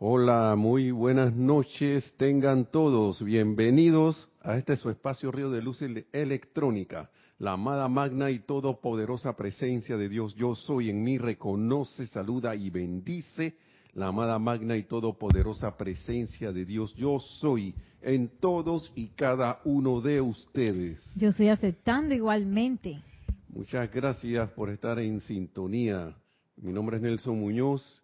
Hola, 0.00 0.54
muy 0.56 0.92
buenas 0.92 1.34
noches, 1.34 2.14
tengan 2.18 2.66
todos 2.66 3.20
bienvenidos 3.20 4.28
a 4.42 4.56
este 4.56 4.76
su 4.76 4.90
espacio 4.90 5.32
Río 5.32 5.50
de 5.50 5.60
Luz 5.60 5.82
Electrónica. 6.12 7.10
La 7.40 7.54
amada 7.54 7.88
magna 7.88 8.30
y 8.30 8.38
todopoderosa 8.38 9.34
presencia 9.34 9.96
de 9.96 10.08
Dios, 10.08 10.36
yo 10.36 10.54
soy 10.54 10.90
en 10.90 11.02
mí, 11.02 11.18
reconoce, 11.18 12.06
saluda 12.06 12.54
y 12.54 12.70
bendice. 12.70 13.56
La 13.92 14.06
amada 14.06 14.38
magna 14.38 14.76
y 14.76 14.84
todopoderosa 14.84 15.76
presencia 15.76 16.52
de 16.52 16.64
Dios, 16.64 16.94
yo 16.94 17.18
soy 17.18 17.74
en 18.00 18.28
todos 18.38 18.92
y 18.94 19.08
cada 19.08 19.60
uno 19.64 20.00
de 20.00 20.20
ustedes. 20.20 21.12
Yo 21.16 21.30
estoy 21.30 21.48
aceptando 21.48 22.14
igualmente. 22.14 23.02
Muchas 23.48 23.90
gracias 23.90 24.48
por 24.50 24.70
estar 24.70 25.00
en 25.00 25.20
sintonía. 25.22 26.14
Mi 26.56 26.72
nombre 26.72 26.98
es 26.98 27.02
Nelson 27.02 27.40
Muñoz 27.40 28.00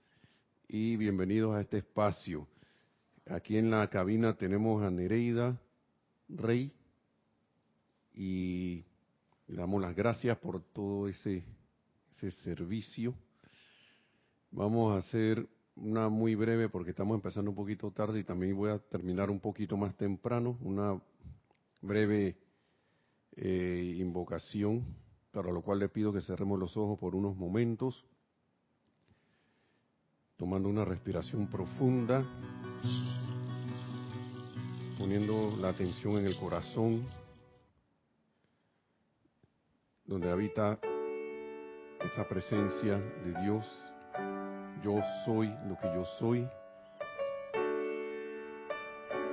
y 0.69 0.97
bienvenidos 0.97 1.55
a 1.55 1.61
este 1.61 1.79
espacio. 1.79 2.47
Aquí 3.27 3.57
en 3.57 3.71
la 3.71 3.89
cabina 3.89 4.37
tenemos 4.37 4.83
a 4.83 4.91
Nereida 4.91 5.61
Rey 6.29 6.73
y 8.15 8.85
le 9.47 9.57
damos 9.57 9.81
las 9.83 9.95
gracias 9.95 10.39
por 10.39 10.63
todo 10.63 11.09
ese, 11.09 11.45
ese 12.11 12.31
servicio. 12.31 13.15
Vamos 14.51 14.95
a 14.95 14.99
hacer 14.99 15.47
una 15.77 16.09
muy 16.09 16.35
breve 16.35 16.69
porque 16.69 16.91
estamos 16.91 17.17
empezando 17.17 17.51
un 17.51 17.57
poquito 17.57 17.91
tarde 17.91 18.21
y 18.21 18.25
también 18.25 18.57
voy 18.57 18.71
a 18.71 18.79
terminar 18.79 19.31
un 19.31 19.41
poquito 19.41 19.77
más 19.77 19.97
temprano, 19.97 20.57
una 20.61 21.01
breve 21.81 22.37
eh, 23.37 23.97
invocación, 23.99 24.85
para 25.31 25.51
lo 25.51 25.63
cual 25.63 25.81
le 25.81 25.89
pido 25.89 26.13
que 26.13 26.21
cerremos 26.21 26.59
los 26.59 26.77
ojos 26.77 26.99
por 26.99 27.15
unos 27.15 27.37
momentos 27.37 28.05
tomando 30.37 30.69
una 30.69 30.85
respiración 30.85 31.49
profunda, 31.49 32.25
poniendo 34.99 35.57
la 35.61 35.69
atención 35.69 36.19
en 36.19 36.27
el 36.27 36.37
corazón, 36.37 37.07
donde 40.05 40.31
habita 40.31 40.79
esa 42.05 42.29
presencia 42.29 42.99
de 42.99 43.43
Dios. 43.43 43.65
Yo 44.83 45.01
soy 45.25 45.49
lo 45.67 45.79
que 45.81 45.87
yo 45.95 46.05
soy. 46.19 46.47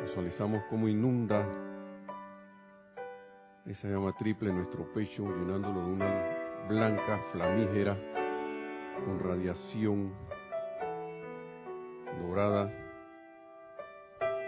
Visualizamos 0.03 0.64
cómo 0.70 0.88
inunda 0.88 1.45
esa 3.66 3.88
llama 3.88 4.14
triple 4.18 4.52
nuestro 4.52 4.92
pecho, 4.94 5.23
llenándolo 5.23 5.86
de 5.86 5.92
una 5.94 6.68
blanca 6.68 7.22
flamígera 7.31 7.97
con 9.06 9.20
radiación 9.20 10.31
dorada 12.22 12.72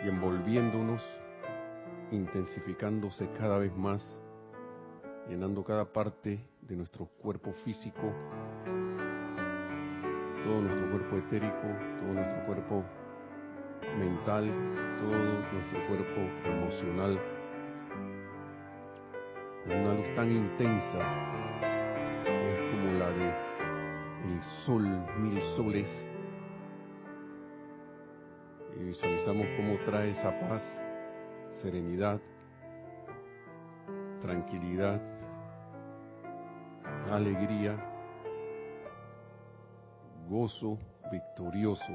y 0.03 0.07
envolviéndonos, 0.07 1.01
intensificándose 2.11 3.29
cada 3.37 3.57
vez 3.57 3.75
más, 3.75 4.19
llenando 5.27 5.63
cada 5.63 5.85
parte 5.85 6.39
de 6.61 6.75
nuestro 6.75 7.05
cuerpo 7.05 7.53
físico, 7.65 8.13
todo 10.43 10.61
nuestro 10.61 10.89
cuerpo 10.91 11.17
etérico, 11.17 11.67
todo 12.01 12.13
nuestro 12.13 12.43
cuerpo 12.45 12.83
mental, 13.97 14.51
todo 14.99 15.17
nuestro 15.51 15.87
cuerpo 15.87 16.21
emocional, 16.45 17.19
con 19.65 19.77
una 19.77 19.93
luz 19.93 20.15
tan 20.15 20.31
intensa 20.31 20.99
que 22.23 22.53
es 22.53 22.71
como 22.71 22.99
la 22.99 23.09
de 23.09 23.53
el 24.25 24.43
sol, 24.65 24.83
mil 25.19 25.41
soles 25.55 26.12
visualizamos 28.93 29.47
cómo 29.57 29.75
trae 29.85 30.11
esa 30.11 30.37
paz, 30.37 30.63
serenidad, 31.63 32.21
tranquilidad, 34.21 35.01
alegría, 37.11 37.75
gozo 40.29 40.77
victorioso. 41.11 41.91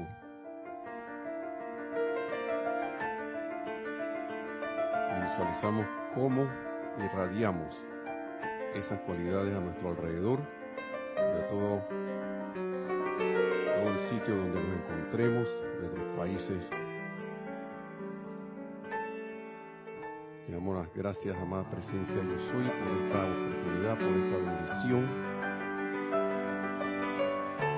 visualizamos 5.23 5.85
cómo 6.15 6.49
irradiamos 6.97 7.81
esas 8.75 8.99
cualidades 9.01 9.55
a 9.55 9.59
nuestro 9.61 9.89
alrededor 9.91 10.39
a 11.15 11.47
todo, 11.47 11.81
todo 13.77 13.89
el 13.89 13.99
sitio 14.09 14.35
donde 14.35 14.61
nos 14.61 14.79
encontremos, 14.79 15.47
nuestros 15.79 16.17
países. 16.17 16.88
Damos 20.59 20.75
las 20.75 20.93
gracias, 20.93 21.37
amada 21.37 21.63
presencia 21.69 22.15
yo 22.15 22.39
soy, 22.51 22.63
por 22.63 22.91
esta 22.97 23.23
oportunidad, 23.23 23.97
por 23.97 24.07
esta 24.09 24.37
bendición. 24.51 25.07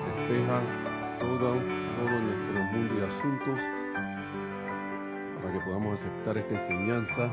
Despeja 0.06 0.60
todo, 1.20 1.60
todo 1.94 2.20
nuestro 2.20 2.64
mundo 2.72 2.94
y 2.98 3.04
asuntos 3.04 3.58
para 5.36 5.52
que 5.52 5.60
podamos 5.64 6.00
aceptar 6.00 6.38
esta 6.38 6.60
enseñanza, 6.60 7.30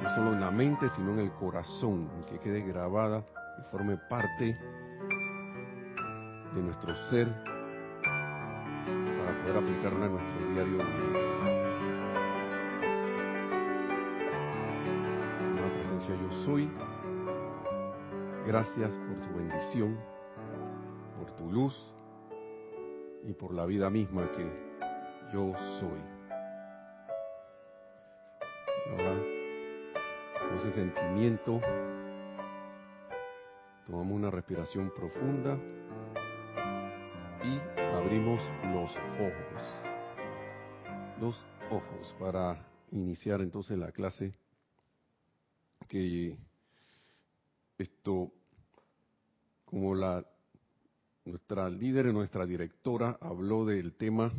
no 0.00 0.10
solo 0.14 0.34
en 0.34 0.40
la 0.40 0.50
mente, 0.52 0.88
sino 0.90 1.14
en 1.14 1.18
el 1.18 1.32
corazón, 1.32 2.08
que 2.30 2.38
quede 2.38 2.60
grabada 2.60 3.24
y 3.58 3.70
forme 3.72 3.96
parte 4.08 4.56
de 6.54 6.62
nuestro 6.62 6.94
ser 7.10 7.26
poder 9.42 9.56
aplicarla 9.56 10.06
en 10.06 10.12
nuestro 10.12 10.52
diario 10.52 11.35
presencia 16.06 16.16
yo 16.16 16.44
soy. 16.44 16.70
Gracias 18.46 18.94
por 18.94 19.20
tu 19.26 19.36
bendición, 19.36 19.98
por 21.18 21.32
tu 21.36 21.50
luz 21.50 21.92
y 23.24 23.32
por 23.32 23.52
la 23.52 23.66
vida 23.66 23.90
misma 23.90 24.30
que 24.32 24.44
yo 25.32 25.52
soy. 25.80 26.00
Ahora, 28.90 29.16
con 30.38 30.56
ese 30.58 30.70
sentimiento, 30.70 31.60
tomamos 33.84 34.12
una 34.12 34.30
respiración 34.30 34.92
profunda 34.94 35.58
y 37.42 37.80
abrimos 37.96 38.42
los 38.72 38.96
ojos. 38.96 39.62
Los 41.20 41.46
ojos 41.70 42.14
para 42.20 42.64
iniciar 42.92 43.40
entonces 43.40 43.76
la 43.76 43.90
clase 43.90 44.34
que 45.86 46.36
esto 47.78 48.32
como 49.64 49.94
la 49.94 50.24
nuestra 51.24 51.68
líder 51.68 52.06
y 52.06 52.12
nuestra 52.12 52.46
directora 52.46 53.18
habló 53.20 53.64
del 53.64 53.94
tema 53.94 54.32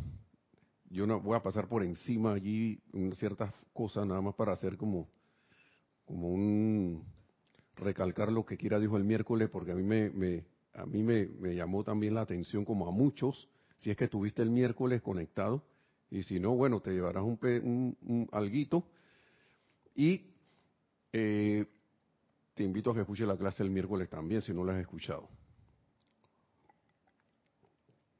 yo 0.90 1.06
no 1.06 1.20
voy 1.20 1.36
a 1.36 1.42
pasar 1.42 1.68
por 1.68 1.82
encima 1.84 2.32
allí 2.32 2.80
ciertas 3.14 3.52
cosas 3.72 4.06
nada 4.06 4.20
más 4.20 4.34
para 4.34 4.52
hacer 4.52 4.76
como 4.76 5.08
como 6.04 6.30
un 6.30 7.04
recalcar 7.76 8.32
lo 8.32 8.44
que 8.46 8.56
quiera 8.56 8.80
dijo 8.80 8.96
el 8.96 9.04
miércoles 9.04 9.50
porque 9.50 9.72
a 9.72 9.74
mí 9.74 9.82
me, 9.82 10.10
me 10.10 10.44
a 10.74 10.86
mí 10.86 11.02
me, 11.02 11.26
me, 11.26 11.54
llamó 11.54 11.84
también 11.84 12.14
la 12.14 12.22
atención 12.22 12.64
como 12.64 12.86
a 12.86 12.90
muchos 12.90 13.48
si 13.78 13.90
es 13.90 13.96
que 13.96 14.04
estuviste 14.04 14.42
el 14.42 14.50
miércoles 14.50 15.00
conectado, 15.02 15.64
y 16.10 16.22
si 16.22 16.40
no, 16.40 16.54
bueno, 16.54 16.80
te 16.80 16.92
llevarás 16.92 17.22
un, 17.22 17.96
un, 18.02 18.28
alguito, 18.32 18.84
y 19.94 20.34
eh, 21.12 21.66
te 22.54 22.64
invito 22.64 22.90
a 22.90 22.94
que 22.94 23.00
escuches 23.00 23.26
la 23.26 23.36
clase 23.36 23.62
el 23.62 23.70
miércoles 23.70 24.08
también, 24.08 24.42
si 24.42 24.52
no 24.52 24.64
la 24.64 24.74
has 24.74 24.80
escuchado. 24.80 25.28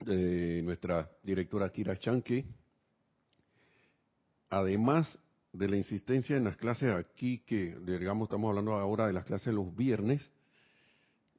De 0.00 0.62
nuestra 0.62 1.10
directora 1.22 1.70
Kira 1.70 1.98
Chanke, 1.98 2.46
además 4.48 5.18
de 5.52 5.68
la 5.68 5.76
insistencia 5.76 6.36
en 6.36 6.44
las 6.44 6.56
clases 6.56 6.94
aquí, 6.94 7.40
que 7.40 7.76
digamos 7.80 8.26
estamos 8.26 8.48
hablando 8.50 8.74
ahora 8.74 9.06
de 9.06 9.12
las 9.12 9.24
clases 9.24 9.52
los 9.52 9.74
viernes, 9.74 10.30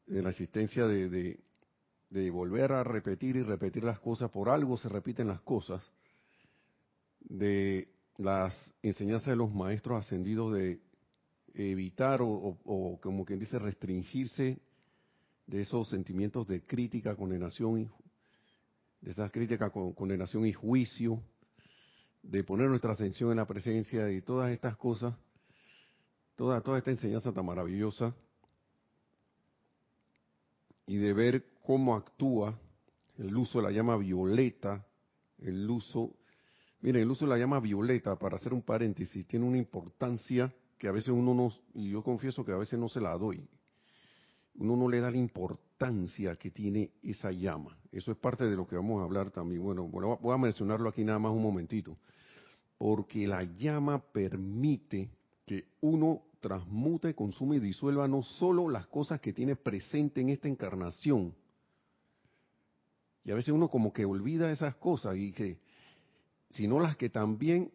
de 0.05 0.21
la 0.21 0.29
insistencia 0.29 0.85
de, 0.85 1.39
de 2.09 2.29
volver 2.31 2.73
a 2.73 2.83
repetir 2.83 3.37
y 3.37 3.43
repetir 3.43 3.83
las 3.83 3.99
cosas, 3.99 4.29
por 4.29 4.49
algo 4.49 4.77
se 4.77 4.89
repiten 4.89 5.27
las 5.27 5.41
cosas, 5.41 5.89
de 7.21 7.87
las 8.17 8.75
enseñanzas 8.81 9.27
de 9.27 9.35
los 9.37 9.53
maestros 9.53 10.05
ascendidos 10.05 10.53
de 10.53 10.81
evitar 11.59 12.21
o, 12.21 12.99
como 13.01 13.25
quien 13.25 13.39
dice 13.39 13.59
restringirse 13.59 14.59
de 15.47 15.61
esos 15.61 15.89
sentimientos 15.89 16.47
de 16.47 16.61
crítica, 16.61 17.15
condenación, 17.15 17.91
de 19.01 19.11
esas 19.11 19.31
críticas, 19.31 19.71
condenación 19.71 20.45
y 20.45 20.53
juicio, 20.53 21.21
de 22.21 22.43
poner 22.43 22.69
nuestra 22.69 22.93
atención 22.93 23.31
en 23.31 23.37
la 23.37 23.47
presencia 23.47 24.05
de 24.05 24.21
todas 24.21 24.51
estas 24.51 24.77
cosas, 24.77 25.15
toda, 26.35 26.61
toda 26.61 26.77
esta 26.77 26.91
enseñanza 26.91 27.31
tan 27.31 27.45
maravillosa, 27.45 28.15
y 30.85 30.97
de 30.97 31.13
ver 31.13 31.45
cómo 31.63 31.95
actúa 31.95 32.59
el 33.17 33.35
uso 33.35 33.59
de 33.59 33.65
la 33.65 33.71
llama 33.71 33.97
violeta 33.97 34.85
el 35.41 35.69
uso, 35.69 36.15
miren, 36.81 37.03
el 37.03 37.11
uso 37.11 37.25
de 37.25 37.31
la 37.31 37.37
llama 37.37 37.59
violeta, 37.59 38.17
para 38.17 38.35
hacer 38.35 38.53
un 38.53 38.61
paréntesis, 38.61 39.25
tiene 39.27 39.45
una 39.45 39.57
importancia 39.57 40.53
que 40.79 40.87
a 40.87 40.91
veces 40.91 41.09
uno 41.09 41.35
no, 41.35 41.51
y 41.75 41.91
yo 41.91 42.01
confieso 42.01 42.43
que 42.43 42.53
a 42.53 42.57
veces 42.57 42.79
no 42.79 42.89
se 42.89 43.01
la 43.01 43.15
doy, 43.17 43.47
uno 44.55 44.75
no 44.75 44.89
le 44.89 44.99
da 44.99 45.11
la 45.11 45.17
importancia 45.17 46.35
que 46.35 46.49
tiene 46.49 46.91
esa 47.03 47.31
llama. 47.31 47.77
Eso 47.91 48.11
es 48.11 48.17
parte 48.17 48.45
de 48.45 48.55
lo 48.55 48.67
que 48.67 48.75
vamos 48.75 49.01
a 49.01 49.03
hablar 49.03 49.29
también. 49.29 49.61
Bueno, 49.61 49.87
voy 49.87 50.33
a 50.33 50.37
mencionarlo 50.37 50.89
aquí 50.89 51.03
nada 51.03 51.19
más 51.19 51.31
un 51.31 51.43
momentito. 51.43 51.97
Porque 52.77 53.27
la 53.27 53.43
llama 53.43 53.99
permite 53.99 55.09
que 55.45 55.65
uno 55.81 56.23
transmute, 56.39 57.13
consume 57.13 57.57
y 57.57 57.59
disuelva 57.59 58.07
no 58.07 58.23
solo 58.23 58.69
las 58.69 58.87
cosas 58.87 59.19
que 59.21 59.33
tiene 59.33 59.55
presente 59.55 60.21
en 60.21 60.29
esta 60.29 60.47
encarnación. 60.47 61.33
Y 63.23 63.31
a 63.31 63.35
veces 63.35 63.53
uno 63.53 63.69
como 63.69 63.91
que 63.93 64.05
olvida 64.05 64.51
esas 64.51 64.75
cosas 64.75 65.17
y 65.17 65.31
que, 65.31 65.59
sino 66.49 66.79
las 66.79 66.97
que 66.97 67.09
también, 67.09 67.71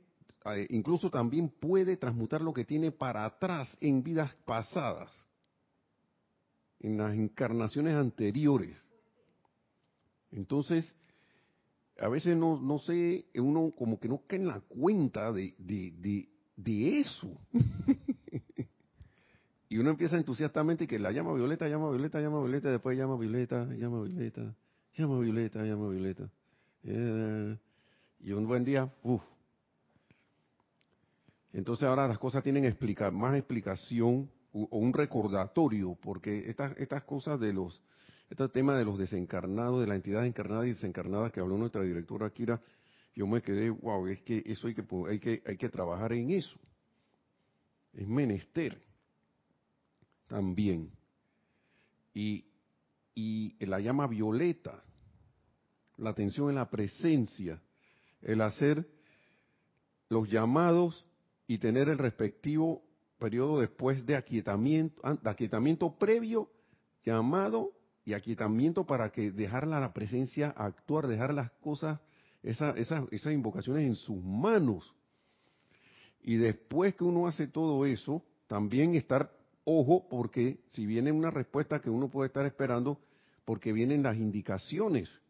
incluso 0.68 1.10
también 1.10 1.48
puede 1.48 1.96
transmutar 1.96 2.40
lo 2.40 2.52
que 2.52 2.64
tiene 2.64 2.92
para 2.92 3.24
atrás 3.24 3.76
en 3.80 4.02
vidas 4.02 4.32
pasadas 4.44 5.26
en 6.80 6.98
las 6.98 7.14
encarnaciones 7.14 7.94
anteriores. 7.94 8.76
Entonces, 10.30 10.94
a 11.98 12.08
veces 12.08 12.36
no, 12.36 12.60
no 12.60 12.78
sé, 12.78 13.26
uno 13.36 13.72
como 13.76 13.98
que 13.98 14.08
no 14.08 14.20
cae 14.26 14.40
en 14.40 14.48
la 14.48 14.60
cuenta 14.60 15.32
de, 15.32 15.54
de, 15.56 16.28
de, 16.56 17.00
eso. 17.00 17.40
y 19.70 19.78
uno 19.78 19.90
empieza 19.90 20.18
entusiastamente 20.18 20.86
que 20.86 20.98
la 20.98 21.10
llama 21.10 21.32
violeta, 21.32 21.68
llama 21.68 21.88
violeta, 21.88 22.20
llama 22.20 22.40
violeta, 22.40 22.70
después 22.70 22.98
llama 22.98 23.16
violeta, 23.16 23.64
llama 23.74 24.02
violeta, 24.02 24.54
llama 24.94 25.18
violeta, 25.20 25.64
llama 25.64 25.88
violeta. 25.88 26.30
Eh, 26.82 27.56
y 28.20 28.32
un 28.32 28.46
buen 28.46 28.64
día, 28.64 28.92
uff. 29.02 29.22
Entonces 31.54 31.84
ahora 31.84 32.08
las 32.08 32.18
cosas 32.18 32.42
tienen 32.42 32.64
explicar, 32.64 33.12
más 33.12 33.36
explicación 33.36 34.28
o 34.52 34.76
un 34.76 34.92
recordatorio, 34.92 35.96
porque 36.02 36.48
estas, 36.48 37.04
cosas 37.04 37.38
de 37.38 37.52
los, 37.52 37.80
este 38.28 38.48
tema 38.48 38.76
de 38.76 38.84
los 38.84 38.98
desencarnados, 38.98 39.80
de 39.80 39.86
la 39.86 39.94
entidad 39.94 40.26
encarnada 40.26 40.66
y 40.66 40.70
desencarnada 40.70 41.30
que 41.30 41.38
habló 41.38 41.56
nuestra 41.56 41.82
directora 41.82 42.28
Kira, 42.30 42.60
yo 43.14 43.28
me 43.28 43.40
quedé, 43.40 43.70
wow, 43.70 44.04
es 44.08 44.20
que 44.22 44.42
eso 44.44 44.66
hay 44.66 44.74
que, 44.74 44.84
hay 45.08 45.20
que, 45.20 45.42
hay 45.46 45.56
que 45.56 45.68
trabajar 45.68 46.12
en 46.12 46.30
eso. 46.30 46.58
Es 47.92 48.08
menester 48.08 48.76
también. 50.26 50.90
Y, 52.12 52.46
y 53.14 53.64
la 53.64 53.78
llama 53.78 54.08
violeta, 54.08 54.82
la 55.98 56.10
atención 56.10 56.48
en 56.48 56.56
la 56.56 56.68
presencia, 56.68 57.62
el 58.22 58.40
hacer 58.40 58.84
los 60.08 60.28
llamados 60.28 61.06
y 61.46 61.58
tener 61.58 61.88
el 61.88 61.98
respectivo 61.98 62.82
periodo 63.18 63.60
después 63.60 64.04
de 64.06 64.16
aquietamiento, 64.16 65.00
de 65.22 65.30
aquietamiento 65.30 65.96
previo, 65.98 66.50
llamado 67.04 67.72
y 68.04 68.12
aquietamiento 68.14 68.86
para 68.86 69.10
que 69.10 69.30
dejar 69.30 69.66
la 69.66 69.92
presencia 69.92 70.50
actuar, 70.50 71.06
dejar 71.06 71.32
las 71.34 71.50
cosas, 71.52 72.00
esas, 72.42 72.76
esas 72.78 73.32
invocaciones 73.32 73.86
en 73.86 73.96
sus 73.96 74.22
manos. 74.22 74.94
Y 76.22 76.36
después 76.36 76.94
que 76.94 77.04
uno 77.04 77.26
hace 77.26 77.46
todo 77.46 77.84
eso, 77.86 78.22
también 78.46 78.94
estar 78.94 79.30
ojo, 79.64 80.06
porque 80.08 80.60
si 80.70 80.86
viene 80.86 81.12
una 81.12 81.30
respuesta 81.30 81.80
que 81.80 81.90
uno 81.90 82.08
puede 82.08 82.28
estar 82.28 82.46
esperando, 82.46 82.98
porque 83.44 83.72
vienen 83.72 84.02
las 84.02 84.16
indicaciones, 84.16 85.20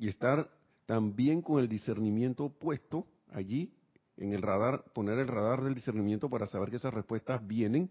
y 0.00 0.08
estar 0.08 0.50
también 0.86 1.42
con 1.42 1.60
el 1.60 1.68
discernimiento 1.68 2.48
puesto 2.48 3.06
allí 3.32 3.70
en 4.20 4.32
el 4.32 4.42
radar, 4.42 4.84
poner 4.92 5.18
el 5.18 5.26
radar 5.26 5.62
del 5.62 5.74
discernimiento 5.74 6.28
para 6.28 6.46
saber 6.46 6.70
que 6.70 6.76
esas 6.76 6.92
respuestas 6.92 7.44
vienen 7.46 7.90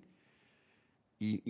y, 1.18 1.42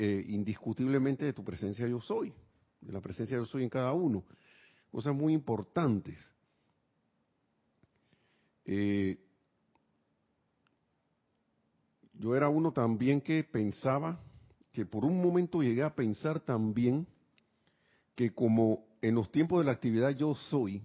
eh, 0.00 0.24
indiscutiblemente 0.28 1.24
de 1.26 1.32
tu 1.32 1.44
presencia 1.44 1.86
yo 1.86 2.00
soy, 2.00 2.32
de 2.80 2.92
la 2.92 3.00
presencia 3.00 3.36
yo 3.36 3.44
soy 3.44 3.64
en 3.64 3.68
cada 3.68 3.92
uno. 3.92 4.24
Cosas 4.90 5.14
muy 5.14 5.34
importantes. 5.34 6.18
Eh, 8.64 9.18
yo 12.14 12.36
era 12.36 12.48
uno 12.48 12.72
también 12.72 13.20
que 13.20 13.42
pensaba, 13.42 14.20
que 14.72 14.86
por 14.86 15.04
un 15.04 15.20
momento 15.20 15.62
llegué 15.62 15.82
a 15.82 15.94
pensar 15.94 16.40
también 16.40 17.06
que 18.14 18.32
como 18.32 18.86
en 19.02 19.16
los 19.16 19.30
tiempos 19.32 19.58
de 19.58 19.64
la 19.64 19.72
actividad 19.72 20.10
yo 20.10 20.34
soy, 20.34 20.82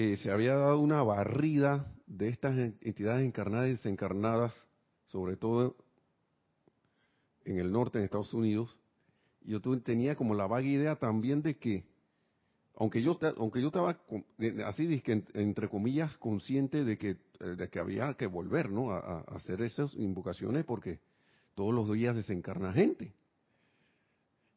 eh, 0.00 0.16
se 0.18 0.30
había 0.30 0.54
dado 0.54 0.78
una 0.78 1.02
barrida 1.02 1.92
de 2.06 2.28
estas 2.28 2.56
entidades 2.56 3.26
encarnadas 3.26 3.66
y 3.66 3.72
desencarnadas, 3.72 4.54
sobre 5.06 5.36
todo 5.36 5.74
en 7.44 7.58
el 7.58 7.72
norte, 7.72 7.98
en 7.98 8.04
Estados 8.04 8.32
Unidos, 8.32 8.78
yo 9.42 9.60
tenía 9.80 10.14
como 10.14 10.34
la 10.34 10.46
vaga 10.46 10.68
idea 10.68 10.94
también 11.00 11.42
de 11.42 11.56
que, 11.56 11.84
aunque 12.76 13.02
yo, 13.02 13.18
aunque 13.38 13.60
yo 13.60 13.66
estaba 13.66 14.00
así, 14.66 15.02
entre 15.34 15.68
comillas, 15.68 16.16
consciente 16.16 16.84
de 16.84 16.96
que, 16.96 17.16
eh, 17.40 17.56
de 17.56 17.68
que 17.68 17.80
había 17.80 18.14
que 18.14 18.28
volver 18.28 18.70
¿no? 18.70 18.92
a, 18.92 19.22
hacer 19.22 19.62
esas 19.62 19.92
invocaciones 19.94 20.64
porque 20.64 21.00
todos 21.56 21.74
los 21.74 21.90
días 21.90 22.14
desencarna 22.14 22.72
gente. 22.72 23.12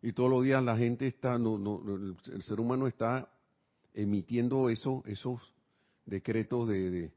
Y 0.04 0.14
todos 0.14 0.30
los 0.30 0.44
días 0.44 0.64
la 0.64 0.78
gente 0.78 1.08
está, 1.08 1.40
no, 1.40 1.58
no, 1.58 1.82
el 2.32 2.44
ser 2.44 2.60
humano 2.60 2.86
está 2.86 3.28
emitiendo 3.94 4.70
eso, 4.70 5.04
esos 5.06 5.42
decretos 6.06 6.68
de, 6.68 7.12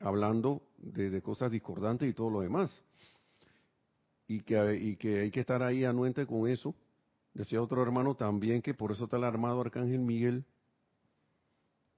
hablando 0.00 0.62
de, 0.78 1.22
cosas 1.22 1.50
discordantes 1.50 2.08
y 2.08 2.14
todo 2.14 2.30
lo 2.30 2.40
demás. 2.40 2.80
Y 4.28 4.40
que, 4.40 4.58
hay 4.58 4.96
que 4.96 5.40
estar 5.40 5.62
ahí 5.62 5.84
anuente 5.84 6.26
con 6.26 6.48
eso. 6.48 6.74
Decía 7.32 7.62
otro 7.62 7.82
hermano 7.82 8.14
también 8.16 8.62
que 8.62 8.74
por 8.74 8.92
eso 8.92 9.04
está 9.04 9.18
el 9.18 9.24
armado 9.24 9.60
Arcángel 9.60 10.00
Miguel 10.00 10.44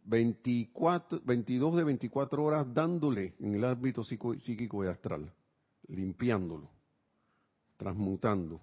24, 0.04 1.20
22 1.24 1.76
de 1.76 1.84
24 1.84 2.42
horas 2.42 2.66
dándole 2.74 3.34
en 3.38 3.54
el 3.54 3.64
ámbito 3.64 4.02
psíquico 4.02 4.84
y 4.84 4.88
astral, 4.88 5.32
limpiándolo, 5.86 6.70
transmutando, 7.76 8.60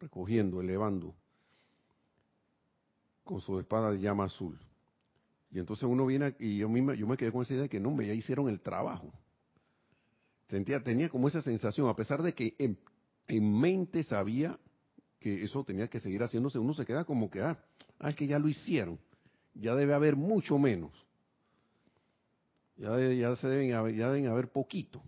recogiendo, 0.00 0.60
elevando, 0.60 1.14
con 3.24 3.40
su 3.40 3.58
espada 3.58 3.90
de 3.92 4.00
llama 4.00 4.24
azul. 4.24 4.58
Y 5.50 5.58
entonces 5.58 5.84
uno 5.84 6.06
viene 6.06 6.34
y 6.38 6.58
yo, 6.58 6.68
misma, 6.68 6.94
yo 6.94 7.06
me 7.06 7.16
quedé 7.16 7.32
con 7.32 7.42
esa 7.42 7.54
idea 7.54 7.62
de 7.64 7.68
que 7.68 7.80
no, 7.80 8.00
ya 8.00 8.14
hicieron 8.14 8.48
el 8.48 8.60
trabajo. 8.60 9.12
Sentía, 10.46 10.82
tenía 10.82 11.08
como 11.08 11.28
esa 11.28 11.42
sensación, 11.42 11.88
a 11.88 11.96
pesar 11.96 12.22
de 12.22 12.34
que 12.34 12.54
en, 12.58 12.78
mente 13.60 14.02
sabía 14.02 14.58
que 15.18 15.44
eso 15.44 15.64
tenía 15.64 15.88
que 15.88 16.00
seguir 16.00 16.22
haciéndose, 16.22 16.58
uno 16.58 16.74
se 16.74 16.84
queda 16.84 17.04
como 17.04 17.30
que, 17.30 17.40
ah, 17.40 17.62
ah, 17.98 18.10
es 18.10 18.16
que 18.16 18.26
ya 18.26 18.38
lo 18.38 18.48
hicieron, 18.48 18.98
ya 19.54 19.74
debe 19.74 19.94
haber 19.94 20.16
mucho 20.16 20.58
menos. 20.58 20.92
Ya, 22.76 22.98
ya 22.98 23.36
se 23.36 23.48
deben 23.48 23.74
haber, 23.74 23.94
ya 23.94 24.10
deben 24.10 24.26
haber 24.28 24.50
poquito. 24.50 25.02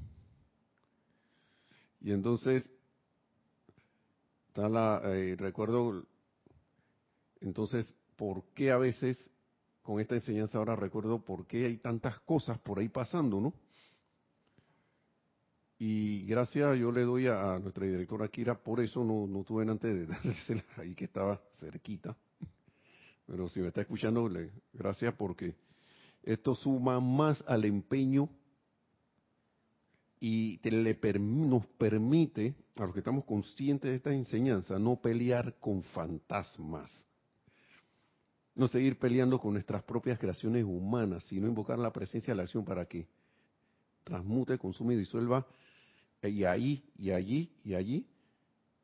Y 2.00 2.12
entonces, 2.12 2.70
está 4.48 4.68
la, 4.68 5.00
eh, 5.04 5.34
recuerdo, 5.38 6.04
entonces 7.40 7.92
por 8.22 8.44
qué 8.54 8.70
a 8.70 8.76
veces, 8.76 9.18
con 9.82 9.98
esta 9.98 10.14
enseñanza 10.14 10.56
ahora 10.56 10.76
recuerdo 10.76 11.24
por 11.24 11.44
qué 11.44 11.66
hay 11.66 11.78
tantas 11.78 12.20
cosas 12.20 12.56
por 12.60 12.78
ahí 12.78 12.88
pasando, 12.88 13.40
¿no? 13.40 13.52
Y 15.76 16.24
gracias 16.26 16.78
yo 16.78 16.92
le 16.92 17.00
doy 17.00 17.26
a, 17.26 17.58
nuestra 17.58 17.84
directora 17.84 18.28
Kira, 18.28 18.62
por 18.62 18.78
eso 18.78 19.02
no, 19.02 19.26
no 19.26 19.42
tuve 19.42 19.68
antes 19.68 19.92
de 19.92 20.06
dársela 20.24 20.64
ahí 20.76 20.94
que 20.94 21.06
estaba 21.06 21.42
cerquita. 21.58 22.16
Pero 23.26 23.48
si 23.48 23.58
me 23.58 23.66
está 23.66 23.80
escuchando, 23.80 24.28
le, 24.28 24.52
gracias 24.72 25.12
porque 25.14 25.56
esto 26.22 26.54
suma 26.54 27.00
más 27.00 27.42
al 27.48 27.64
empeño 27.64 28.28
y 30.20 30.60
le, 30.62 30.96
nos 31.18 31.66
permite, 31.66 32.54
a 32.76 32.84
los 32.84 32.92
que 32.92 33.00
estamos 33.00 33.24
conscientes 33.24 33.90
de 33.90 33.96
esta 33.96 34.14
enseñanza, 34.14 34.78
no 34.78 34.94
pelear 34.94 35.58
con 35.58 35.82
fantasmas 35.82 37.08
no 38.54 38.68
seguir 38.68 38.98
peleando 38.98 39.38
con 39.38 39.54
nuestras 39.54 39.82
propias 39.82 40.18
creaciones 40.18 40.64
humanas, 40.64 41.24
sino 41.24 41.46
invocar 41.46 41.78
la 41.78 41.92
presencia 41.92 42.32
de 42.32 42.36
la 42.36 42.42
acción 42.42 42.64
para 42.64 42.86
que 42.86 43.06
transmute, 44.04 44.58
consume 44.58 44.94
y 44.94 44.98
disuelva 44.98 45.46
y 46.22 46.44
ahí, 46.44 46.84
y 46.96 47.10
allí, 47.10 47.50
y 47.64 47.74
allí, 47.74 48.06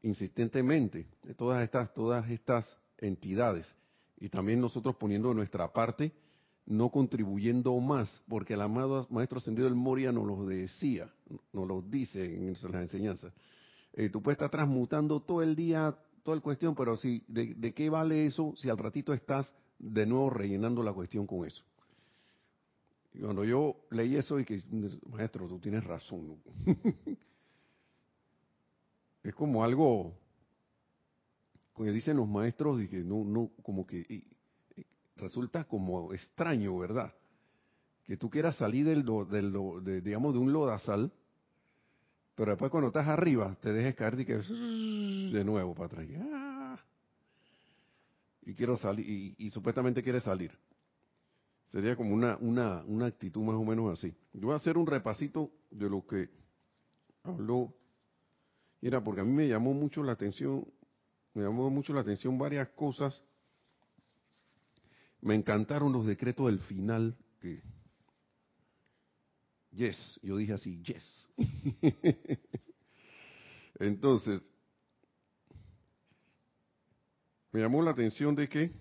insistentemente, 0.02 1.06
todas 1.37 1.62
estas, 1.62 1.92
todas 1.94 2.28
estas 2.30 2.76
entidades. 2.98 3.72
Y 4.18 4.28
también 4.28 4.60
nosotros 4.60 4.96
poniendo 4.96 5.32
nuestra 5.34 5.72
parte, 5.72 6.12
no 6.66 6.90
contribuyendo 6.90 7.78
más, 7.78 8.22
porque 8.28 8.54
el 8.54 8.60
amado 8.60 9.06
Maestro 9.10 9.38
Ascendido 9.38 9.66
del 9.66 9.76
Moria 9.76 10.12
nos 10.12 10.26
lo 10.26 10.44
decía, 10.46 11.08
nos 11.52 11.66
lo 11.66 11.80
dice 11.80 12.25
en 12.25 12.52
las 12.52 12.82
enseñanzas. 12.82 13.32
Eh, 13.92 14.10
tú 14.10 14.20
puedes 14.22 14.37
estar 14.37 14.50
transmutando 14.50 15.20
todo 15.20 15.42
el 15.42 15.54
día 15.56 15.96
toda 16.28 16.37
la 16.37 16.42
cuestión, 16.42 16.75
pero 16.75 16.94
si, 16.94 17.25
de, 17.26 17.54
¿de 17.54 17.73
qué 17.73 17.88
vale 17.88 18.26
eso 18.26 18.52
si 18.58 18.68
al 18.68 18.76
ratito 18.76 19.14
estás 19.14 19.50
de 19.78 20.04
nuevo 20.04 20.28
rellenando 20.28 20.82
la 20.82 20.92
cuestión 20.92 21.26
con 21.26 21.47
eso? 21.47 21.64
Y 23.14 23.20
cuando 23.20 23.44
yo 23.44 23.87
leí 23.88 24.14
eso 24.14 24.38
y 24.38 24.44
que, 24.44 24.62
maestro, 25.11 25.49
tú 25.49 25.58
tienes 25.58 25.85
razón. 25.85 26.37
es 29.23 29.35
como 29.35 29.64
algo, 29.64 30.12
como 31.73 31.90
dicen 31.90 32.18
los 32.18 32.28
maestros, 32.28 32.82
y 32.82 32.88
que 32.88 32.99
no, 32.99 33.25
no, 33.25 33.50
como 33.62 33.87
que 33.87 34.26
resulta 35.16 35.64
como 35.64 36.12
extraño, 36.12 36.76
¿verdad? 36.76 37.11
Que 38.04 38.18
tú 38.18 38.28
quieras 38.28 38.54
salir 38.56 38.85
del, 38.85 39.02
del 39.30 39.50
de, 39.82 40.02
digamos, 40.02 40.35
de 40.35 40.40
un 40.40 40.52
lodazal, 40.52 41.11
pero 42.38 42.52
después 42.52 42.71
cuando 42.71 42.87
estás 42.87 43.09
arriba, 43.09 43.57
te 43.61 43.73
dejes 43.73 43.97
caer 43.97 44.21
y 44.21 44.25
que 44.25 44.37
de 44.37 45.45
nuevo 45.45 45.75
para 45.75 45.87
atrás. 45.87 46.07
¡Ah! 46.33 46.78
Y 48.42 48.54
quiero 48.54 48.76
salir, 48.76 49.35
y, 49.37 49.50
supuestamente 49.50 50.04
quieres 50.04 50.23
salir. 50.23 50.57
Sería 51.66 51.97
como 51.97 52.14
una, 52.14 52.37
una, 52.40 52.85
una 52.85 53.07
actitud 53.07 53.42
más 53.42 53.57
o 53.57 53.64
menos 53.64 53.99
así. 53.99 54.14
Yo 54.33 54.47
voy 54.47 54.52
a 54.52 54.59
hacer 54.59 54.78
un 54.78 54.87
repasito 54.87 55.50
de 55.73 55.90
lo 55.90 56.07
que 56.07 56.30
habló. 57.25 57.75
Mira, 58.83 59.02
porque 59.02 59.23
a 59.23 59.25
mí 59.25 59.33
me 59.33 59.49
llamó 59.49 59.75
mucho 59.75 60.04
la 60.04 60.12
atención, 60.12 60.64
me 61.35 61.42
llamó 61.42 61.68
mucho 61.71 61.92
la 61.92 62.02
atención 62.02 62.38
varias 62.38 62.68
cosas. 62.68 63.21
Me 65.23 65.35
encantaron 65.35 65.92
los 65.92 66.07
decretos 66.07 66.47
del 66.47 66.61
final, 66.61 67.16
que 67.40 67.64
yes, 69.78 70.18
yo 70.23 70.37
dije 70.37 70.52
así, 70.52 70.82
yes. 70.82 71.28
Entonces, 73.78 74.42
me 77.52 77.61
llamó 77.61 77.80
la 77.82 77.92
atención 77.92 78.35
de 78.35 78.49
que 78.49 78.73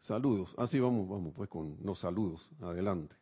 saludos, 0.00 0.52
así 0.58 0.78
ah, 0.78 0.82
vamos, 0.82 1.08
vamos 1.08 1.32
pues 1.36 1.48
con 1.48 1.76
los 1.84 2.00
saludos, 2.00 2.50
adelante. 2.60 3.14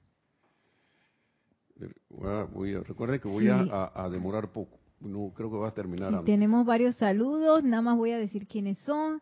Voy 2.09 2.75
a, 2.75 2.81
recuerden 2.81 3.21
que 3.21 3.29
voy 3.29 3.49
a, 3.49 4.09
demorar 4.11 4.51
poco, 4.51 4.81
no 5.01 5.33
creo 5.35 5.51
que 5.51 5.57
va 5.59 5.69
a 5.69 5.75
terminar 5.75 6.09
antes. 6.09 6.25
Tenemos 6.25 6.65
varios 6.65 6.97
saludos, 6.97 7.63
nada 7.63 7.83
más 7.83 7.97
voy 7.97 8.13
a 8.13 8.19
decir 8.19 8.49
quiénes 8.49 8.79
son. 8.79 9.21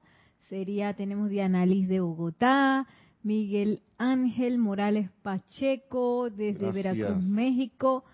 Sería, 0.48 0.94
tenemos 0.94 1.28
Diana 1.28 1.66
Liz 1.66 1.88
de 1.88 1.98
Bogotá, 1.98 2.86
Miguel 3.26 3.80
Ángel 3.98 4.56
Morales 4.56 5.10
Pacheco 5.22 6.30
desde 6.30 6.70
Veracruz, 6.70 7.24
México, 7.24 8.04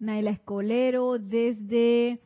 Naila 0.00 0.30
Escolero 0.30 1.20
desde 1.20 2.20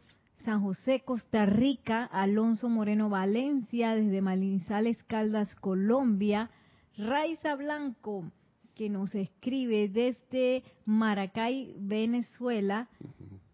San 0.47 0.62
José, 0.62 1.02
Costa 1.04 1.44
Rica, 1.44 2.04
Alonso 2.04 2.70
Moreno 2.70 3.11
Valencia 3.11 3.94
desde 3.94 4.23
Malinzales, 4.23 4.97
Caldas, 5.02 5.54
Colombia, 5.56 6.49
Raiza 6.97 7.56
Blanco 7.56 8.25
que 8.75 8.88
nos 8.88 9.14
escribe 9.14 9.90
desde 9.90 10.64
Maracay, 10.87 11.75
Venezuela, 11.78 12.88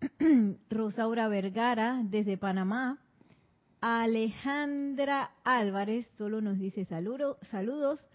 Rosaura 0.70 1.26
Vergara 1.26 2.02
desde 2.04 2.38
Panamá, 2.38 3.00
Alejandra 3.80 5.32
Álvarez 5.42 6.06
solo 6.16 6.40
nos 6.40 6.60
dice 6.60 6.84
saludos, 6.84 8.06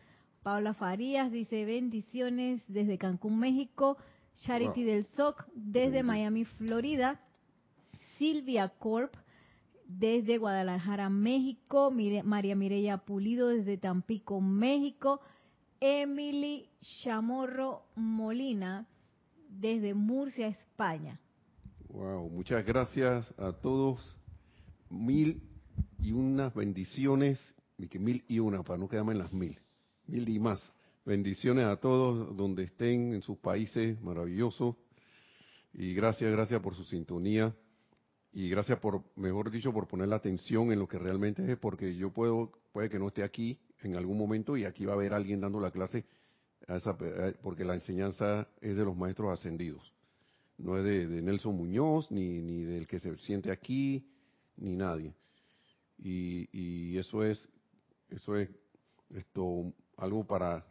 Paula 0.43 0.73
Farías 0.73 1.31
dice 1.31 1.65
bendiciones 1.65 2.63
desde 2.67 2.97
Cancún, 2.97 3.37
México. 3.37 3.97
Charity 4.43 4.83
del 4.83 5.05
SOC 5.05 5.45
desde 5.53 6.01
Miami, 6.01 6.45
Florida. 6.45 7.19
Silvia 8.17 8.69
Corp 8.69 9.13
desde 9.85 10.39
Guadalajara, 10.39 11.09
México. 11.09 11.91
María 11.91 12.55
Mireya 12.55 12.97
Pulido 12.97 13.49
desde 13.49 13.77
Tampico, 13.77 14.41
México. 14.41 15.21
Emily 15.79 16.69
Chamorro 17.03 17.83
Molina 17.95 18.87
desde 19.47 19.93
Murcia, 19.93 20.47
España. 20.47 21.19
Wow, 21.89 22.29
muchas 22.31 22.65
gracias 22.65 23.31
a 23.37 23.51
todos. 23.51 24.17
Mil 24.89 25.43
y 25.99 26.13
unas 26.13 26.53
bendiciones, 26.55 27.39
y 27.77 27.87
que 27.87 27.99
mil 27.99 28.23
y 28.27 28.39
una, 28.39 28.63
para 28.63 28.79
no 28.79 28.89
quedarme 28.89 29.11
en 29.13 29.19
las 29.19 29.33
mil 29.33 29.59
mil 30.11 30.27
y 30.27 30.39
más. 30.39 30.61
Bendiciones 31.05 31.65
a 31.65 31.77
todos 31.77 32.35
donde 32.35 32.63
estén 32.63 33.13
en 33.13 33.21
sus 33.21 33.37
países, 33.37 33.99
maravilloso. 34.01 34.77
Y 35.73 35.93
gracias, 35.93 36.29
gracias 36.31 36.61
por 36.61 36.75
su 36.75 36.83
sintonía. 36.83 37.55
Y 38.33 38.49
gracias 38.49 38.77
por, 38.79 39.03
mejor 39.15 39.49
dicho, 39.49 39.73
por 39.73 39.87
poner 39.87 40.09
la 40.09 40.17
atención 40.17 40.71
en 40.71 40.79
lo 40.79 40.87
que 40.87 40.99
realmente 40.99 41.49
es, 41.49 41.57
porque 41.57 41.95
yo 41.95 42.11
puedo, 42.11 42.51
puede 42.73 42.89
que 42.89 42.99
no 42.99 43.07
esté 43.07 43.23
aquí 43.23 43.57
en 43.81 43.95
algún 43.95 44.17
momento 44.17 44.55
y 44.55 44.65
aquí 44.65 44.85
va 44.85 44.93
a 44.93 44.95
haber 44.95 45.13
alguien 45.13 45.39
dando 45.39 45.59
la 45.59 45.71
clase, 45.71 46.05
eh, 46.67 47.33
porque 47.41 47.65
la 47.65 47.73
enseñanza 47.73 48.47
es 48.59 48.75
de 48.75 48.83
los 48.83 48.95
maestros 48.95 49.31
ascendidos. 49.31 49.93
No 50.57 50.77
es 50.77 50.83
de, 50.83 51.21
Nelson 51.21 51.55
Muñoz, 51.55 52.11
ni, 52.11 52.41
ni 52.41 52.63
del 52.63 52.85
que 52.85 52.99
se 52.99 53.17
siente 53.17 53.49
aquí, 53.49 54.05
ni 54.57 54.75
nadie. 54.75 55.13
Y, 55.97 56.47
y 56.51 56.97
eso 56.97 57.23
es, 57.23 57.49
eso 58.09 58.35
es 58.37 58.49
esto 59.15 59.73
algo 60.01 60.25
para 60.25 60.65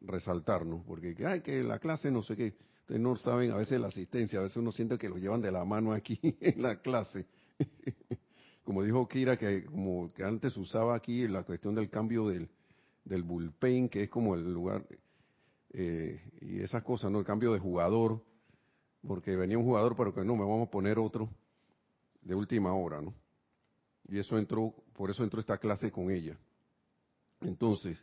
resaltarnos, 0.00 0.84
porque 0.84 1.14
hay 1.26 1.40
que 1.40 1.62
la 1.62 1.78
clase 1.78 2.10
no 2.10 2.22
sé 2.22 2.36
qué, 2.36 2.56
ustedes 2.80 3.00
no 3.00 3.16
saben 3.16 3.52
a 3.52 3.56
veces 3.56 3.80
la 3.80 3.88
asistencia, 3.88 4.40
a 4.40 4.42
veces 4.42 4.56
uno 4.56 4.72
siente 4.72 4.98
que 4.98 5.08
lo 5.08 5.16
llevan 5.16 5.40
de 5.40 5.52
la 5.52 5.64
mano 5.64 5.92
aquí 5.92 6.18
en 6.40 6.62
la 6.62 6.80
clase. 6.80 7.26
como 8.64 8.82
dijo 8.82 9.06
Kira, 9.08 9.36
que 9.36 9.64
como 9.64 10.12
que 10.12 10.24
antes 10.24 10.56
usaba 10.56 10.96
aquí 10.96 11.26
la 11.28 11.44
cuestión 11.44 11.74
del 11.74 11.88
cambio 11.88 12.26
del, 12.26 12.48
del 13.04 13.22
bullpen, 13.22 13.88
que 13.88 14.04
es 14.04 14.10
como 14.10 14.34
el 14.34 14.52
lugar, 14.52 14.86
eh, 15.72 16.20
y 16.40 16.60
esas 16.60 16.82
cosas, 16.82 17.10
¿no? 17.10 17.20
El 17.20 17.24
cambio 17.24 17.52
de 17.52 17.60
jugador, 17.60 18.24
porque 19.06 19.36
venía 19.36 19.58
un 19.58 19.64
jugador, 19.64 19.94
pero 19.96 20.12
que 20.12 20.24
no, 20.24 20.34
me 20.34 20.42
vamos 20.42 20.66
a 20.66 20.70
poner 20.70 20.98
otro 20.98 21.28
de 22.22 22.34
última 22.34 22.74
hora, 22.74 23.00
¿no? 23.00 23.14
Y 24.08 24.18
eso 24.18 24.36
entró, 24.38 24.74
por 24.92 25.10
eso 25.10 25.22
entró 25.22 25.38
esta 25.38 25.58
clase 25.58 25.92
con 25.92 26.10
ella. 26.10 26.36
Entonces, 27.40 27.98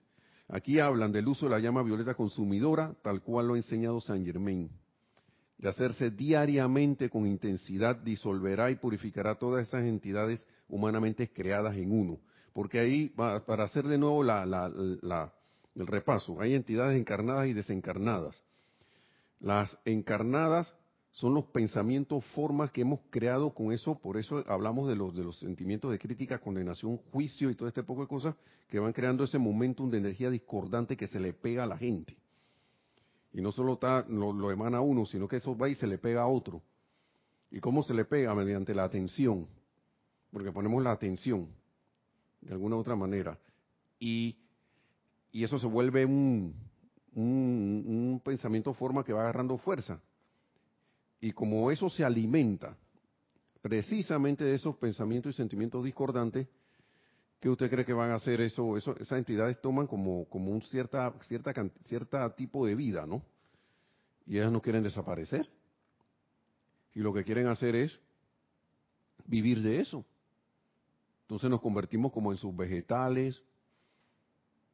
aquí 0.47 0.79
hablan 0.79 1.11
del 1.11 1.27
uso 1.27 1.45
de 1.45 1.51
la 1.51 1.59
llama 1.59 1.83
violeta 1.83 2.13
consumidora, 2.13 2.95
tal 3.01 3.21
cual 3.21 3.47
lo 3.47 3.53
ha 3.53 3.57
enseñado 3.57 3.99
San 3.99 4.25
Germain. 4.25 4.69
De 5.57 5.69
hacerse 5.69 6.11
diariamente 6.11 7.09
con 7.09 7.25
intensidad, 7.25 7.95
disolverá 7.95 8.69
y 8.69 8.75
purificará 8.75 9.35
todas 9.35 9.67
esas 9.67 9.83
entidades 9.85 10.47
humanamente 10.69 11.31
creadas 11.31 11.75
en 11.75 11.91
uno. 11.91 12.19
Porque 12.53 12.79
ahí, 12.79 13.09
para 13.09 13.63
hacer 13.63 13.85
de 13.85 13.97
nuevo 13.97 14.23
el 14.23 15.87
repaso, 15.87 16.39
hay 16.41 16.53
entidades 16.53 16.99
encarnadas 16.99 17.47
y 17.47 17.53
desencarnadas. 17.53 18.43
Las 19.39 19.77
encarnadas 19.85 20.73
son 21.17 21.33
los 21.33 21.45
pensamientos, 21.45 22.23
formas 22.35 22.69
que 22.69 22.81
hemos 22.81 22.99
creado 23.09 23.51
con 23.51 23.71
eso, 23.71 23.97
por 23.97 24.17
eso 24.17 24.43
hablamos 24.47 24.87
de 24.87 24.95
los, 24.95 25.15
de 25.15 25.23
los 25.23 25.39
sentimientos 25.39 25.89
de 25.89 25.97
crítica, 25.97 26.37
condenación, 26.37 26.97
juicio 27.11 27.49
y 27.49 27.55
todo 27.55 27.67
este 27.67 27.81
poco 27.81 28.01
de 28.01 28.07
cosas 28.07 28.35
que 28.67 28.77
van 28.77 28.93
creando 28.93 29.23
ese 29.23 29.39
momentum 29.39 29.89
de 29.89 29.97
energía 29.97 30.29
discordante 30.29 30.95
que 30.95 31.07
se 31.07 31.19
le 31.19 31.33
pega 31.33 31.63
a 31.63 31.65
la 31.65 31.75
gente. 31.75 32.15
Y 33.33 33.41
no 33.41 33.51
solo 33.51 33.73
está, 33.73 34.05
lo, 34.07 34.51
emana 34.51 34.79
uno, 34.81 35.07
sino 35.07 35.27
que 35.27 35.37
eso 35.37 35.57
va 35.57 35.67
y 35.67 35.73
se 35.73 35.87
le 35.87 35.97
pega 35.97 36.21
a 36.21 36.27
otro. 36.27 36.61
¿Y 37.49 37.61
cómo 37.61 37.81
se 37.81 37.95
le 37.95 38.05
pega? 38.05 38.35
Mediante 38.35 38.75
la 38.75 38.83
atención, 38.83 39.47
porque 40.29 40.51
ponemos 40.51 40.83
la 40.83 40.91
atención, 40.91 41.47
de 42.41 42.51
alguna 42.51 42.75
u 42.75 42.79
otra 42.79 42.95
manera. 42.95 43.39
Y, 43.97 44.37
y 45.31 45.43
eso 45.43 45.57
se 45.57 45.65
vuelve 45.65 46.05
un, 46.05 46.53
un, 47.15 47.83
un 47.87 48.21
pensamiento, 48.23 48.71
forma 48.75 49.03
que 49.03 49.13
va 49.13 49.21
agarrando 49.21 49.57
fuerza 49.57 49.99
y 51.19 51.31
como 51.31 51.71
eso 51.71 51.89
se 51.89 52.03
alimenta 52.03 52.77
precisamente 53.61 54.45
de 54.45 54.53
esos 54.53 54.75
pensamientos 54.77 55.33
y 55.33 55.37
sentimientos 55.37 55.83
discordantes, 55.83 56.47
¿qué 57.39 57.49
usted 57.49 57.69
cree 57.69 57.85
que 57.85 57.93
van 57.93 58.11
a 58.11 58.15
hacer 58.15 58.39
eso? 58.41 58.77
eso 58.77 58.95
esas 58.97 59.17
entidades 59.17 59.59
toman 59.59 59.87
como, 59.87 60.27
un 60.31 60.61
cierta, 60.61 61.13
cierta, 61.21 61.53
cierta 61.85 62.35
tipo 62.35 62.65
de 62.65 62.75
vida, 62.75 63.05
¿no? 63.05 63.23
Y 64.25 64.37
ellas 64.37 64.51
no 64.51 64.61
quieren 64.61 64.83
desaparecer. 64.83 65.49
Y 66.93 66.99
lo 66.99 67.13
que 67.13 67.23
quieren 67.23 67.47
hacer 67.47 67.75
es 67.75 67.99
vivir 69.25 69.61
de 69.61 69.79
eso. 69.79 70.05
Entonces 71.23 71.49
nos 71.49 71.61
convertimos 71.61 72.11
como 72.11 72.31
en 72.31 72.37
sus 72.37 72.55
vegetales 72.55 73.41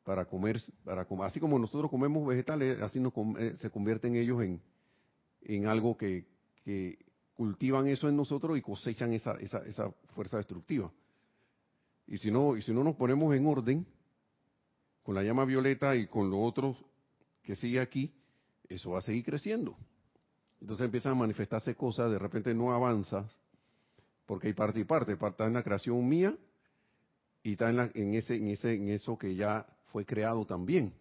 para 0.03 0.25
comer, 0.25 0.62
para 0.83 1.05
comer. 1.05 1.27
Así 1.27 1.39
como 1.39 1.57
nosotros 1.57 1.89
comemos 1.89 2.25
vegetales, 2.27 2.81
así 2.81 3.00
nos, 3.00 3.13
eh, 3.39 3.55
se 3.57 3.69
convierten 3.69 4.15
ellos 4.15 4.41
en, 4.43 4.62
en 5.41 5.67
algo 5.67 5.97
que, 5.97 6.25
que 6.63 6.98
cultivan 7.34 7.88
eso 7.88 8.08
en 8.08 8.15
nosotros 8.15 8.58
y 8.58 8.62
cosechan 8.62 9.13
esa, 9.13 9.34
esa, 9.34 9.60
esa 9.60 9.91
fuerza 10.15 10.38
destructiva. 10.38 10.91
Y 12.08 12.17
si 12.17 12.32
no, 12.32 12.55
y 12.58 12.62
si 12.62 12.74
no 12.74 12.84
nos 12.84 12.96
ponemos 12.96 13.36
en 13.36 13.46
orden 13.46 13.86
con 15.03 15.15
la 15.15 15.24
llama 15.24 15.46
violeta 15.46 15.96
y 15.96 16.08
con 16.08 16.29
lo 16.29 16.41
otro 16.41 16.75
que 17.41 17.55
sigue 17.55 17.79
aquí, 17.79 18.13
eso 18.70 18.91
va 18.91 19.00
a 19.00 19.01
seguir 19.01 19.25
creciendo. 19.25 19.75
Entonces 20.62 20.86
empiezan 20.86 21.13
a 21.13 21.15
manifestarse 21.15 21.75
cosas, 21.75 22.12
de 22.12 22.20
repente 22.20 22.53
no 22.53 22.74
avanzas, 22.74 23.38
porque 24.25 24.48
hay 24.48 24.53
parte 24.53 24.79
y 24.79 24.86
parte, 24.86 25.13
está 25.13 25.46
en 25.46 25.53
la 25.53 25.63
creación 25.63 26.08
mía 26.08 26.38
y 27.43 27.53
está 27.53 27.70
en, 27.70 27.91
en, 27.93 28.13
ese, 28.13 28.36
en, 28.36 28.48
ese, 28.48 28.74
en 28.74 28.89
eso 28.89 29.17
que 29.17 29.36
ya 29.36 29.65
fue 29.88 30.05
creado 30.05 30.46
también. 30.46 30.93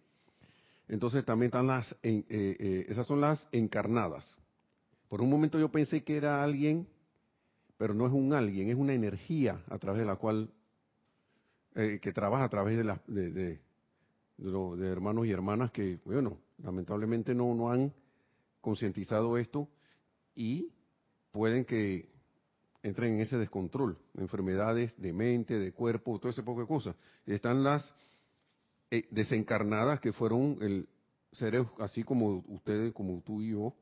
Entonces 0.89 1.23
también 1.23 1.47
están 1.47 1.67
las, 1.67 1.91
eh, 2.03 2.25
eh, 2.29 2.85
esas 2.89 3.07
son 3.07 3.21
las 3.21 3.47
encarnadas. 3.51 4.37
Por 5.13 5.21
un 5.21 5.29
momento 5.29 5.59
yo 5.59 5.69
pensé 5.69 6.03
que 6.03 6.17
era 6.17 6.43
alguien, 6.43 6.87
pero 7.77 7.93
no 7.93 8.07
es 8.07 8.11
un 8.11 8.33
alguien, 8.33 8.71
es 8.71 8.75
una 8.75 8.95
energía 8.95 9.63
a 9.69 9.77
través 9.77 9.99
de 9.99 10.07
la 10.07 10.15
cual, 10.15 10.49
eh, 11.75 11.99
que 12.01 12.11
trabaja 12.11 12.45
a 12.45 12.49
través 12.49 12.77
de, 12.77 12.83
la, 12.83 12.99
de, 13.05 13.29
de, 13.29 13.61
de, 14.37 14.87
hermanos 14.87 15.27
y 15.27 15.31
hermanas 15.31 15.69
que, 15.69 15.99
bueno, 16.03 16.39
lamentablemente 16.63 17.35
no, 17.35 17.53
no 17.53 17.71
han 17.71 17.93
concientizado 18.59 19.37
esto 19.37 19.69
y 20.33 20.71
pueden 21.31 21.63
que 21.63 22.09
entren 22.81 23.13
en 23.13 23.19
ese 23.21 23.37
descontrol, 23.37 23.99
enfermedades 24.17 24.99
de 24.99 25.13
mente, 25.13 25.59
de 25.59 25.73
cuerpo, 25.73 26.17
todo 26.17 26.31
ese 26.31 26.41
poco 26.41 26.61
de 26.61 26.67
cosas. 26.67 26.95
Están 27.27 27.63
las 27.63 27.93
eh, 28.89 29.07
desencarnadas 29.11 29.99
que 29.99 30.11
fueron 30.11 30.57
el 30.61 30.89
seres 31.33 31.67
así 31.77 32.03
como 32.03 32.43
ustedes, 32.47 32.93
como 32.93 33.21
tú 33.21 33.43
y 33.43 33.51
yo, 33.51 33.75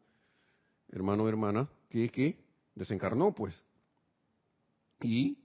hermano 0.91 1.27
hermana, 1.27 1.69
que, 1.89 2.09
que 2.09 2.37
desencarnó 2.75 3.33
pues 3.33 3.63
y 5.01 5.37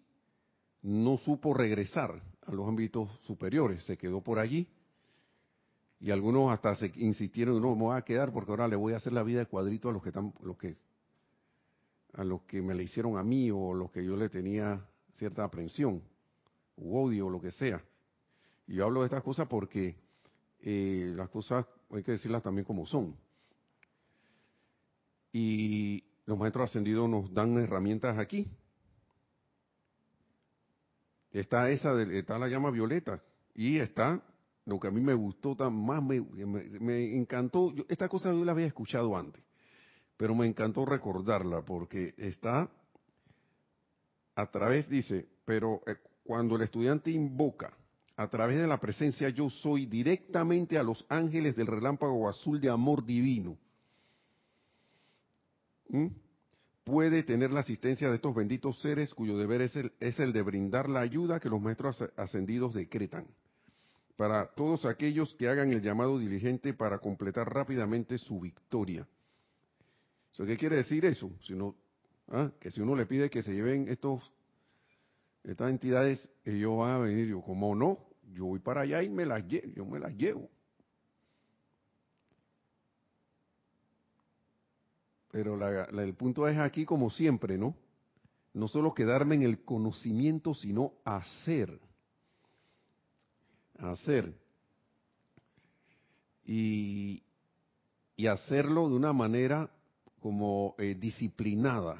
no 0.82 1.18
supo 1.18 1.54
regresar 1.54 2.22
a 2.42 2.52
los 2.52 2.68
ámbitos 2.68 3.10
superiores, 3.26 3.84
se 3.84 3.96
quedó 3.96 4.20
por 4.20 4.38
allí 4.38 4.68
y 5.98 6.10
algunos 6.10 6.52
hasta 6.52 6.74
se 6.74 6.92
insistieron, 6.96 7.60
no, 7.60 7.74
me 7.74 7.82
voy 7.84 7.96
a 7.96 8.02
quedar 8.02 8.32
porque 8.32 8.50
ahora 8.50 8.68
le 8.68 8.76
voy 8.76 8.92
a 8.92 8.96
hacer 8.96 9.12
la 9.12 9.22
vida 9.22 9.40
de 9.40 9.46
cuadrito 9.46 9.88
a 9.88 9.92
los 9.92 10.02
que 10.02 10.10
están, 10.10 10.34
los 10.42 10.56
que 10.56 10.76
a 12.12 12.24
los 12.24 12.42
que 12.42 12.62
me 12.62 12.74
le 12.74 12.82
hicieron 12.82 13.18
a 13.18 13.22
mí 13.22 13.50
o 13.50 13.74
los 13.74 13.90
que 13.90 14.04
yo 14.04 14.16
le 14.16 14.28
tenía 14.28 14.86
cierta 15.12 15.44
aprensión, 15.44 16.02
u 16.76 16.98
odio 16.98 17.26
o 17.26 17.30
lo 17.30 17.40
que 17.40 17.50
sea. 17.50 17.82
Y 18.66 18.74
yo 18.76 18.84
hablo 18.84 19.00
de 19.00 19.06
estas 19.06 19.22
cosas 19.22 19.46
porque 19.48 19.96
eh, 20.60 21.12
las 21.14 21.28
cosas 21.28 21.66
hay 21.90 22.02
que 22.02 22.12
decirlas 22.12 22.42
también 22.42 22.64
como 22.64 22.86
son. 22.86 23.16
Y 25.38 26.02
los 26.24 26.38
maestros 26.38 26.70
ascendidos 26.70 27.10
nos 27.10 27.30
dan 27.34 27.58
herramientas 27.58 28.16
aquí. 28.16 28.48
Está 31.30 31.68
esa, 31.68 31.92
de, 31.92 32.18
está 32.18 32.38
la 32.38 32.48
llama 32.48 32.70
violeta 32.70 33.22
y 33.54 33.76
está 33.76 34.22
lo 34.64 34.80
que 34.80 34.88
a 34.88 34.90
mí 34.90 35.02
me 35.02 35.12
gustó 35.12 35.54
más, 35.70 36.02
me, 36.02 36.22
me, 36.22 37.14
encantó. 37.18 37.74
esta 37.90 38.08
cosa 38.08 38.32
yo 38.32 38.46
la 38.46 38.52
había 38.52 38.64
escuchado 38.64 39.14
antes, 39.14 39.44
pero 40.16 40.34
me 40.34 40.46
encantó 40.46 40.86
recordarla 40.86 41.60
porque 41.60 42.14
está 42.16 42.70
a 44.36 44.50
través, 44.50 44.88
dice, 44.88 45.28
pero 45.44 45.82
eh, 45.86 45.96
cuando 46.24 46.56
el 46.56 46.62
estudiante 46.62 47.10
invoca 47.10 47.76
a 48.16 48.26
través 48.30 48.58
de 48.58 48.66
la 48.66 48.80
presencia 48.80 49.28
yo 49.28 49.50
soy 49.50 49.84
directamente 49.84 50.78
a 50.78 50.82
los 50.82 51.04
ángeles 51.10 51.54
del 51.56 51.66
relámpago 51.66 52.26
azul 52.26 52.58
de 52.58 52.70
amor 52.70 53.04
divino. 53.04 53.58
Puede 56.84 57.22
tener 57.22 57.50
la 57.50 57.60
asistencia 57.60 58.08
de 58.08 58.16
estos 58.16 58.34
benditos 58.34 58.80
seres 58.80 59.12
cuyo 59.14 59.36
deber 59.36 59.60
es 59.62 59.74
el, 59.76 59.92
es 60.00 60.20
el 60.20 60.32
de 60.32 60.42
brindar 60.42 60.88
la 60.88 61.00
ayuda 61.00 61.40
que 61.40 61.48
los 61.48 61.60
maestros 61.60 62.02
ascendidos 62.16 62.74
decretan 62.74 63.26
para 64.16 64.46
todos 64.54 64.86
aquellos 64.86 65.34
que 65.34 65.48
hagan 65.48 65.70
el 65.72 65.82
llamado 65.82 66.18
diligente 66.18 66.72
para 66.72 66.98
completar 66.98 67.52
rápidamente 67.52 68.18
su 68.18 68.40
victoria. 68.40 69.06
¿Qué 70.36 70.56
quiere 70.56 70.76
decir 70.76 71.04
eso? 71.04 71.30
Si 71.42 71.54
¿ah? 72.28 72.50
Que 72.60 72.70
si 72.70 72.80
uno 72.80 72.94
le 72.94 73.06
pide 73.06 73.30
que 73.30 73.42
se 73.42 73.52
lleven 73.52 73.88
estos 73.88 74.32
estas 75.44 75.70
entidades, 75.70 76.28
ellos 76.44 76.76
van 76.76 76.90
a 76.90 76.98
venir, 76.98 77.28
yo, 77.28 77.40
como 77.40 77.74
no, 77.74 77.98
yo 78.32 78.46
voy 78.46 78.58
para 78.58 78.80
allá 78.80 79.02
y 79.02 79.08
me 79.08 79.24
las 79.24 79.46
yo 79.46 79.86
me 79.86 79.98
las 79.98 80.14
llevo. 80.16 80.50
Pero 85.36 85.54
el 86.00 86.14
punto 86.14 86.48
es 86.48 86.56
aquí 86.56 86.86
como 86.86 87.10
siempre, 87.10 87.58
¿no? 87.58 87.76
No 88.54 88.68
solo 88.68 88.94
quedarme 88.94 89.34
en 89.34 89.42
el 89.42 89.64
conocimiento, 89.66 90.54
sino 90.54 90.94
hacer. 91.04 91.78
Hacer. 93.78 94.34
Y, 96.46 97.22
hacerlo 98.26 98.88
de 98.88 98.94
una 98.94 99.12
manera 99.12 99.70
como 100.20 100.74
eh, 100.78 100.94
disciplinada 100.94 101.98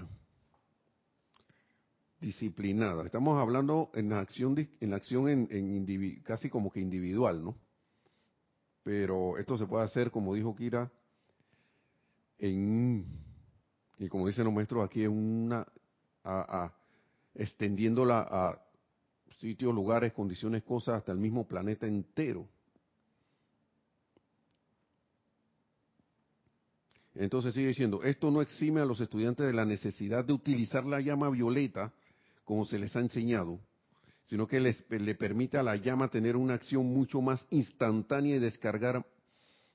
disciplinada. 2.19 3.05
Estamos 3.05 3.39
hablando 3.39 3.91
en 3.93 4.09
la 4.09 4.21
acción, 4.21 4.57
en 4.81 4.91
la 4.91 4.97
acción 4.97 5.29
en, 5.29 6.23
casi 6.23 6.49
como 6.49 6.71
que 6.71 6.81
individual, 6.81 7.45
¿no? 7.45 7.55
Pero 8.83 9.37
esto 9.37 9.59
se 9.59 9.67
puede 9.67 9.85
hacer, 9.85 10.11
como 10.11 10.33
dijo 10.33 10.57
Kira, 10.57 10.91
en, 12.39 13.26
y 13.99 14.09
como 14.09 14.27
dicen 14.27 14.45
los 14.45 14.53
maestros 14.53 14.85
aquí, 14.85 15.05
en 15.05 15.13
una, 15.13 15.67
extendiéndola 17.35 18.27
a 18.31 18.63
sitios, 19.39 19.75
lugares, 19.75 20.13
condiciones, 20.13 20.63
cosas, 20.63 20.97
hasta 20.97 21.13
el 21.13 21.19
mismo 21.19 21.47
planeta 21.47 21.87
entero. 21.87 22.49
Entonces 27.15 27.55
sigue 27.55 27.69
diciendo, 27.69 28.03
esto 28.03 28.31
no 28.31 28.43
exime 28.43 28.81
a 28.81 28.85
los 28.85 29.01
estudiantes 29.01 29.47
de 29.47 29.55
la 29.55 29.65
necesidad 29.65 30.25
de 30.25 30.35
utilizar 30.35 30.85
la 30.85 31.01
llama 31.01 31.31
violeta 31.31 31.93
como 32.45 32.65
se 32.65 32.79
les 32.79 32.95
ha 32.95 33.01
enseñado, 33.01 33.59
sino 34.27 34.47
que 34.47 34.61
les, 34.61 34.89
le 34.91 35.15
permite 35.15 35.57
a 35.57 35.63
la 35.63 35.77
llama 35.77 36.09
tener 36.09 36.37
una 36.37 36.55
acción 36.55 36.87
mucho 36.87 37.23
más 37.23 37.47
instantánea 37.51 38.37
y 38.37 38.39
descargar 38.39 39.07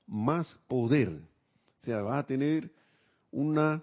más 0.06 0.46
poder. 0.68 1.08
O 1.80 1.84
sea, 1.84 2.02
va 2.02 2.18
a 2.18 2.26
tener 2.26 2.70
una 3.32 3.82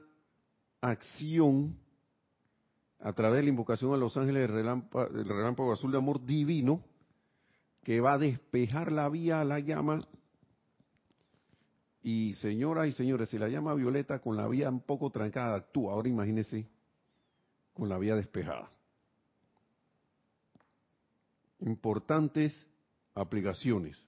acción 0.81 1.77
a 2.99 3.13
través 3.13 3.37
de 3.37 3.43
la 3.43 3.49
invocación 3.49 3.93
a 3.93 3.97
los 3.97 4.15
ángeles 4.17 4.49
del 4.49 5.27
relámpago, 5.27 5.71
azul 5.71 5.91
de 5.91 5.97
amor 5.97 6.25
divino, 6.25 6.83
que 7.83 8.01
va 8.01 8.13
a 8.13 8.17
despejar 8.17 8.91
la 8.91 9.07
vía 9.09 9.41
a 9.41 9.45
la 9.45 9.59
llama. 9.59 10.07
Y 12.01 12.33
señoras 12.35 12.87
y 12.87 12.91
señores, 12.93 13.29
si 13.29 13.37
la 13.37 13.49
llama 13.49 13.73
violeta 13.73 14.19
con 14.19 14.37
la 14.37 14.47
vía 14.47 14.69
un 14.69 14.81
poco 14.81 15.09
trancada 15.09 15.55
actúa, 15.55 15.93
ahora 15.93 16.09
imagínense 16.09 16.67
con 17.73 17.89
la 17.89 17.97
vía 17.97 18.15
despejada 18.15 18.69
importantes 21.61 22.67
aplicaciones 23.13 24.01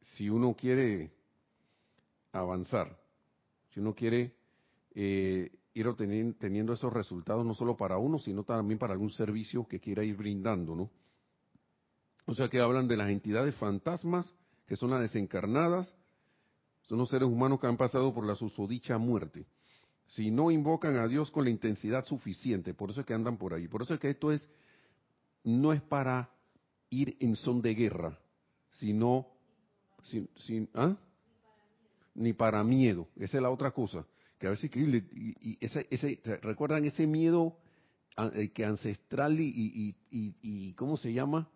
si 0.00 0.28
uno 0.28 0.54
quiere 0.54 1.12
avanzar, 2.32 2.98
si 3.68 3.80
uno 3.80 3.94
quiere 3.94 4.34
eh, 4.98 5.52
ir 5.74 5.94
teniendo 6.38 6.72
esos 6.72 6.90
resultados 6.90 7.44
no 7.44 7.52
solo 7.52 7.76
para 7.76 7.98
uno, 7.98 8.18
sino 8.18 8.44
también 8.44 8.78
para 8.78 8.94
algún 8.94 9.10
servicio 9.10 9.68
que 9.68 9.78
quiera 9.78 10.02
ir 10.02 10.16
brindando, 10.16 10.74
¿no? 10.74 10.90
O 12.24 12.32
sea 12.32 12.48
que 12.48 12.60
hablan 12.60 12.88
de 12.88 12.96
las 12.96 13.10
entidades 13.10 13.54
fantasmas, 13.56 14.34
que 14.66 14.74
son 14.74 14.90
las 14.90 15.00
desencarnadas, 15.00 15.94
son 16.82 16.98
los 16.98 17.10
seres 17.10 17.28
humanos 17.28 17.60
que 17.60 17.66
han 17.66 17.76
pasado 17.76 18.14
por 18.14 18.26
la 18.26 18.34
susodicha 18.34 18.96
muerte. 18.96 19.46
Si 20.06 20.30
no 20.30 20.50
invocan 20.50 20.96
a 20.96 21.06
Dios 21.08 21.30
con 21.30 21.44
la 21.44 21.50
intensidad 21.50 22.06
suficiente, 22.06 22.72
por 22.72 22.90
eso 22.90 23.00
es 23.00 23.06
que 23.06 23.12
andan 23.14 23.36
por 23.36 23.52
ahí. 23.52 23.68
Por 23.68 23.82
eso 23.82 23.94
es 23.94 24.00
que 24.00 24.10
esto 24.10 24.32
es 24.32 24.48
no 25.44 25.74
es 25.74 25.82
para 25.82 26.30
ir 26.88 27.18
en 27.20 27.36
son 27.36 27.60
de 27.60 27.74
guerra, 27.74 28.18
sino 28.70 29.26
sin, 30.02 30.30
sin 30.36 30.70
¿ah? 30.74 30.96
ni 32.14 32.32
para 32.32 32.64
miedo. 32.64 33.08
Esa 33.16 33.36
es 33.36 33.42
la 33.42 33.50
otra 33.50 33.72
cosa. 33.72 34.06
A 34.46 34.50
veces 34.50 34.70
y, 34.74 35.58
ese, 35.60 35.86
ese, 35.90 36.20
recuerdan 36.42 36.84
ese 36.84 37.06
miedo 37.06 37.58
eh, 38.34 38.50
que 38.50 38.64
ancestral 38.64 39.36
y, 39.38 40.74
cómo 40.76 40.96
se 40.96 41.12
llama 41.12 41.48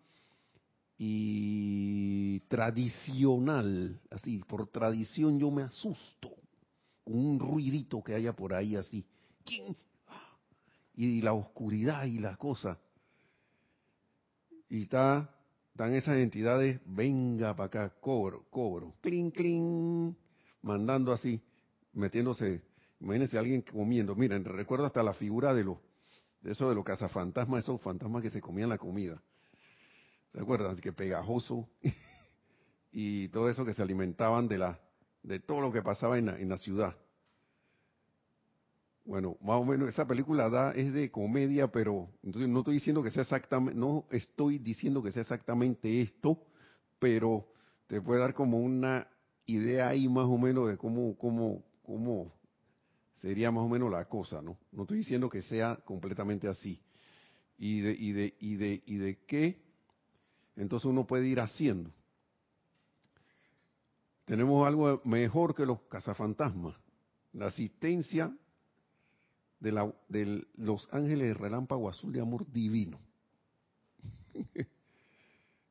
y 1.03 2.39
tradicional, 2.41 3.99
así 4.11 4.43
por 4.47 4.67
tradición 4.67 5.39
yo 5.39 5.49
me 5.49 5.63
asusto 5.63 6.35
un 7.05 7.39
ruidito 7.39 8.03
que 8.03 8.13
haya 8.13 8.33
por 8.33 8.53
ahí 8.53 8.75
así, 8.75 9.03
y 10.93 11.21
la 11.21 11.33
oscuridad 11.33 12.05
y 12.05 12.19
las 12.19 12.37
cosas. 12.37 12.77
Y 14.69 14.83
está, 14.83 15.35
están 15.71 15.95
esas 15.95 16.17
entidades, 16.17 16.79
venga 16.85 17.55
para 17.55 17.65
acá, 17.65 17.95
cobro, 17.99 18.45
cobro, 18.51 18.93
clink, 19.01 19.33
clink, 19.35 20.15
mandando 20.61 21.11
así, 21.11 21.41
metiéndose, 21.93 22.61
imagínense 23.01 23.37
a 23.37 23.39
alguien 23.39 23.61
comiendo, 23.61 24.15
miren, 24.15 24.45
recuerdo 24.45 24.85
hasta 24.85 25.03
la 25.03 25.13
figura 25.13 25.53
de 25.53 25.63
los, 25.63 25.77
eso 26.43 26.69
de 26.69 26.75
los 26.75 26.85
cazafantasmas, 26.85 27.63
esos 27.63 27.81
fantasmas 27.81 28.21
que 28.21 28.29
se 28.29 28.41
comían 28.41 28.69
la 28.69 28.77
comida, 28.77 29.21
¿se 30.29 30.39
acuerdan? 30.39 30.77
Que 30.77 30.93
pegajoso, 30.93 31.67
y 32.91 33.27
todo 33.29 33.49
eso 33.49 33.65
que 33.65 33.73
se 33.73 33.81
alimentaban 33.81 34.47
de 34.47 34.59
la, 34.59 34.79
de 35.23 35.39
todo 35.39 35.61
lo 35.61 35.71
que 35.71 35.81
pasaba 35.81 36.17
en 36.17 36.27
la, 36.27 36.39
en 36.39 36.49
la 36.49 36.57
ciudad. 36.57 36.95
Bueno, 39.03 39.35
más 39.41 39.59
o 39.59 39.65
menos 39.65 39.89
esa 39.89 40.05
película 40.05 40.71
es 40.75 40.93
de 40.93 41.09
comedia, 41.09 41.71
pero 41.71 42.07
no 42.21 42.59
estoy 42.59 42.75
diciendo 42.75 43.01
que 43.01 43.09
sea 43.09 43.23
exactamente, 43.23 43.79
no 43.79 44.05
estoy 44.11 44.59
diciendo 44.59 45.01
que 45.01 45.11
sea 45.11 45.23
exactamente 45.23 46.01
esto, 46.01 46.37
pero 46.99 47.47
te 47.87 47.99
puede 47.99 48.21
dar 48.21 48.35
como 48.35 48.59
una 48.59 49.07
idea 49.47 49.89
ahí 49.89 50.07
más 50.07 50.25
o 50.25 50.37
menos 50.37 50.69
de 50.69 50.77
cómo, 50.77 51.17
cómo, 51.17 51.63
cómo 51.81 52.31
sería 53.21 53.51
más 53.51 53.63
o 53.63 53.69
menos 53.69 53.91
la 53.91 54.05
cosa, 54.05 54.41
¿no? 54.41 54.57
No 54.71 54.83
estoy 54.83 54.97
diciendo 54.99 55.29
que 55.29 55.41
sea 55.43 55.75
completamente 55.85 56.47
así. 56.47 56.81
Y 57.57 57.81
de, 57.81 57.91
y 57.91 58.11
de, 58.11 58.35
y 58.39 58.55
de, 58.55 58.83
y 58.85 58.97
de 58.97 59.19
qué, 59.25 59.61
entonces 60.55 60.85
uno 60.85 61.05
puede 61.05 61.27
ir 61.27 61.39
haciendo. 61.39 61.91
Tenemos 64.25 64.67
algo 64.67 65.01
mejor 65.05 65.53
que 65.53 65.65
los 65.65 65.81
cazafantasmas, 65.83 66.75
la 67.33 67.47
asistencia 67.47 68.35
de, 69.59 69.71
la, 69.71 69.93
de 70.09 70.47
los 70.55 70.91
ángeles 70.91 71.27
de 71.27 71.33
relámpago 71.35 71.89
azul 71.89 72.11
de 72.11 72.21
amor 72.21 72.51
divino. 72.51 72.99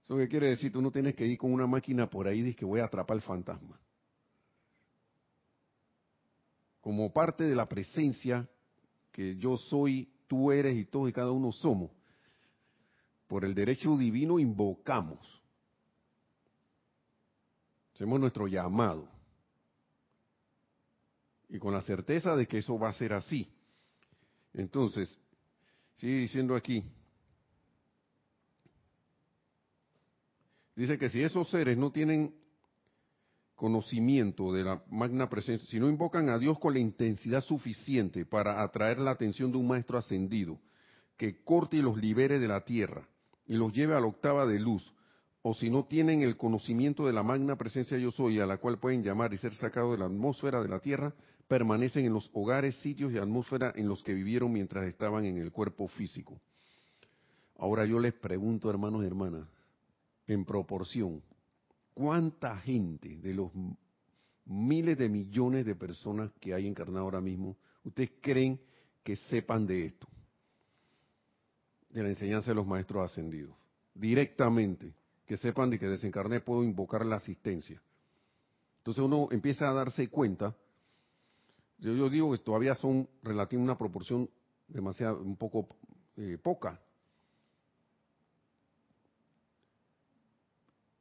¿Eso 0.04 0.16
qué 0.16 0.28
quiere 0.28 0.50
decir? 0.50 0.70
Tú 0.70 0.80
no 0.80 0.92
tienes 0.92 1.16
que 1.16 1.26
ir 1.26 1.36
con 1.36 1.52
una 1.52 1.66
máquina 1.66 2.08
por 2.08 2.28
ahí 2.28 2.40
y 2.46 2.54
que 2.54 2.64
voy 2.64 2.78
a 2.78 2.84
atrapar 2.84 3.16
el 3.16 3.22
fantasma. 3.22 3.80
Como 6.80 7.12
parte 7.12 7.44
de 7.44 7.54
la 7.54 7.68
presencia 7.68 8.48
que 9.12 9.36
yo 9.36 9.56
soy, 9.56 10.12
tú 10.26 10.52
eres 10.52 10.76
y 10.76 10.84
todos 10.84 11.08
y 11.08 11.12
cada 11.12 11.30
uno 11.30 11.52
somos, 11.52 11.90
por 13.26 13.44
el 13.44 13.54
derecho 13.54 13.96
divino 13.96 14.38
invocamos. 14.38 15.40
Hacemos 17.94 18.18
nuestro 18.18 18.48
llamado. 18.48 19.08
Y 21.48 21.58
con 21.58 21.74
la 21.74 21.82
certeza 21.82 22.34
de 22.34 22.46
que 22.46 22.58
eso 22.58 22.78
va 22.78 22.88
a 22.88 22.94
ser 22.94 23.12
así. 23.12 23.52
Entonces, 24.54 25.18
sigue 25.94 26.14
diciendo 26.14 26.54
aquí, 26.56 26.82
dice 30.74 30.96
que 30.96 31.08
si 31.08 31.22
esos 31.22 31.48
seres 31.50 31.76
no 31.76 31.92
tienen 31.92 32.34
conocimiento 33.60 34.54
de 34.54 34.64
la 34.64 34.82
magna 34.88 35.28
presencia, 35.28 35.68
si 35.68 35.78
no 35.78 35.90
invocan 35.90 36.30
a 36.30 36.38
Dios 36.38 36.58
con 36.58 36.72
la 36.72 36.80
intensidad 36.80 37.42
suficiente 37.42 38.24
para 38.24 38.62
atraer 38.62 38.98
la 38.98 39.10
atención 39.10 39.52
de 39.52 39.58
un 39.58 39.68
maestro 39.68 39.98
ascendido, 39.98 40.58
que 41.18 41.44
corte 41.44 41.76
y 41.76 41.82
los 41.82 41.98
libere 41.98 42.38
de 42.38 42.48
la 42.48 42.64
tierra 42.64 43.06
y 43.46 43.56
los 43.56 43.70
lleve 43.74 43.94
a 43.94 44.00
la 44.00 44.06
octava 44.06 44.46
de 44.46 44.58
luz, 44.58 44.94
o 45.42 45.52
si 45.52 45.68
no 45.68 45.84
tienen 45.84 46.22
el 46.22 46.38
conocimiento 46.38 47.06
de 47.06 47.12
la 47.12 47.22
magna 47.22 47.56
presencia 47.56 47.98
yo 47.98 48.10
soy, 48.10 48.40
a 48.40 48.46
la 48.46 48.56
cual 48.56 48.78
pueden 48.78 49.02
llamar 49.02 49.34
y 49.34 49.36
ser 49.36 49.54
sacados 49.54 49.92
de 49.92 49.98
la 49.98 50.06
atmósfera 50.06 50.62
de 50.62 50.68
la 50.68 50.80
tierra, 50.80 51.12
permanecen 51.46 52.06
en 52.06 52.14
los 52.14 52.30
hogares, 52.32 52.76
sitios 52.76 53.12
y 53.12 53.18
atmósfera 53.18 53.74
en 53.76 53.88
los 53.88 54.02
que 54.02 54.14
vivieron 54.14 54.50
mientras 54.50 54.86
estaban 54.86 55.26
en 55.26 55.36
el 55.36 55.52
cuerpo 55.52 55.86
físico. 55.86 56.40
Ahora 57.58 57.84
yo 57.84 57.98
les 57.98 58.14
pregunto, 58.14 58.70
hermanos 58.70 59.02
y 59.02 59.06
hermanas, 59.06 59.46
en 60.26 60.46
proporción, 60.46 61.22
¿cuánta 61.94 62.56
gente 62.58 63.16
de 63.18 63.34
los 63.34 63.50
miles 64.44 64.98
de 64.98 65.08
millones 65.08 65.66
de 65.66 65.74
personas 65.74 66.30
que 66.40 66.54
hay 66.54 66.66
encarnadas 66.66 67.02
ahora 67.02 67.20
mismo, 67.20 67.56
ustedes 67.84 68.10
creen 68.20 68.60
que 69.02 69.16
sepan 69.16 69.66
de 69.66 69.86
esto? 69.86 70.06
De 71.90 72.02
la 72.02 72.08
enseñanza 72.08 72.50
de 72.50 72.54
los 72.54 72.66
maestros 72.66 73.10
ascendidos. 73.10 73.54
Directamente, 73.94 74.94
que 75.26 75.36
sepan 75.36 75.70
de 75.70 75.78
que 75.78 75.86
desencarné 75.86 76.40
puedo 76.40 76.62
invocar 76.62 77.04
la 77.04 77.16
asistencia. 77.16 77.80
Entonces 78.78 79.04
uno 79.04 79.28
empieza 79.30 79.68
a 79.68 79.74
darse 79.74 80.08
cuenta 80.08 80.54
yo, 81.80 82.10
digo 82.10 82.32
que 82.32 82.38
todavía 82.38 82.74
son 82.74 83.08
relativamente 83.22 83.70
una 83.70 83.78
proporción 83.78 84.28
demasiado, 84.68 85.22
un 85.22 85.36
poco 85.36 85.66
eh, 86.16 86.36
poca. 86.42 86.78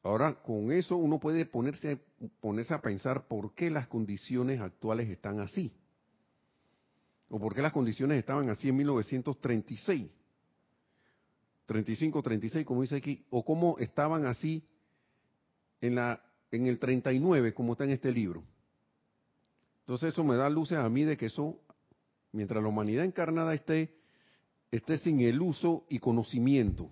Ahora, 0.03 0.35
con 0.41 0.71
eso 0.71 0.95
uno 0.95 1.19
puede 1.19 1.45
ponerse, 1.45 1.99
ponerse 2.39 2.73
a 2.73 2.81
pensar 2.81 3.27
por 3.27 3.53
qué 3.53 3.69
las 3.69 3.87
condiciones 3.87 4.61
actuales 4.61 5.09
están 5.09 5.39
así. 5.39 5.73
O 7.29 7.39
por 7.39 7.53
qué 7.53 7.61
las 7.61 7.73
condiciones 7.73 8.17
estaban 8.17 8.49
así 8.49 8.69
en 8.69 8.77
1936. 8.77 10.11
35, 11.65 12.21
36, 12.23 12.65
como 12.65 12.81
dice 12.81 12.95
aquí. 12.95 13.25
O 13.29 13.43
cómo 13.43 13.77
estaban 13.77 14.25
así 14.25 14.63
en, 15.81 15.95
la, 15.95 16.23
en 16.51 16.65
el 16.65 16.79
39, 16.79 17.53
como 17.53 17.73
está 17.73 17.83
en 17.83 17.91
este 17.91 18.11
libro. 18.11 18.43
Entonces 19.81 20.13
eso 20.13 20.23
me 20.23 20.35
da 20.35 20.49
luces 20.49 20.77
a 20.77 20.89
mí 20.89 21.03
de 21.03 21.17
que 21.17 21.25
eso, 21.25 21.59
mientras 22.31 22.61
la 22.63 22.69
humanidad 22.69 23.05
encarnada 23.05 23.53
esté, 23.53 23.95
esté 24.71 24.97
sin 24.97 25.19
el 25.19 25.41
uso 25.41 25.85
y 25.89 25.99
conocimiento, 25.99 26.89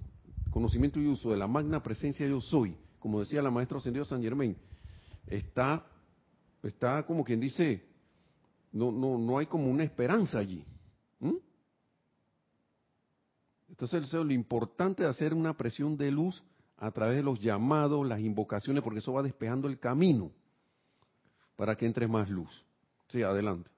conocimiento 0.49 0.99
y 0.99 1.07
uso 1.07 1.31
de 1.31 1.37
la 1.37 1.47
magna 1.47 1.83
presencia 1.83 2.27
yo 2.27 2.41
soy, 2.41 2.75
como 3.07 3.21
decía 3.21 3.41
la 3.41 3.49
maestra 3.49 3.77
ascendido 3.77 4.03
San 4.03 4.21
Germain, 4.21 4.53
está, 5.27 5.81
está 6.61 7.03
como 7.03 7.23
quien 7.23 7.39
dice, 7.39 7.81
no, 8.73 8.91
no, 8.91 9.17
no 9.17 9.37
hay 9.37 9.45
como 9.45 9.71
una 9.71 9.85
esperanza 9.85 10.39
allí. 10.39 10.61
Entonces 13.69 14.11
lo 14.11 14.33
importante 14.33 15.03
es 15.03 15.09
hacer 15.09 15.33
una 15.33 15.55
presión 15.55 15.95
de 15.95 16.11
luz 16.11 16.43
a 16.75 16.91
través 16.91 17.15
de 17.15 17.23
los 17.23 17.39
llamados, 17.39 18.05
las 18.05 18.19
invocaciones, 18.19 18.83
porque 18.83 18.99
eso 18.99 19.13
va 19.13 19.23
despejando 19.23 19.69
el 19.69 19.79
camino 19.79 20.29
para 21.55 21.77
que 21.77 21.85
entre 21.85 22.09
más 22.09 22.29
luz. 22.29 22.65
Sí, 23.07 23.23
adelante. 23.23 23.71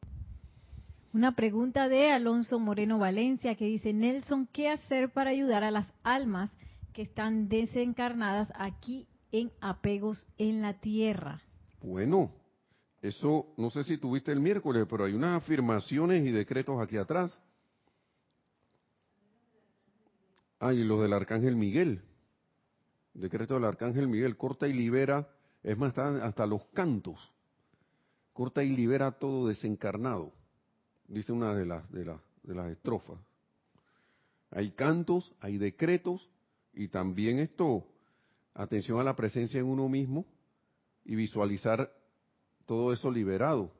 Una 1.13 1.35
pregunta 1.35 1.87
de 1.87 2.11
Alonso 2.11 2.57
Moreno 2.57 2.97
Valencia 2.97 3.53
que 3.53 3.65
dice, 3.65 3.93
Nelson, 3.93 4.47
¿qué 4.51 4.69
hacer 4.69 5.11
para 5.11 5.29
ayudar 5.29 5.63
a 5.63 5.69
las 5.69 5.85
almas 6.01 6.49
que 6.93 7.03
están 7.03 7.47
desencarnadas 7.47 8.51
aquí 8.55 9.05
en 9.31 9.51
apegos 9.61 10.25
en 10.37 10.61
la 10.61 10.79
tierra? 10.79 11.41
Bueno, 11.81 12.31
eso 13.01 13.53
no 13.57 13.69
sé 13.69 13.83
si 13.83 13.97
tuviste 13.97 14.31
el 14.31 14.39
miércoles, 14.39 14.85
pero 14.89 15.05
hay 15.05 15.13
unas 15.13 15.43
afirmaciones 15.43 16.25
y 16.25 16.31
decretos 16.31 16.81
aquí 16.81 16.97
atrás. 16.97 17.37
Ah, 20.59 20.73
y 20.73 20.83
los 20.83 21.01
del 21.01 21.13
Arcángel 21.13 21.55
Miguel. 21.55 22.01
Decreto 23.13 23.55
del 23.55 23.65
Arcángel 23.65 24.07
Miguel, 24.07 24.37
corta 24.37 24.67
y 24.67 24.73
libera, 24.73 25.29
es 25.63 25.77
más, 25.77 25.97
hasta 25.97 26.45
los 26.45 26.65
cantos 26.73 27.19
corta 28.39 28.63
y 28.63 28.69
libera 28.69 29.11
todo 29.11 29.49
desencarnado, 29.49 30.31
dice 31.09 31.33
una 31.33 31.53
de 31.53 31.65
las, 31.65 31.91
de, 31.91 32.05
de 32.43 32.55
las 32.55 32.71
estrofas. 32.71 33.19
Hay 34.49 34.71
cantos, 34.71 35.33
hay 35.41 35.57
decretos 35.57 36.29
y 36.71 36.87
también 36.87 37.39
esto, 37.39 37.85
atención 38.59 38.99
a 38.99 39.03
la 39.03 39.15
presencia 39.15 39.59
en 39.59 39.65
uno 39.65 39.87
mismo 39.87 40.25
y 41.05 41.15
visualizar 41.15 41.91
todo 42.65 42.91
eso 42.91 43.09
liberado. 43.09 43.71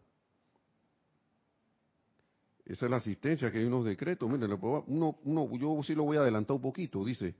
Esa 2.65 2.85
es 2.85 2.91
la 2.91 2.97
asistencia, 2.97 3.51
que 3.51 3.57
hay 3.57 3.65
unos 3.65 3.85
decretos. 3.85 4.29
Miren, 4.29 4.57
uno, 4.87 5.19
uno, 5.23 5.57
yo 5.57 5.83
sí 5.83 5.95
lo 5.95 6.03
voy 6.03 6.17
a 6.17 6.21
adelantar 6.21 6.55
un 6.55 6.61
poquito. 6.61 7.03
Dice, 7.03 7.35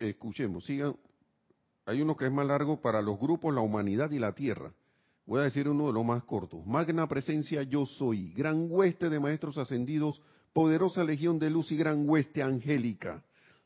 escuchemos, 0.00 0.64
sigan, 0.64 0.96
hay 1.84 2.00
uno 2.00 2.16
que 2.16 2.24
es 2.24 2.32
más 2.32 2.46
largo 2.46 2.80
para 2.80 3.02
los 3.02 3.18
grupos, 3.18 3.54
la 3.54 3.60
humanidad 3.60 4.10
y 4.12 4.18
la 4.18 4.32
tierra. 4.34 4.72
Voy 5.26 5.40
a 5.40 5.44
decir 5.44 5.68
uno 5.68 5.88
de 5.88 5.92
los 5.92 6.04
más 6.04 6.24
cortos. 6.24 6.64
Magna 6.64 7.06
presencia 7.06 7.62
yo 7.64 7.84
soy, 7.84 8.32
gran 8.32 8.66
hueste 8.70 9.10
de 9.10 9.20
maestros 9.20 9.58
ascendidos, 9.58 10.22
poderosa 10.54 11.04
legión 11.04 11.38
de 11.38 11.50
luz 11.50 11.70
y 11.70 11.76
gran 11.76 12.08
hueste 12.08 12.42
angélica. 12.42 13.22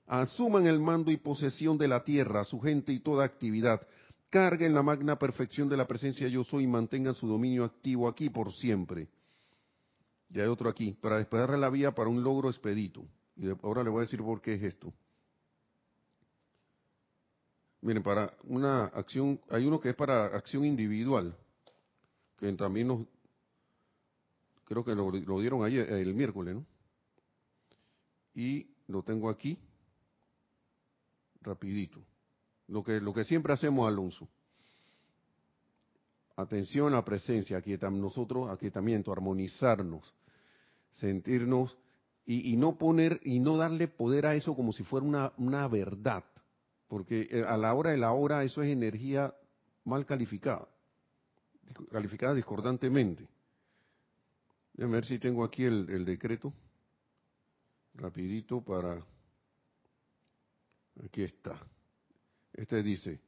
Asuman 0.06 0.66
el 0.66 0.80
mando 0.80 1.10
y 1.10 1.16
posesión 1.16 1.78
de 1.78 1.88
la 1.88 2.04
tierra, 2.04 2.44
su 2.44 2.60
gente 2.60 2.92
y 2.92 3.00
toda 3.00 3.24
actividad. 3.24 3.86
Carguen 4.30 4.74
la 4.74 4.82
magna 4.82 5.18
perfección 5.18 5.68
de 5.68 5.76
la 5.76 5.86
presencia 5.86 6.28
yo 6.28 6.44
soy 6.44 6.64
y 6.64 6.66
mantengan 6.66 7.14
su 7.14 7.26
dominio 7.26 7.64
activo 7.64 8.08
aquí 8.08 8.30
por 8.30 8.52
siempre. 8.52 9.08
Y 10.30 10.40
hay 10.40 10.46
otro 10.46 10.68
aquí, 10.68 10.92
para 11.00 11.18
despejarle 11.18 11.58
la 11.58 11.68
vía 11.68 11.92
para 11.92 12.08
un 12.08 12.22
logro 12.22 12.48
expedito. 12.48 13.04
Y 13.36 13.48
ahora 13.62 13.84
le 13.84 13.90
voy 13.90 13.98
a 13.98 14.02
decir 14.02 14.20
por 14.20 14.40
qué 14.40 14.54
es 14.54 14.62
esto. 14.62 14.92
Miren, 17.82 18.02
para 18.02 18.32
una 18.44 18.84
acción, 18.84 19.40
hay 19.50 19.66
uno 19.66 19.80
que 19.80 19.90
es 19.90 19.96
para 19.96 20.26
acción 20.26 20.64
individual, 20.64 21.36
que 22.38 22.52
también 22.52 22.86
nos, 22.86 23.06
creo 24.64 24.84
que 24.84 24.94
lo, 24.94 25.40
dieron 25.40 25.64
ayer, 25.64 25.90
el 25.90 26.14
miércoles, 26.14 26.54
¿no? 26.54 26.66
Y 28.34 28.68
lo 28.86 29.02
tengo 29.02 29.28
aquí, 29.28 29.58
rapidito. 31.42 32.00
Lo 32.68 32.82
que, 32.82 33.00
lo 33.00 33.12
que 33.12 33.24
siempre 33.24 33.52
hacemos, 33.52 33.86
Alonso. 33.86 34.28
Atención 36.36 36.94
a 36.94 37.04
presencia, 37.04 37.58
aquí 37.58 37.76
nosotros, 37.76 38.48
aquietamiento, 38.48 39.12
armonizarnos, 39.12 40.14
sentirnos 40.90 41.76
y, 42.24 42.52
y, 42.52 42.56
no 42.56 42.78
poner 42.78 43.20
y 43.22 43.40
no 43.40 43.56
darle 43.58 43.88
poder 43.88 44.26
a 44.26 44.34
eso 44.34 44.54
como 44.54 44.72
si 44.72 44.82
fuera 44.82 45.06
una, 45.06 45.32
una 45.36 45.68
verdad 45.68 46.24
porque 46.92 47.26
eh, 47.30 47.42
a 47.48 47.56
la 47.56 47.72
hora 47.72 47.92
de 47.92 47.96
la 47.96 48.12
hora 48.12 48.44
eso 48.44 48.60
es 48.60 48.70
energía 48.70 49.34
mal 49.86 50.04
calificada. 50.04 50.68
calificada 51.90 52.34
discordantemente. 52.34 53.26
Déjame 54.74 54.96
ver 54.96 55.06
si 55.06 55.18
tengo 55.18 55.42
aquí 55.42 55.64
el, 55.64 55.88
el 55.88 56.04
decreto. 56.04 56.52
Rapidito 57.94 58.60
para... 58.60 59.02
Aquí 61.04 61.22
está. 61.22 61.60
Este 62.52 62.82
dice, 62.82 63.20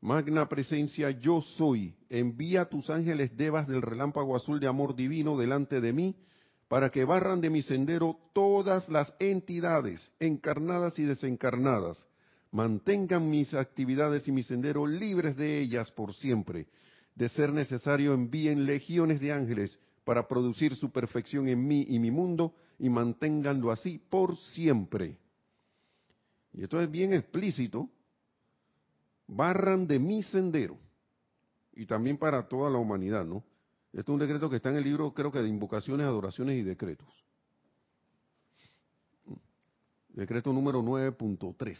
Magna 0.00 0.48
presencia 0.48 1.10
yo 1.10 1.42
soy, 1.42 1.96
envía 2.08 2.66
tus 2.66 2.88
ángeles 2.88 3.36
devas 3.36 3.66
del 3.66 3.82
relámpago 3.82 4.36
azul 4.36 4.60
de 4.60 4.68
amor 4.68 4.94
divino 4.94 5.36
delante 5.36 5.80
de 5.80 5.92
mí, 5.92 6.14
para 6.68 6.90
que 6.90 7.04
barran 7.04 7.40
de 7.40 7.50
mi 7.50 7.62
sendero 7.62 8.18
todas 8.32 8.88
las 8.88 9.12
entidades, 9.18 10.10
encarnadas 10.20 10.98
y 10.98 11.04
desencarnadas, 11.04 12.06
mantengan 12.52 13.28
mis 13.28 13.54
actividades 13.54 14.28
y 14.28 14.32
mi 14.32 14.42
sendero 14.42 14.86
libres 14.86 15.36
de 15.36 15.58
ellas 15.58 15.90
por 15.90 16.14
siempre. 16.14 16.66
De 17.14 17.28
ser 17.30 17.52
necesario, 17.52 18.14
envíen 18.14 18.66
legiones 18.66 19.20
de 19.20 19.32
ángeles 19.32 19.76
para 20.04 20.28
producir 20.28 20.76
su 20.76 20.92
perfección 20.92 21.48
en 21.48 21.66
mí 21.66 21.84
y 21.88 21.98
mi 21.98 22.10
mundo 22.10 22.54
y 22.78 22.88
manténganlo 22.88 23.72
así 23.72 23.98
por 23.98 24.36
siempre. 24.36 25.18
Y 26.52 26.62
esto 26.62 26.80
es 26.80 26.90
bien 26.90 27.12
explícito. 27.12 27.88
Barran 29.26 29.86
de 29.86 29.98
mi 29.98 30.22
sendero. 30.22 30.78
Y 31.74 31.86
también 31.86 32.18
para 32.18 32.48
toda 32.48 32.70
la 32.70 32.78
humanidad, 32.78 33.24
¿no? 33.24 33.44
Este 33.92 34.00
es 34.00 34.14
un 34.14 34.18
decreto 34.18 34.50
que 34.50 34.56
está 34.56 34.70
en 34.70 34.76
el 34.76 34.84
libro, 34.84 35.12
creo 35.14 35.32
que 35.32 35.40
de 35.40 35.48
invocaciones, 35.48 36.06
adoraciones 36.06 36.56
y 36.56 36.62
decretos. 36.62 37.08
Decreto 40.08 40.52
número 40.52 40.82
9.3. 40.82 41.78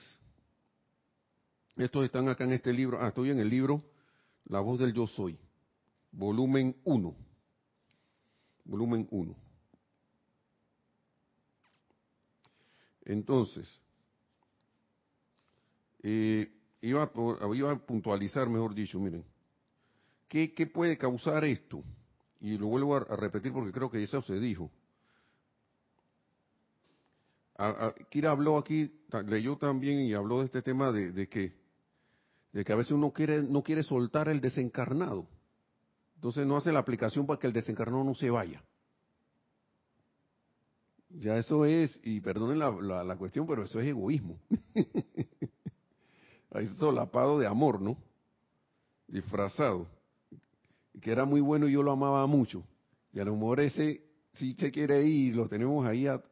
Estos 1.77 2.05
están 2.05 2.29
acá 2.29 2.45
en 2.45 2.53
este 2.53 2.73
libro. 2.73 2.99
Ah, 3.01 3.09
estoy 3.09 3.31
en 3.31 3.39
el 3.39 3.49
libro 3.49 3.83
La 4.47 4.61
voz 4.61 4.79
del 4.79 4.93
yo 4.93 5.07
soy. 5.07 5.39
Volumen 6.13 6.77
1. 6.85 7.15
Volumen 8.65 9.09
1. 9.11 9.37
Entonces, 13.05 13.81
eh, 16.03 16.53
iba, 16.81 17.03
a, 17.03 17.87
puntualizar, 17.87 18.49
mejor 18.49 18.75
dicho, 18.75 18.99
miren, 18.99 19.25
¿qué, 20.29 20.55
¿qué, 20.55 20.67
puede 20.67 20.97
causar 20.97 21.45
esto? 21.45 21.83
Y 22.41 22.57
lo 22.57 22.67
vuelvo 22.67 22.97
a, 22.97 23.01
repetir 23.17 23.53
porque 23.53 23.73
creo 23.73 23.91
que 23.91 24.03
eso 24.03 24.23
se 24.23 24.39
dijo. 24.39 24.71
Kira 28.11 28.31
habló 28.31 28.57
aquí, 28.57 28.93
leyó 29.27 29.57
también 29.57 30.01
y 30.01 30.15
habló 30.15 30.39
de 30.41 30.45
este 30.45 30.63
tema 30.63 30.93
de, 30.93 31.11
de 31.11 31.29
que 31.29 31.59
de 32.53 32.65
que 32.65 32.73
a 32.73 32.77
veces 32.77 32.93
uno 32.93 33.13
quiere, 33.13 33.43
no 33.43 33.63
quiere 33.63 33.83
soltar 33.83 34.29
el 34.29 34.41
desencarnado. 34.41 35.27
Entonces 36.17 36.47
no 36.47 36.57
hace 36.57 36.73
la 36.73 36.81
aplicación 36.81 37.27
para 37.27 37.39
que 37.39 37.47
el 37.47 37.53
desencarnado 37.53 38.05
no 38.05 38.15
se 38.15 38.31
vaya. 38.31 38.63
Ya 41.11 41.37
eso 41.37 41.65
es, 41.65 41.99
y 42.03 42.21
perdonen 42.21 42.59
la, 42.59 43.05
la, 43.05 43.17
cuestión, 43.17 43.47
pero 43.47 43.63
eso 43.63 43.81
es 43.81 43.89
egoísmo. 43.89 44.39
Ahí 46.51 46.67
solapado 46.79 47.39
de 47.39 47.47
amor, 47.47 47.81
¿no? 47.81 47.97
Disfrazado. 49.07 49.87
Que 51.01 51.13
era 51.13 51.25
muy 51.25 51.41
bueno 51.41 51.69
y 51.69 51.73
yo 51.73 51.83
lo 51.83 51.93
amaba 51.93 52.27
mucho. 52.27 52.65
Y 53.13 53.21
a 53.21 53.25
lo 53.25 53.35
mejor 53.35 53.61
ese 53.61 54.09
si 54.39 54.53
se 54.53 54.71
quiere 54.71 55.05
ir, 55.05 55.37
lo 55.37 55.49
tenemos 55.49 55.87
ahí, 55.87 56.07
a, 56.07 56.23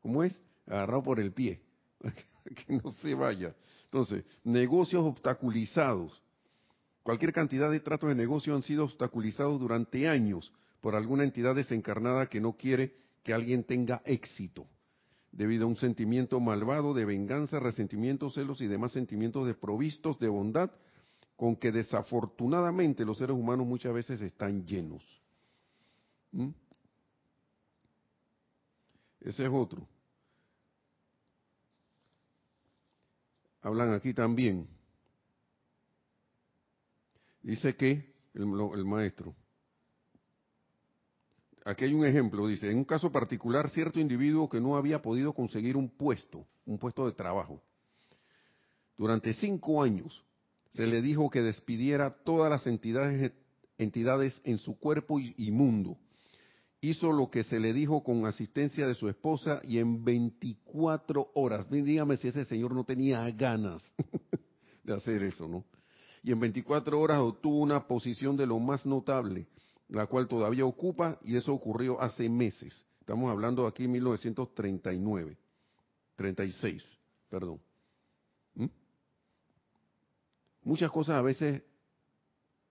¿cómo 0.00 0.22
es? 0.22 0.40
Agarrado 0.66 1.02
por 1.02 1.20
el 1.20 1.32
pie. 1.32 1.60
que 2.66 2.74
no 2.74 2.90
se 3.02 3.14
vaya. 3.14 3.54
Entonces, 3.84 4.24
negocios 4.44 5.04
obstaculizados. 5.04 6.22
Cualquier 7.02 7.32
cantidad 7.32 7.70
de 7.70 7.80
tratos 7.80 8.08
de 8.08 8.14
negocio 8.14 8.54
han 8.54 8.62
sido 8.62 8.84
obstaculizados 8.84 9.60
durante 9.60 10.08
años 10.08 10.52
por 10.80 10.94
alguna 10.94 11.24
entidad 11.24 11.54
desencarnada 11.54 12.26
que 12.26 12.40
no 12.40 12.56
quiere 12.56 12.94
que 13.22 13.32
alguien 13.32 13.64
tenga 13.64 14.02
éxito, 14.04 14.66
debido 15.36 15.64
a 15.64 15.68
un 15.68 15.76
sentimiento 15.76 16.40
malvado 16.40 16.94
de 16.94 17.04
venganza, 17.04 17.60
resentimiento, 17.60 18.30
celos 18.30 18.60
y 18.60 18.66
demás 18.66 18.92
sentimientos 18.92 19.46
desprovistos 19.46 20.18
de 20.18 20.28
bondad 20.28 20.70
con 21.36 21.56
que 21.56 21.70
desafortunadamente 21.70 23.04
los 23.04 23.18
seres 23.18 23.36
humanos 23.36 23.66
muchas 23.66 23.92
veces 23.92 24.20
están 24.22 24.64
llenos. 24.66 25.04
¿Mm? 26.32 26.48
Ese 29.20 29.44
es 29.44 29.50
otro. 29.52 29.86
hablan 33.66 33.92
aquí 33.94 34.14
también. 34.14 34.68
Dice 37.42 37.74
que 37.76 38.14
el, 38.34 38.84
maestro, 38.84 39.34
aquí 41.66 41.84
hay 41.84 41.94
un 41.94 42.04
ejemplo, 42.06 42.46
dice, 42.46 42.70
en 42.70 42.78
un 42.78 42.84
caso 42.84 43.10
particular, 43.10 43.68
cierto 43.70 43.98
individuo 43.98 44.48
que 44.48 44.60
no 44.60 44.76
había 44.76 45.02
podido 45.02 45.32
conseguir 45.32 45.76
un 45.76 45.88
puesto, 45.88 46.46
un 46.64 46.78
puesto 46.78 47.06
de 47.06 47.12
trabajo, 47.12 47.60
durante 48.96 49.34
cinco 49.34 49.82
años 49.82 50.24
se 50.70 50.86
le 50.86 51.02
dijo 51.02 51.28
que 51.28 51.42
despidiera 51.42 52.16
todas 52.24 52.50
las 52.50 52.66
entidades, 52.66 54.40
en 54.44 54.58
su 54.58 54.78
cuerpo 54.78 55.18
y 55.20 55.50
mundo. 55.50 55.98
Hizo 56.80 57.12
lo 57.12 57.30
que 57.30 57.42
se 57.42 57.58
le 57.58 57.72
dijo 57.72 58.04
con 58.04 58.26
asistencia 58.26 58.86
de 58.86 58.94
su 58.94 59.08
esposa 59.08 59.60
y 59.64 59.78
en 59.78 60.04
24 60.04 61.32
horas, 61.34 61.66
dígame 61.68 62.16
si 62.16 62.28
ese 62.28 62.44
señor 62.44 62.72
no 62.72 62.84
tenía 62.84 63.28
ganas 63.32 63.82
de 64.84 64.94
hacer 64.94 65.24
eso, 65.24 65.48
¿no? 65.48 65.64
Y 66.22 66.32
en 66.32 66.40
24 66.40 67.00
horas 67.00 67.18
obtuvo 67.18 67.58
una 67.58 67.86
posición 67.86 68.36
de 68.36 68.46
lo 68.46 68.58
más 68.58 68.86
notable, 68.86 69.46
la 69.88 70.06
cual 70.06 70.28
todavía 70.28 70.64
ocupa 70.64 71.18
y 71.22 71.36
eso 71.36 71.52
ocurrió 71.52 72.00
hace 72.00 72.28
meses. 72.28 72.84
Estamos 73.00 73.30
hablando 73.30 73.66
aquí 73.66 73.84
en 73.84 73.92
1939, 73.92 75.36
36, 76.16 76.98
perdón. 77.28 77.60
¿Mm? 78.54 78.66
Muchas 80.64 80.90
cosas 80.90 81.16
a 81.16 81.22
veces 81.22 81.62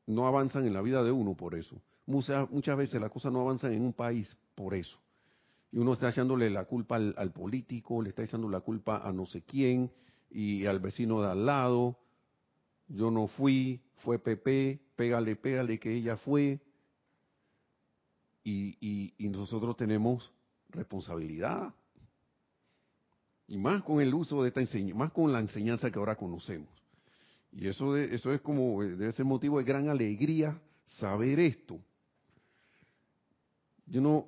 no 0.07 0.27
avanzan 0.27 0.65
en 0.67 0.73
la 0.73 0.81
vida 0.81 1.03
de 1.03 1.11
uno 1.11 1.35
por 1.35 1.55
eso. 1.55 1.81
Muchas, 2.05 2.49
muchas 2.51 2.77
veces 2.77 3.01
las 3.01 3.11
cosas 3.11 3.31
no 3.31 3.41
avanzan 3.41 3.73
en 3.73 3.81
un 3.81 3.93
país 3.93 4.35
por 4.53 4.73
eso. 4.73 4.99
Y 5.71 5.77
uno 5.77 5.93
está 5.93 6.09
echándole 6.09 6.49
la 6.49 6.65
culpa 6.65 6.95
al, 6.95 7.31
político, 7.31 8.01
le 8.01 8.09
está 8.09 8.23
echando 8.23 8.47
la 8.49 8.61
culpa 8.61 8.97
a 8.97 9.11
no 9.11 9.25
sé 9.25 9.41
quién 9.41 9.91
y 10.29 10.65
al 10.65 10.79
vecino 10.79 11.21
de 11.21 11.31
al 11.31 11.45
lado. 11.45 11.97
Yo 12.87 13.09
no 13.11 13.27
fui, 13.27 13.81
fue 13.97 14.19
Pepe, 14.19 14.79
pégale, 14.95 15.35
pégale 15.35 15.79
que 15.79 15.93
ella 15.93 16.17
fue. 16.17 16.61
Y, 18.47 19.11
y, 19.17 19.29
nosotros 19.29 19.75
tenemos 19.75 20.31
responsabilidad. 20.69 21.73
Y 23.47 23.57
más 23.57 23.81
con 23.83 23.99
el 24.01 24.13
uso 24.13 24.43
de 24.43 24.49
esta 24.49 24.61
enseñanza, 24.61 24.95
más 24.95 25.11
con 25.11 25.33
la 25.33 25.39
enseñanza 25.39 25.89
que 25.89 25.97
ahora 25.97 26.15
conocemos. 26.15 26.69
Y 27.51 27.67
eso, 27.67 27.93
de, 27.93 28.13
eso 28.13 28.31
es 28.31 28.41
como, 28.41 28.83
de 28.83 29.09
ese 29.09 29.23
motivo 29.23 29.57
de 29.57 29.63
gran 29.63 29.89
alegría 29.89 30.61
saber 30.85 31.39
esto. 31.39 31.79
Yo 33.87 33.99
no, 33.99 34.27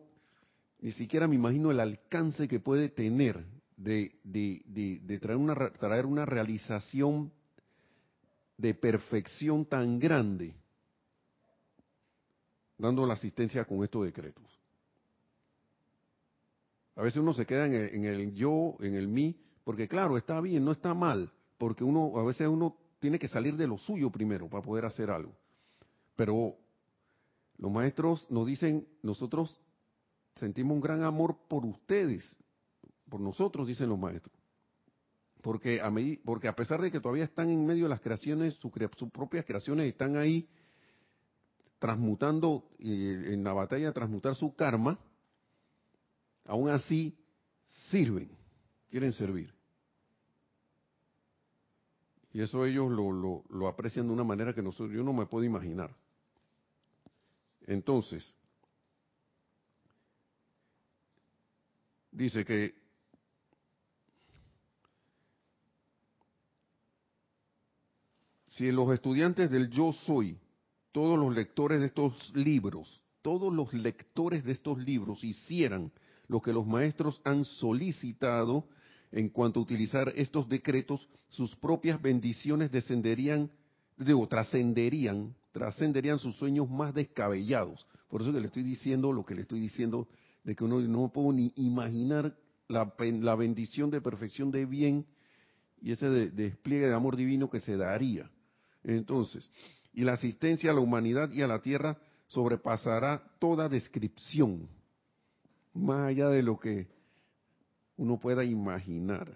ni 0.80 0.92
siquiera 0.94 1.28
me 1.28 1.36
imagino 1.36 1.70
el 1.70 1.80
alcance 1.80 2.48
que 2.48 2.60
puede 2.60 2.90
tener 2.90 3.46
de, 3.76 4.20
de, 4.24 5.20
traer, 5.20 5.38
una, 5.38 5.56
traer 5.74 6.08
una 6.08 6.26
realización 6.26 7.32
de 8.58 8.74
perfección 8.74 9.66
tan 9.66 10.00
grande 10.00 10.56
dando 12.78 13.06
la 13.06 13.14
asistencia 13.14 13.66
con 13.66 13.84
estos 13.84 14.06
decretos. 14.06 14.46
A 16.96 17.04
veces 17.04 17.20
uno 17.20 17.34
se 17.34 17.46
queda 17.46 17.68
en 17.68 17.74
el, 17.74 17.96
en 17.96 18.06
el, 18.06 18.34
yo, 18.34 18.76
en 18.80 18.96
el 18.96 19.08
mí, 19.08 19.40
porque 19.64 19.88
claro, 19.88 20.18
está 20.18 20.42
bien, 20.42 20.66
no 20.66 20.72
está 20.72 20.94
mal, 20.94 21.32
porque 21.58 21.84
uno, 21.84 22.18
a 22.18 22.24
veces 22.24 22.48
uno 22.48 22.78
tiene 23.00 23.20
que 23.20 23.28
salir 23.28 23.56
de 23.56 23.68
lo 23.68 23.78
suyo 23.78 24.10
primero 24.10 24.50
para 24.50 24.64
poder 24.64 24.86
hacer 24.86 25.12
algo. 25.12 25.36
Pero 26.16 26.56
los 27.58 27.72
maestros 27.72 28.30
nos 28.32 28.48
dicen, 28.48 28.88
nosotros 29.04 29.60
sentimos 30.36 30.74
un 30.74 30.82
gran 30.82 31.04
amor 31.04 31.38
por 31.48 31.66
ustedes, 31.66 32.36
por 33.10 33.22
nosotros, 33.22 33.68
dicen 33.68 33.90
los 33.90 34.00
maestros. 34.00 34.36
Porque 35.42 35.80
a, 35.80 35.94
porque 36.26 36.48
a 36.48 36.56
pesar 36.56 36.82
de 36.82 36.92
que 36.92 37.00
todavía 37.00 37.24
están 37.24 37.50
en 37.50 37.66
medio 37.66 37.84
de 37.84 37.90
las 37.90 38.02
creaciones, 38.02 38.56
sus 38.56 38.72
propias 39.12 39.46
creaciones 39.46 39.88
están 39.88 40.18
ahí 40.18 40.50
transmutando, 41.80 42.70
en 42.80 43.44
la 43.44 43.54
batalla 43.54 43.94
transmutar 43.94 44.36
su 44.36 44.56
karma, 44.56 45.00
aún 46.46 46.70
así 46.70 47.18
sirven, 47.90 48.30
quieren 48.90 49.14
servir. 49.14 49.54
Y 52.34 52.42
eso 52.42 52.66
ellos 52.66 52.92
lo, 52.92 53.44
lo 53.50 53.68
aprecian 53.68 54.08
de 54.08 54.14
una 54.14 54.24
manera 54.24 54.54
que 54.54 54.62
nosotros, 54.62 54.92
yo 54.96 55.04
no 55.04 55.14
me 55.14 55.26
puedo 55.26 55.44
imaginar. 55.44 55.96
Entonces, 57.66 58.34
dice 62.12 62.46
que 62.46 62.76
si 68.48 68.72
los 68.72 68.92
estudiantes 68.92 69.52
del 69.52 69.70
yo 69.70 69.92
soy 69.94 70.40
todos 70.98 71.20
los 71.20 71.36
lectores 71.36 71.80
de 71.80 71.86
estos 71.86 72.36
libros, 72.36 73.04
todos 73.22 73.54
los 73.54 73.72
lectores 73.72 74.44
de 74.44 74.54
estos 74.54 74.80
libros 74.80 75.24
hicieran 75.24 75.92
lo 76.28 76.42
que 76.42 76.52
los 76.52 76.66
maestros 76.66 77.22
han 77.24 77.44
solicitado 77.46 78.68
en 79.12 79.30
cuanto 79.30 79.60
a 79.60 79.64
utilizar 79.64 80.12
estos 80.16 80.50
decretos, 80.50 81.08
sus 81.30 81.56
propias 81.56 82.02
bendiciones 82.02 82.72
descenderían, 82.72 83.52
digo, 83.96 84.28
trascenderían, 84.28 85.36
trascenderían 85.52 86.18
sus 86.18 86.36
sueños 86.38 86.68
más 86.68 86.96
descabellados. 86.96 87.86
Por 88.10 88.24
eso 88.24 88.34
que 88.34 88.40
le 88.40 88.48
estoy 88.48 88.64
diciendo 88.64 89.14
lo 89.14 89.24
que 89.24 89.36
le 89.36 89.44
estoy 89.44 89.60
diciendo, 89.60 90.08
de 90.44 90.56
que 90.56 90.64
uno 90.64 90.80
no 90.80 91.10
puedo 91.14 91.32
ni 91.32 91.54
imaginar 91.58 92.36
la, 92.68 92.92
la 92.98 93.36
bendición 93.36 93.92
de 93.92 94.02
perfección 94.02 94.50
de 94.50 94.66
bien 94.66 95.06
y 95.80 95.92
ese 95.92 96.10
despliegue 96.10 96.88
de 96.88 96.96
amor 96.96 97.16
divino 97.16 97.52
que 97.52 97.60
se 97.60 97.78
daría. 97.78 98.32
Entonces, 98.84 99.48
y 99.98 100.04
la 100.04 100.14
asistencia 100.14 100.70
a 100.70 100.76
la 100.76 100.80
humanidad 100.80 101.32
y 101.32 101.42
a 101.42 101.48
la 101.48 101.60
tierra 101.60 101.98
sobrepasará 102.28 103.32
toda 103.40 103.68
descripción, 103.68 104.70
más 105.74 106.10
allá 106.10 106.30
de 106.30 106.44
lo 106.44 106.60
que 106.60 106.88
uno 107.96 108.20
pueda 108.20 108.46
imaginar. 108.46 109.36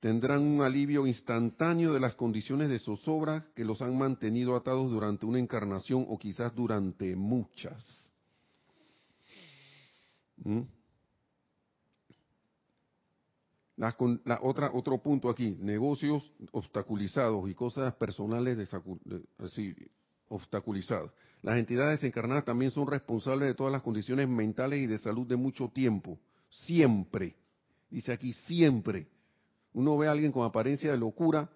Tendrán 0.00 0.40
un 0.40 0.62
alivio 0.62 1.06
instantáneo 1.06 1.92
de 1.92 2.00
las 2.00 2.14
condiciones 2.14 2.70
de 2.70 2.78
zozobra 2.78 3.44
que 3.54 3.66
los 3.66 3.82
han 3.82 3.98
mantenido 3.98 4.56
atados 4.56 4.90
durante 4.90 5.26
una 5.26 5.38
encarnación 5.38 6.06
o 6.08 6.18
quizás 6.18 6.54
durante 6.54 7.14
muchas. 7.14 7.84
¿Mm? 10.38 10.62
La, 13.78 13.94
otra, 14.42 14.70
otro 14.72 14.98
punto 14.98 15.30
aquí, 15.30 15.56
negocios 15.60 16.32
obstaculizados 16.50 17.48
y 17.48 17.54
cosas 17.54 17.94
personales 17.94 18.58
así, 19.38 19.72
obstaculizadas. 20.28 21.12
Las 21.42 21.58
entidades 21.58 22.02
encarnadas 22.02 22.44
también 22.44 22.72
son 22.72 22.88
responsables 22.88 23.46
de 23.48 23.54
todas 23.54 23.72
las 23.72 23.82
condiciones 23.82 24.28
mentales 24.28 24.80
y 24.80 24.86
de 24.86 24.98
salud 24.98 25.28
de 25.28 25.36
mucho 25.36 25.68
tiempo. 25.68 26.18
Siempre. 26.50 27.36
Dice 27.88 28.12
aquí, 28.12 28.32
siempre. 28.32 29.06
Uno 29.72 29.96
ve 29.96 30.08
a 30.08 30.10
alguien 30.10 30.32
con 30.32 30.44
apariencia 30.44 30.90
de 30.90 30.98
locura, 30.98 31.48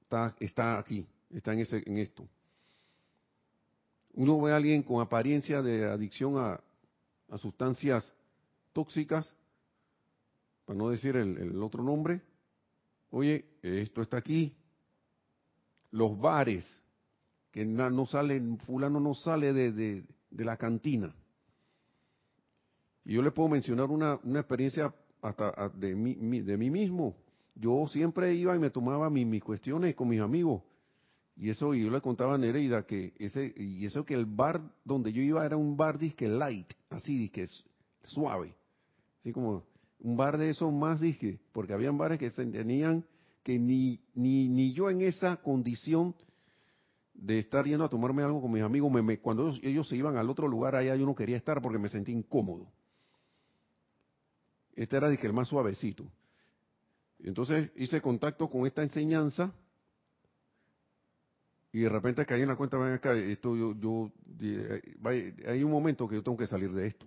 está, 0.00 0.34
está 0.40 0.78
aquí, 0.78 1.06
está 1.30 1.52
en, 1.52 1.60
ese, 1.60 1.82
en 1.84 1.98
esto. 1.98 2.26
Uno 4.14 4.40
ve 4.40 4.52
a 4.52 4.56
alguien 4.56 4.82
con 4.82 5.02
apariencia 5.02 5.60
de 5.60 5.84
adicción 5.84 6.38
a, 6.38 6.58
a 7.28 7.36
sustancias 7.36 8.10
tóxicas, 8.72 9.34
para 10.72 10.84
no 10.84 10.88
decir 10.88 11.16
el, 11.16 11.62
otro 11.62 11.82
nombre, 11.82 12.22
oye, 13.10 13.44
esto 13.60 14.00
está 14.00 14.16
aquí. 14.16 14.56
Los 15.90 16.18
bares, 16.18 16.64
que 17.50 17.66
no 17.66 18.06
salen, 18.06 18.56
fulano 18.56 18.98
no 18.98 19.12
sale 19.12 19.52
de, 19.52 19.70
de, 19.70 20.44
la 20.44 20.56
cantina. 20.56 21.14
Y 23.04 23.12
yo 23.12 23.20
le 23.20 23.32
puedo 23.32 23.50
mencionar 23.50 23.90
una, 23.90 24.18
una 24.24 24.40
experiencia 24.40 24.94
hasta 25.20 25.68
de 25.74 25.94
mí, 25.94 26.40
de 26.40 26.56
mí 26.56 26.70
mismo. 26.70 27.16
Yo 27.54 27.86
siempre 27.88 28.32
iba 28.34 28.56
y 28.56 28.58
me 28.58 28.70
tomaba 28.70 29.10
mis, 29.10 29.44
cuestiones 29.44 29.94
con 29.94 30.08
mis 30.08 30.22
amigos. 30.22 30.62
Y 31.36 31.50
eso, 31.50 31.74
y 31.74 31.84
yo 31.84 31.90
le 31.90 32.00
contaba 32.00 32.36
a 32.36 32.38
Nereida 32.38 32.86
que 32.86 33.12
ese, 33.18 33.52
y 33.58 33.84
eso 33.84 34.06
que 34.06 34.14
el 34.14 34.24
bar 34.24 34.62
donde 34.86 35.12
yo 35.12 35.20
iba 35.20 35.44
era 35.44 35.58
un 35.58 35.76
bar 35.76 35.98
disque 35.98 36.28
light, 36.28 36.72
así 36.88 37.18
disque 37.18 37.46
suave. 38.04 38.54
Así 39.20 39.32
como 39.32 39.70
un 40.02 40.16
bar 40.16 40.36
de 40.36 40.50
esos 40.50 40.72
más, 40.72 41.00
dije, 41.00 41.38
porque 41.52 41.72
habían 41.72 41.96
bares 41.96 42.18
que 42.18 42.30
se 42.30 42.44
tenían 42.46 43.04
que 43.42 43.58
ni, 43.58 44.00
ni, 44.14 44.48
ni 44.48 44.72
yo 44.72 44.90
en 44.90 45.00
esa 45.00 45.36
condición 45.36 46.14
de 47.14 47.38
estar 47.38 47.64
yendo 47.64 47.84
a 47.84 47.88
tomarme 47.88 48.22
algo 48.22 48.40
con 48.40 48.50
mis 48.50 48.62
amigos, 48.62 48.90
me, 48.90 49.18
cuando 49.18 49.52
ellos, 49.62 49.88
se 49.88 49.96
iban 49.96 50.16
al 50.16 50.28
otro 50.28 50.48
lugar 50.48 50.74
allá 50.74 50.96
yo 50.96 51.06
no 51.06 51.14
quería 51.14 51.36
estar 51.36 51.62
porque 51.62 51.78
me 51.78 51.88
sentí 51.88 52.10
incómodo. 52.10 52.68
Este 54.74 54.96
era 54.96 55.08
dije, 55.08 55.26
el 55.26 55.32
más 55.32 55.48
suavecito. 55.48 56.04
Entonces 57.20 57.70
hice 57.76 58.00
contacto 58.00 58.50
con 58.50 58.66
esta 58.66 58.82
enseñanza 58.82 59.52
y 61.70 61.80
de 61.80 61.88
repente 61.88 62.26
caí 62.26 62.42
en 62.42 62.48
la 62.48 62.56
cuenta, 62.56 62.76
ven 62.76 62.94
acá, 62.94 63.14
esto 63.14 63.56
yo, 63.56 63.74
yo, 63.78 64.12
hay 65.46 65.62
un 65.62 65.70
momento 65.70 66.08
que 66.08 66.16
yo 66.16 66.22
tengo 66.22 66.36
que 66.36 66.46
salir 66.46 66.72
de 66.72 66.88
esto. 66.88 67.06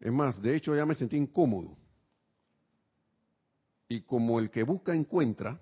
Es 0.00 0.12
más, 0.12 0.40
de 0.42 0.56
hecho 0.56 0.74
ya 0.74 0.86
me 0.86 0.94
sentí 0.94 1.16
incómodo. 1.16 1.76
Y 3.88 4.02
como 4.02 4.38
el 4.38 4.50
que 4.50 4.62
busca 4.62 4.94
encuentra, 4.94 5.60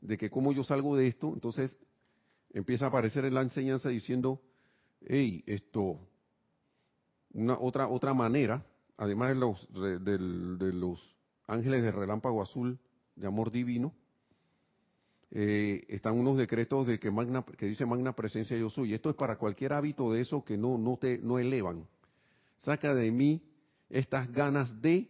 de 0.00 0.18
que 0.18 0.30
cómo 0.30 0.52
yo 0.52 0.64
salgo 0.64 0.96
de 0.96 1.06
esto, 1.06 1.32
entonces 1.32 1.78
empieza 2.50 2.86
a 2.86 2.88
aparecer 2.88 3.32
la 3.32 3.42
enseñanza 3.42 3.88
diciendo, 3.88 4.40
hey, 5.00 5.42
esto, 5.46 5.98
una 7.32 7.58
otra 7.58 7.88
otra 7.88 8.12
manera, 8.12 8.66
además 8.96 9.28
de 9.30 9.34
los 9.36 9.68
los 10.74 11.16
ángeles 11.46 11.82
de 11.82 11.92
relámpago 11.92 12.42
azul 12.42 12.78
de 13.14 13.26
amor 13.26 13.52
divino, 13.52 13.94
eh, 15.30 15.84
están 15.88 16.18
unos 16.18 16.36
decretos 16.36 16.86
de 16.86 16.98
que 16.98 17.10
magna 17.10 17.44
que 17.56 17.66
dice 17.66 17.86
magna 17.86 18.14
presencia 18.14 18.56
yo 18.56 18.68
soy. 18.68 18.92
Esto 18.92 19.08
es 19.08 19.16
para 19.16 19.38
cualquier 19.38 19.72
hábito 19.72 20.12
de 20.12 20.20
eso 20.20 20.44
que 20.44 20.58
no 20.58 20.76
no 20.76 20.98
te 20.98 21.18
no 21.18 21.38
elevan 21.38 21.86
saca 22.64 22.94
de 22.94 23.10
mí 23.10 23.42
estas 23.88 24.30
ganas 24.32 24.80
de 24.80 25.08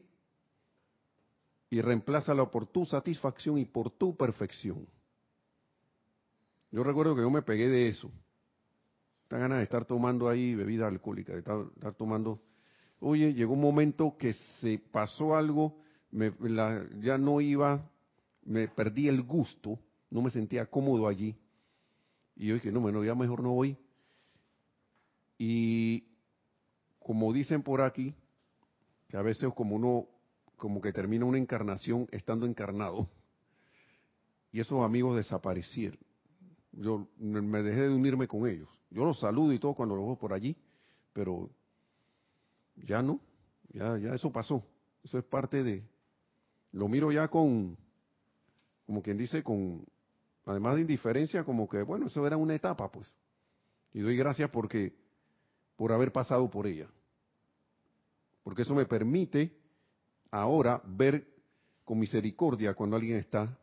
y 1.71 1.81
reemplázalo 1.81 2.51
por 2.51 2.67
tu 2.67 2.85
satisfacción 2.85 3.57
y 3.57 3.65
por 3.65 3.91
tu 3.91 4.17
perfección. 4.17 4.87
Yo 6.71 6.85
recuerdo 6.85 7.15
que 7.15 7.23
yo 7.23 7.31
me 7.31 7.43
pegué 7.43 7.69
de 7.69 7.88
eso. 7.88 8.11
Esta 9.23 9.38
ganas 9.38 9.59
de 9.59 9.65
estar 9.65 9.85
tomando 9.85 10.29
ahí 10.29 10.55
bebida 10.55 10.87
alcohólica, 10.87 11.33
de 11.33 11.38
estar, 11.38 11.95
tomando. 11.97 12.41
Oye, 13.01 13.33
llegó 13.33 13.55
un 13.55 13.61
momento 13.61 14.17
que 14.19 14.35
se 14.61 14.79
pasó 14.79 15.35
algo, 15.35 15.79
ya 17.01 17.17
no 17.17 17.41
iba, 17.41 17.91
me 18.45 18.69
perdí 18.69 19.09
el 19.09 19.23
gusto, 19.23 19.79
no 20.11 20.21
me 20.21 20.31
sentía 20.31 20.67
cómodo 20.67 21.09
allí. 21.09 21.35
Y 22.37 22.49
yo 22.49 22.55
dije, 22.55 22.71
no, 22.71 22.81
bueno, 22.81 23.03
ya 23.03 23.15
mejor 23.15 23.43
no 23.43 23.53
voy. 23.53 23.79
Y 25.38 26.12
como 27.12 27.31
dicen 27.35 27.62
por 27.62 27.83
aquí, 27.83 28.14
que 29.09 29.18
a 29.18 29.20
veces 29.20 29.53
como 29.55 29.77
uno, 29.77 30.09
como 30.57 30.81
que 30.81 30.94
termina 30.94 31.27
una 31.27 31.37
encarnación 31.37 32.09
estando 32.11 32.46
encarnado, 32.46 33.07
y 34.51 34.61
esos 34.61 34.83
amigos 34.83 35.16
desaparecieron. 35.16 35.98
Yo 36.72 37.07
me 37.18 37.62
dejé 37.62 37.83
de 37.83 37.94
unirme 37.94 38.27
con 38.27 38.48
ellos. 38.48 38.66
Yo 38.88 39.05
los 39.05 39.20
saludo 39.20 39.53
y 39.53 39.59
todo 39.59 39.75
cuando 39.75 39.94
los 39.94 40.07
veo 40.07 40.16
por 40.16 40.33
allí, 40.33 40.57
pero 41.12 41.51
ya 42.77 43.03
no, 43.03 43.20
ya, 43.75 43.98
ya 43.98 44.14
eso 44.14 44.33
pasó. 44.33 44.64
Eso 45.05 45.18
es 45.18 45.25
parte 45.25 45.62
de, 45.62 45.85
lo 46.70 46.88
miro 46.88 47.12
ya 47.12 47.29
con, 47.29 47.77
como 48.87 49.03
quien 49.03 49.18
dice, 49.18 49.42
con, 49.42 49.85
además 50.46 50.77
de 50.77 50.81
indiferencia, 50.81 51.44
como 51.44 51.68
que, 51.68 51.83
bueno, 51.83 52.07
eso 52.07 52.27
era 52.27 52.38
una 52.38 52.55
etapa, 52.55 52.90
pues. 52.90 53.14
Y 53.92 54.01
doy 54.01 54.16
gracias 54.16 54.48
porque 54.48 54.94
por 55.77 55.92
haber 55.92 56.11
pasado 56.11 56.48
por 56.48 56.66
ella. 56.66 56.88
Porque 58.42 58.62
eso 58.62 58.74
me 58.74 58.87
permite 58.87 59.57
ahora 60.31 60.83
ver 60.85 61.26
con 61.85 61.98
misericordia 61.98 62.74
cuando 62.74 62.96
alguien 62.96 63.16
está, 63.16 63.59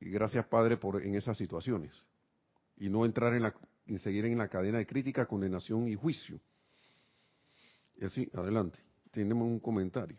y 0.00 0.10
gracias 0.10 0.46
Padre 0.46 0.76
por 0.76 1.02
en 1.02 1.14
esas 1.14 1.36
situaciones, 1.36 1.92
y 2.76 2.88
no 2.88 3.04
entrar 3.04 3.34
en 3.34 3.42
la, 3.42 3.54
seguir 3.98 4.26
en 4.26 4.38
la 4.38 4.48
cadena 4.48 4.78
de 4.78 4.86
crítica, 4.86 5.26
condenación 5.26 5.88
y 5.88 5.94
juicio. 5.94 6.40
Y 7.96 8.04
así, 8.04 8.28
adelante. 8.34 8.78
Tenemos 9.12 9.46
un 9.46 9.60
comentario. 9.60 10.18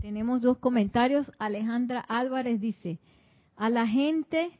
Tenemos 0.00 0.40
dos 0.40 0.58
comentarios. 0.58 1.30
Alejandra 1.38 2.00
Álvarez 2.00 2.60
dice, 2.60 3.00
a 3.56 3.68
la 3.68 3.86
gente 3.86 4.52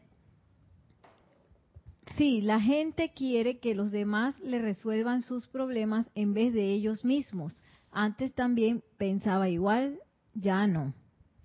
Sí, 2.17 2.41
la 2.41 2.61
gente 2.61 3.13
quiere 3.15 3.59
que 3.59 3.75
los 3.75 3.91
demás 3.91 4.39
le 4.41 4.61
resuelvan 4.61 5.23
sus 5.23 5.47
problemas 5.49 6.07
en 6.15 6.35
vez 6.35 6.53
de 6.53 6.73
ellos 6.73 7.05
mismos. 7.05 7.57
Antes 7.91 8.35
también 8.35 8.83
pensaba 8.99 9.49
igual, 9.49 10.01
ya 10.35 10.67
no. 10.67 10.95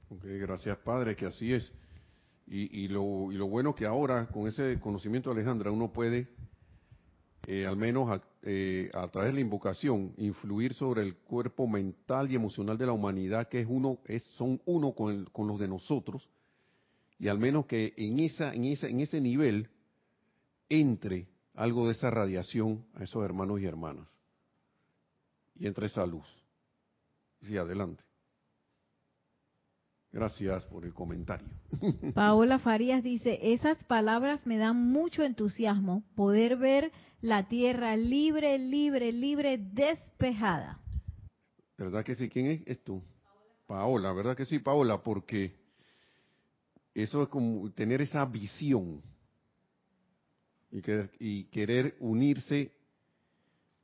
gracias 0.09 0.77
Padre, 0.79 1.15
que 1.15 1.25
así 1.25 1.53
es. 1.53 1.71
Y, 2.47 2.87
lo, 2.89 3.31
y 3.31 3.37
lo 3.37 3.47
bueno 3.47 3.73
que 3.73 3.87
ahora, 3.87 4.27
con 4.27 4.47
ese 4.47 4.79
conocimiento 4.79 5.31
Alejandra, 5.31 5.71
uno 5.71 5.91
puede, 5.91 6.27
eh, 7.47 7.65
al 7.65 7.75
menos 7.75 8.11
a, 8.11 8.21
eh, 8.43 8.91
a, 8.93 9.07
través 9.07 9.31
de 9.31 9.35
la 9.35 9.41
invocación, 9.41 10.13
influir 10.17 10.75
sobre 10.75 11.01
el 11.01 11.15
cuerpo 11.15 11.67
mental 11.67 12.31
y 12.31 12.35
emocional 12.35 12.77
de 12.77 12.85
la 12.85 12.91
humanidad, 12.91 13.49
que 13.49 13.61
es 13.61 13.67
uno, 13.67 13.97
es, 14.05 14.21
son 14.35 14.61
uno 14.65 14.93
con, 14.93 15.25
con 15.25 15.47
los 15.47 15.59
de 15.59 15.67
nosotros, 15.67 16.29
y 17.17 17.29
al 17.29 17.39
menos 17.39 17.65
que 17.65 17.95
en, 17.97 18.19
esa, 18.19 18.53
en, 18.53 18.65
esa, 18.65 18.89
en 18.89 18.99
ese 18.99 19.19
nivel 19.19 19.69
entre 20.69 21.27
algo 21.53 21.85
de 21.85 21.93
esa 21.93 22.09
radiación 22.09 22.85
a 22.93 23.03
esos 23.03 23.23
hermanos 23.23 23.61
y 23.61 23.65
hermanas. 23.65 24.15
Y 25.55 25.67
entre 25.67 25.87
esa 25.87 26.05
luz. 26.05 26.27
Sí, 27.41 27.57
adelante. 27.57 28.03
Gracias 30.11 30.65
por 30.65 30.85
el 30.85 30.93
comentario. 30.93 31.47
Paola 32.13 32.57
Farías 32.59 33.03
dice, 33.03 33.37
esas 33.41 33.83
palabras 33.83 34.47
me 34.47 34.57
dan 34.57 34.77
mucho 34.77 35.23
entusiasmo, 35.23 36.03
poder 36.15 36.55
ver 36.55 36.91
la 37.19 37.47
tierra 37.49 37.97
libre, 37.97 38.57
libre, 38.57 39.11
libre, 39.11 39.57
despejada. 39.57 40.79
¿Verdad 41.77 42.05
que 42.05 42.15
sí? 42.15 42.29
¿Quién 42.29 42.45
es? 42.47 42.61
Es 42.65 42.83
tú. 42.83 43.03
Paola, 43.67 44.13
¿verdad 44.13 44.37
que 44.37 44.45
sí, 44.45 44.59
Paola? 44.59 45.03
Porque 45.03 45.55
eso 46.93 47.23
es 47.23 47.29
como 47.29 47.69
tener 47.71 48.01
esa 48.01 48.23
visión 48.25 49.01
y 50.71 51.45
querer 51.45 51.95
unirse 51.99 52.71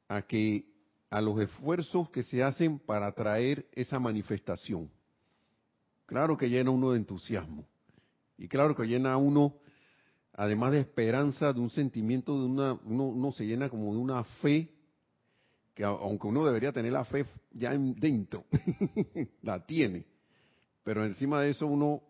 a 0.07 0.21
que 0.23 0.65
a 1.09 1.21
los 1.21 1.39
esfuerzos 1.41 2.09
que 2.09 2.23
se 2.23 2.41
hacen 2.41 2.79
para 2.79 3.11
traer 3.13 3.67
esa 3.73 3.99
manifestación. 3.99 4.89
Claro 6.05 6.38
que 6.38 6.49
llena 6.49 6.71
uno 6.71 6.91
de 6.91 6.97
entusiasmo. 6.97 7.65
Y 8.38 8.47
claro 8.47 8.75
que 8.75 8.86
llena 8.86 9.15
uno, 9.17 9.55
además 10.34 10.71
de 10.71 10.79
esperanza, 10.79 11.53
de 11.53 11.59
un 11.59 11.69
sentimiento, 11.69 12.39
de 12.39 12.45
una, 12.45 12.73
uno, 12.86 13.32
se 13.32 13.45
llena 13.45 13.69
como 13.69 13.93
de 13.93 13.99
una 13.99 14.23
fe, 14.41 14.73
que 15.73 15.84
aunque 15.84 16.27
uno 16.27 16.45
debería 16.45 16.71
tener 16.71 16.91
la 16.91 17.05
fe 17.05 17.25
ya 17.51 17.71
dentro, 17.77 18.45
la 19.41 19.65
tiene. 19.65 20.05
Pero 20.84 21.05
encima 21.05 21.41
de 21.41 21.51
eso 21.51 21.67
uno 21.67 22.01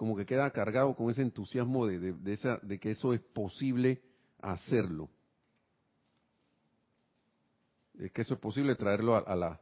como 0.00 0.16
que 0.16 0.24
queda 0.24 0.50
cargado 0.50 0.96
con 0.96 1.10
ese 1.10 1.20
entusiasmo 1.20 1.86
de, 1.86 2.32
esa, 2.32 2.56
de 2.62 2.80
que 2.80 2.88
eso 2.88 3.12
es 3.12 3.20
posible 3.20 4.00
hacerlo. 4.40 5.10
Es 7.98 8.10
que 8.10 8.22
eso 8.22 8.32
es 8.32 8.40
posible 8.40 8.76
traerlo 8.76 9.14
a, 9.14 9.36
la, 9.36 9.60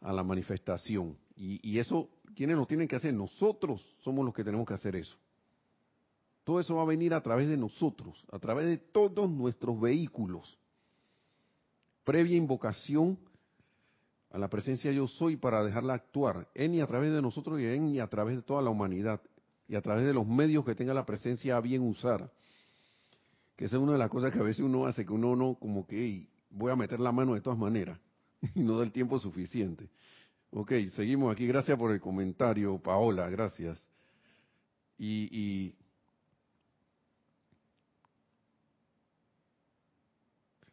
a 0.00 0.12
la 0.12 0.24
manifestación. 0.24 1.16
Y, 1.36 1.60
y, 1.62 1.78
eso 1.78 2.08
¿quiénes 2.34 2.56
lo 2.56 2.66
tienen 2.66 2.88
que 2.88 2.96
hacer? 2.96 3.14
Nosotros 3.14 3.94
somos 4.00 4.24
los 4.24 4.34
que 4.34 4.42
tenemos 4.42 4.66
que 4.66 4.74
hacer 4.74 4.96
eso. 4.96 5.16
Todo 6.42 6.58
eso 6.58 6.74
va 6.74 6.82
a 6.82 6.86
venir 6.86 7.14
a 7.14 7.22
través 7.22 7.48
de 7.48 7.56
nosotros, 7.56 8.26
a 8.32 8.40
través 8.40 8.66
de 8.66 8.78
todos 8.78 9.30
nuestros 9.30 9.80
vehículos. 9.80 10.58
Previa 12.02 12.36
invocación 12.36 13.16
a 14.30 14.38
la 14.38 14.48
presencia 14.48 14.92
yo 14.92 15.06
soy 15.08 15.36
para 15.36 15.64
dejarla 15.64 15.94
actuar 15.94 16.48
en 16.54 16.74
y 16.74 16.80
a 16.80 16.86
través 16.86 17.12
de 17.12 17.20
nosotros 17.20 17.60
y 17.60 17.66
en 17.66 17.94
y 17.94 18.00
a 18.00 18.06
través 18.06 18.36
de 18.36 18.42
toda 18.42 18.62
la 18.62 18.70
humanidad 18.70 19.20
y 19.68 19.74
a 19.74 19.82
través 19.82 20.06
de 20.06 20.14
los 20.14 20.26
medios 20.26 20.64
que 20.64 20.74
tenga 20.74 20.94
la 20.94 21.04
presencia 21.04 21.56
a 21.56 21.60
bien 21.60 21.82
usar. 21.82 22.32
Que 23.56 23.66
esa 23.66 23.76
es 23.76 23.82
una 23.82 23.92
de 23.92 23.98
las 23.98 24.10
cosas 24.10 24.32
que 24.32 24.38
a 24.38 24.42
veces 24.42 24.64
uno 24.64 24.86
hace, 24.86 25.04
que 25.04 25.12
uno 25.12 25.36
no 25.36 25.54
como 25.54 25.86
que 25.86 26.28
voy 26.50 26.72
a 26.72 26.76
meter 26.76 27.00
la 27.00 27.12
mano 27.12 27.34
de 27.34 27.40
todas 27.40 27.58
maneras 27.58 27.98
y 28.54 28.62
no 28.62 28.78
da 28.78 28.84
el 28.84 28.92
tiempo 28.92 29.18
suficiente. 29.18 29.88
Ok, 30.52 30.72
seguimos 30.94 31.32
aquí. 31.32 31.46
Gracias 31.46 31.78
por 31.78 31.92
el 31.92 32.00
comentario, 32.00 32.78
Paola, 32.78 33.28
gracias. 33.30 33.88
Y, 34.98 35.74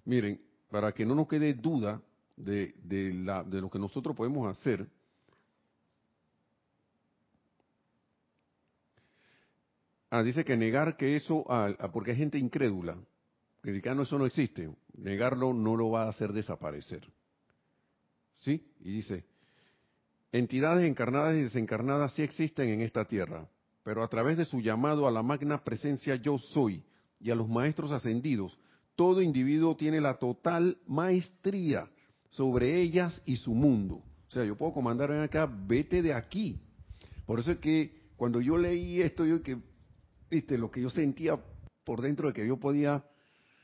miren, 0.03 0.41
para 0.70 0.91
que 0.91 1.05
no 1.05 1.16
nos 1.16 1.28
quede 1.28 1.53
duda 1.53 2.01
de, 2.38 2.73
de, 2.83 3.11
lo 3.61 3.69
que 3.69 3.79
nosotros 3.79 4.15
podemos 4.15 4.49
hacer, 4.49 4.88
Ah, 10.09 10.23
dice 10.23 10.45
que 10.45 10.55
negar 10.55 10.95
que 10.95 11.17
eso, 11.17 11.45
ah, 11.49 11.75
ah, 11.79 11.91
porque 11.91 12.11
hay 12.11 12.17
gente 12.17 12.38
incrédula, 12.38 12.97
que 13.61 13.73
dice 13.73 13.89
ah, 13.89 13.93
no, 13.93 14.03
eso 14.03 14.17
no 14.17 14.25
existe, 14.25 14.73
negarlo 14.93 15.53
no 15.53 15.75
lo 15.75 15.89
va 15.91 16.03
a 16.03 16.09
hacer 16.09 16.31
desaparecer. 16.31 17.05
¿Sí? 18.39 18.65
Y 18.79 18.93
dice, 18.93 19.25
Entidades 20.31 20.85
encarnadas 20.85 21.35
y 21.35 21.41
desencarnadas 21.41 22.13
sí 22.13 22.21
existen 22.21 22.69
en 22.69 22.81
esta 22.81 23.05
tierra, 23.05 23.49
pero 23.83 24.03
a 24.03 24.07
través 24.09 24.38
de 24.38 24.45
su 24.45 24.59
llamado 24.59 25.07
a 25.07 25.11
la 25.11 25.23
magna 25.23 25.63
presencia 25.63 26.15
yo 26.15 26.38
soy 26.38 26.83
y 27.19 27.31
a 27.31 27.35
los 27.35 27.47
maestros 27.47 27.91
ascendidos, 27.91 28.59
todo 28.95 29.21
individuo 29.21 29.77
tiene 29.77 30.01
la 30.01 30.15
total 30.19 30.77
maestría 30.85 31.89
sobre 32.30 32.82
ellas 32.82 33.21
y 33.25 33.38
su 33.38 33.53
mundo. 33.53 34.03
O 34.28 34.32
sea, 34.32 34.43
yo 34.43 34.57
puedo 34.57 34.73
comandar 34.73 35.11
acá, 35.11 35.45
vete 35.45 36.01
de 36.01 36.13
aquí. 36.13 36.59
Por 37.25 37.39
eso 37.39 37.51
es 37.51 37.59
que 37.59 38.09
cuando 38.15 38.41
yo 38.41 38.57
leí 38.57 39.01
esto, 39.01 39.25
yo 39.25 39.41
que, 39.41 39.57
viste, 40.30 40.57
lo 40.57 40.71
que 40.71 40.82
yo 40.82 40.89
sentía 40.89 41.39
por 41.84 42.01
dentro 42.01 42.28
de 42.28 42.34
que 42.34 42.47
yo 42.47 42.57
podía 42.57 43.03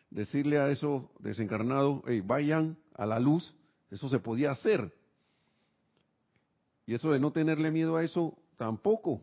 decirle 0.09 0.59
a 0.59 0.69
esos 0.69 1.03
desencarnados, 1.19 2.01
hey, 2.07 2.21
vayan 2.25 2.77
a 2.95 3.05
la 3.05 3.19
luz, 3.19 3.53
eso 3.89 4.09
se 4.09 4.19
podía 4.19 4.51
hacer. 4.51 4.93
Y 6.85 6.93
eso 6.93 7.11
de 7.11 7.19
no 7.19 7.31
tenerle 7.31 7.71
miedo 7.71 7.97
a 7.97 8.03
eso, 8.03 8.37
tampoco. 8.57 9.21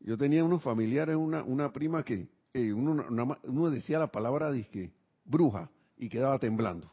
Yo 0.00 0.18
tenía 0.18 0.44
unos 0.44 0.62
familiares, 0.62 1.16
una, 1.16 1.42
una 1.42 1.72
prima 1.72 2.04
que 2.04 2.28
eh, 2.56 2.72
uno, 2.72 3.70
decía 3.70 3.98
la 3.98 4.10
palabra 4.10 4.50
dije, 4.50 4.90
bruja 5.24 5.70
y 5.98 6.08
quedaba 6.08 6.38
temblando. 6.38 6.90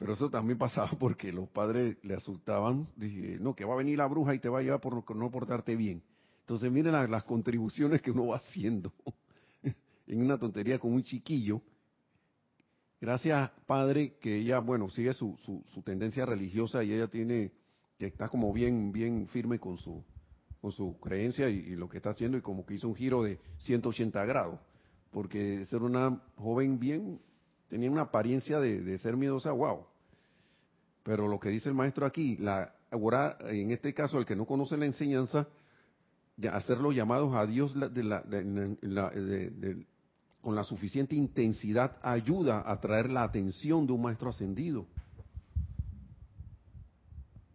Pero 0.00 0.14
eso 0.14 0.28
también 0.28 0.58
pasaba 0.58 0.90
porque 0.98 1.32
los 1.32 1.48
padres 1.50 1.96
le 2.02 2.14
asustaban, 2.14 2.88
dije, 2.96 3.38
no, 3.38 3.54
que 3.54 3.64
va 3.64 3.74
a 3.74 3.76
venir 3.76 3.98
la 3.98 4.06
bruja 4.06 4.34
y 4.34 4.40
te 4.40 4.48
va 4.48 4.58
a 4.58 4.62
llevar 4.62 4.80
por 4.80 5.14
no 5.14 5.30
portarte 5.30 5.76
bien. 5.76 6.02
Entonces 6.40 6.72
miren 6.72 6.92
las, 6.92 7.22
contribuciones 7.22 8.02
que 8.02 8.10
uno 8.10 8.26
va 8.26 8.38
haciendo 8.38 8.92
en 10.08 10.20
una 10.20 10.36
tontería 10.36 10.80
con 10.80 10.92
un 10.92 11.04
chiquillo. 11.04 11.62
Gracias, 13.00 13.50
padre, 13.66 14.16
que 14.20 14.38
ella, 14.38 14.58
bueno, 14.58 14.88
sigue 14.88 15.12
su, 15.12 15.36
su, 15.44 15.62
su 15.72 15.82
tendencia 15.82 16.26
religiosa 16.26 16.82
y 16.82 16.92
ella 16.92 17.06
tiene 17.06 17.52
que 18.00 18.06
está 18.06 18.28
como 18.28 18.50
bien, 18.52 18.92
bien 18.92 19.28
firme 19.28 19.58
con 19.58 19.76
su, 19.76 20.02
con 20.60 20.72
su 20.72 20.98
creencia 20.98 21.50
y, 21.50 21.76
lo 21.76 21.88
que 21.88 21.98
está 21.98 22.10
haciendo 22.10 22.38
y 22.38 22.40
como 22.40 22.64
que 22.64 22.74
hizo 22.74 22.88
un 22.88 22.96
giro 22.96 23.22
de 23.22 23.38
180 23.58 24.24
grados, 24.24 24.58
porque 25.10 25.64
ser 25.66 25.82
una 25.82 26.22
joven 26.36 26.78
bien, 26.78 27.20
tenía 27.68 27.90
una 27.90 28.00
apariencia 28.00 28.58
de, 28.58 28.96
ser 28.98 29.18
miedosa, 29.18 29.52
wow. 29.52 29.86
Pero 31.02 31.28
lo 31.28 31.38
que 31.38 31.48
dice 31.48 31.68
el 31.68 31.74
maestro 31.74 32.06
aquí, 32.06 32.36
la, 32.36 32.74
ahora 32.90 33.38
en 33.46 33.70
este 33.70 33.94
caso 33.94 34.18
el 34.18 34.26
que 34.26 34.36
no 34.36 34.44
conoce 34.44 34.76
la 34.76 34.86
enseñanza, 34.86 35.48
hacer 36.52 36.78
los 36.78 36.94
llamados 36.94 37.34
a 37.34 37.46
Dios 37.46 37.74
con 40.40 40.54
la 40.54 40.64
suficiente 40.64 41.14
intensidad 41.14 41.98
ayuda 42.02 42.62
a 42.64 42.80
traer 42.80 43.10
la 43.10 43.24
atención 43.24 43.86
de 43.86 43.92
un 43.92 44.02
maestro 44.02 44.30
ascendido. 44.30 44.86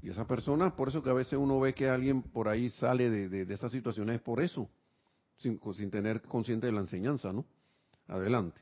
Y 0.04 0.10
esa 0.10 0.28
persona, 0.28 0.76
por 0.76 0.90
eso 0.90 1.02
que 1.02 1.10
a 1.10 1.14
veces 1.14 1.34
uno 1.34 1.60
ve 1.60 1.74
que 1.74 1.90
alguien 1.90 2.22
por 2.22 2.48
ahí 2.48 2.70
sale 2.70 3.10
de, 3.10 3.28
de, 3.28 3.52
esas 3.52 3.72
situaciones, 3.72 4.18
es 4.18 4.22
por 4.22 4.40
eso, 4.40 4.70
sin, 5.38 5.60
sin 5.74 5.90
tener 5.90 6.22
consciente 6.22 6.68
de 6.68 6.74
la 6.74 6.82
enseñanza, 6.82 7.34
¿no? 7.34 7.44
Adelante. 8.08 8.62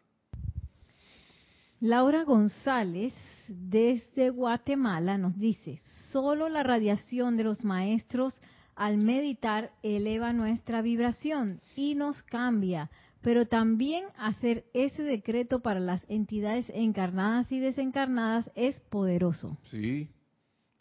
Laura 1.81 2.23
González, 2.23 3.13
desde 3.47 4.29
Guatemala, 4.29 5.17
nos 5.17 5.37
dice, 5.37 5.79
solo 6.11 6.49
la 6.49 6.63
radiación 6.63 7.37
de 7.37 7.43
los 7.43 7.63
maestros 7.63 8.39
al 8.75 8.97
meditar 8.97 9.71
eleva 9.83 10.33
nuestra 10.33 10.81
vibración 10.81 11.61
y 11.75 11.95
nos 11.95 12.21
cambia, 12.23 12.89
pero 13.21 13.47
también 13.47 14.05
hacer 14.17 14.65
ese 14.73 15.03
decreto 15.03 15.61
para 15.61 15.79
las 15.79 16.01
entidades 16.09 16.65
encarnadas 16.73 17.51
y 17.51 17.59
desencarnadas 17.59 18.49
es 18.55 18.79
poderoso. 18.79 19.57
Sí, 19.63 20.09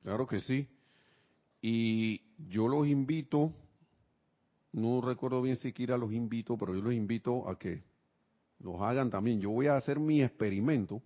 Claro 0.03 0.27
que 0.27 0.41
sí. 0.41 0.67
Y 1.61 2.23
yo 2.49 2.67
los 2.67 2.89
invito, 2.89 3.53
no 4.73 5.01
recuerdo 5.01 5.41
bien 5.43 5.57
siquiera 5.57 5.97
los 5.97 6.13
invito, 6.13 6.57
pero 6.59 6.75
yo 6.75 6.83
los 6.83 6.93
invito 6.93 7.49
a 7.49 7.59
que 7.59 7.85
los 8.59 8.81
hagan 8.81 9.11
también. 9.11 9.41
Yo 9.41 9.51
voy 9.51 9.69
a 9.69 9.77
hacer 9.77 10.01
mi 10.01 10.23
experimento, 10.23 11.03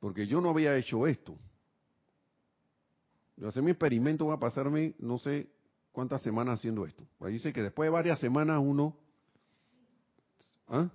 porque 0.00 0.26
yo 0.26 0.40
no 0.40 0.50
había 0.50 0.76
hecho 0.76 1.06
esto. 1.06 1.38
Yo 3.36 3.48
hacer 3.48 3.62
mi 3.62 3.70
experimento, 3.70 4.24
voy 4.24 4.34
a 4.34 4.40
pasarme 4.40 4.94
no 4.98 5.18
sé 5.18 5.48
cuántas 5.92 6.22
semanas 6.22 6.58
haciendo 6.58 6.86
esto. 6.86 7.06
Ahí 7.20 7.34
dice 7.34 7.52
que 7.52 7.62
después 7.62 7.86
de 7.86 7.90
varias 7.90 8.18
semanas 8.18 8.60
uno... 8.62 8.96
¿ah? 10.68 10.90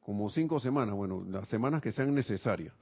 Como 0.00 0.28
cinco 0.30 0.58
semanas, 0.58 0.96
bueno, 0.96 1.24
las 1.28 1.48
semanas 1.48 1.80
que 1.80 1.92
sean 1.92 2.12
necesarias. 2.12 2.74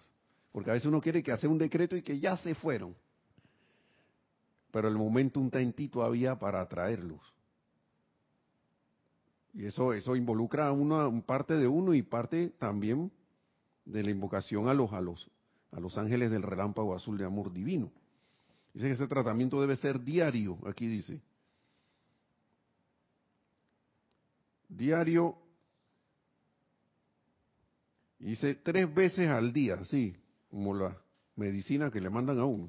Porque 0.53 0.71
a 0.71 0.73
veces 0.73 0.87
uno 0.87 1.01
quiere 1.01 1.23
que 1.23 1.33
hace 1.33 1.47
un 1.47 1.59
decreto 1.59 1.95
y 1.97 2.03
que 2.03 2.19
ya 2.19 2.37
se 2.39 2.55
fueron. 2.55 2.97
Pero 4.71 4.89
el 4.89 4.97
momento 4.97 5.41
un 5.41 5.51
tantito 5.51 5.99
todavía 5.99 6.39
para 6.39 6.63
atraerlos. 6.63 7.21
Y 9.53 9.67
eso, 9.67 9.93
eso 9.93 10.17
involucra 10.17 10.69
a 10.69 10.73
una 10.73 11.11
parte 11.23 11.55
de 11.55 11.67
uno 11.67 11.93
y 11.93 12.03
parte 12.03 12.51
también 12.51 13.11
de 13.93 14.03
la 14.03 14.11
invocación 14.11 14.69
a 14.69 14.75
los, 14.75 14.93
a 14.93 15.01
los, 15.01 15.31
a 15.73 15.81
los 15.81 15.97
ángeles 15.99 16.31
del 16.31 16.43
relámpago 16.43 16.95
azul 16.95 17.19
de 17.19 17.25
amor 17.25 17.53
divino. 17.53 17.91
Dice 18.73 18.87
que 18.87 18.93
ese 18.93 19.09
tratamiento 19.09 19.61
debe 19.61 19.77
ser 19.77 20.01
diario, 20.01 20.59
aquí 20.67 20.87
dice. 20.87 21.21
Diario. 24.69 25.37
Dice 28.19 28.55
tres 28.57 28.93
veces 28.95 29.29
al 29.29 29.53
día, 29.53 29.83
sí 29.85 30.17
como 30.51 30.75
la 30.75 30.97
medicina 31.37 31.91
que 31.91 32.01
le 32.01 32.11
mandan 32.11 32.39
a 32.39 32.45
uno. 32.45 32.69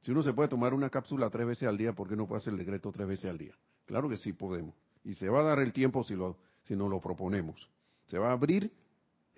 Si 0.00 0.10
uno 0.10 0.22
se 0.22 0.32
puede 0.32 0.48
tomar 0.48 0.74
una 0.74 0.90
cápsula 0.90 1.28
tres 1.28 1.46
veces 1.46 1.68
al 1.68 1.76
día, 1.76 1.92
¿por 1.92 2.08
qué 2.08 2.16
no 2.16 2.26
puede 2.26 2.40
hacer 2.40 2.52
el 2.54 2.58
decreto 2.58 2.90
tres 2.90 3.06
veces 3.06 3.30
al 3.30 3.38
día? 3.38 3.54
Claro 3.84 4.08
que 4.08 4.16
sí 4.16 4.32
podemos. 4.32 4.74
Y 5.04 5.14
se 5.14 5.28
va 5.28 5.40
a 5.40 5.44
dar 5.44 5.58
el 5.58 5.72
tiempo 5.72 6.02
si, 6.04 6.14
lo, 6.14 6.38
si 6.64 6.74
nos 6.74 6.88
lo 6.88 7.00
proponemos. 7.00 7.68
Se 8.06 8.18
va 8.18 8.30
a 8.30 8.32
abrir 8.32 8.72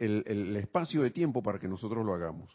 el, 0.00 0.24
el 0.26 0.56
espacio 0.56 1.02
de 1.02 1.10
tiempo 1.10 1.42
para 1.42 1.58
que 1.58 1.68
nosotros 1.68 2.04
lo 2.04 2.14
hagamos. 2.14 2.50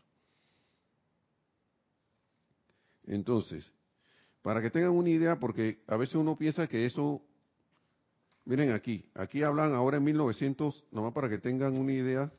Entonces, 3.06 3.72
para 4.42 4.62
que 4.62 4.72
tengan 4.72 4.92
una 4.92 5.10
idea, 5.10 5.40
porque 5.40 5.84
a 5.88 5.96
veces 5.96 6.16
uno 6.16 6.36
piensa 6.36 6.68
que 6.68 6.86
eso, 6.86 7.22
miren 8.46 8.72
aquí, 8.72 9.06
aquí 9.14 9.44
hablan 9.44 9.74
ahora 9.74 9.98
en 9.98 10.04
1900, 10.06 10.86
nomás 10.92 11.14
para 11.14 11.30
que 11.30 11.38
tengan 11.38 11.78
una 11.78 11.94
idea 11.94 12.34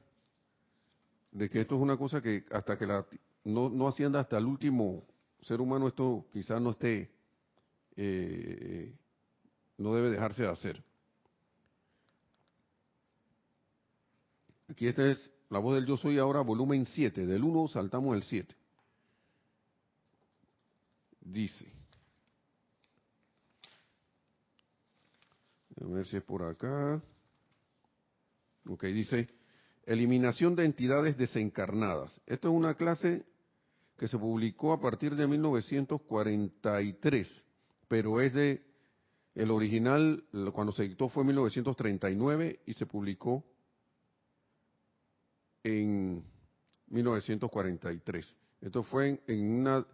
de 1.30 1.48
que 1.48 1.60
esto 1.60 1.76
es 1.76 1.80
una 1.80 1.96
cosa 1.96 2.20
que 2.20 2.44
hasta 2.50 2.76
que 2.76 2.86
la, 2.86 3.06
no, 3.44 3.68
no 3.68 3.86
hacienda 3.86 4.20
hasta 4.20 4.38
el 4.38 4.46
último 4.46 5.04
ser 5.42 5.60
humano 5.60 5.86
esto 5.86 6.26
quizás 6.32 6.60
no 6.60 6.70
esté, 6.70 7.10
eh, 7.96 8.92
no 9.78 9.94
debe 9.94 10.10
dejarse 10.10 10.42
de 10.42 10.48
hacer. 10.48 10.84
Aquí 14.68 14.86
esta 14.86 15.06
es 15.06 15.30
la 15.48 15.58
voz 15.58 15.76
del 15.76 15.86
yo 15.86 15.96
soy 15.96 16.18
ahora, 16.18 16.40
volumen 16.40 16.86
7, 16.86 17.26
del 17.26 17.44
1 17.44 17.68
saltamos 17.68 18.14
al 18.14 18.22
7. 18.22 18.54
Dice, 21.20 21.72
A 25.82 25.86
ver 25.86 26.06
si 26.06 26.16
es 26.16 26.22
por 26.22 26.42
acá. 26.42 27.02
Ok, 28.66 28.84
dice, 28.84 29.28
eliminación 29.84 30.56
de 30.56 30.64
entidades 30.64 31.18
desencarnadas. 31.18 32.18
Esto 32.26 32.48
es 32.48 32.54
una 32.54 32.72
clase 32.74 33.26
que 33.98 34.08
se 34.08 34.16
publicó 34.18 34.72
a 34.72 34.80
partir 34.80 35.14
de 35.14 35.26
1943, 35.26 37.44
pero 37.88 38.22
es 38.22 38.32
de, 38.32 38.64
el 39.34 39.50
original, 39.50 40.24
cuando 40.52 40.72
se 40.72 40.84
dictó 40.84 41.10
fue 41.10 41.22
en 41.22 41.26
1939 41.28 42.60
y 42.66 42.74
se 42.74 42.86
publicó 42.86 43.44
en 45.66 46.22
1943. 46.88 48.36
Esto 48.60 48.82
fue 48.84 49.20
en, 49.26 49.60
una, 49.60 49.84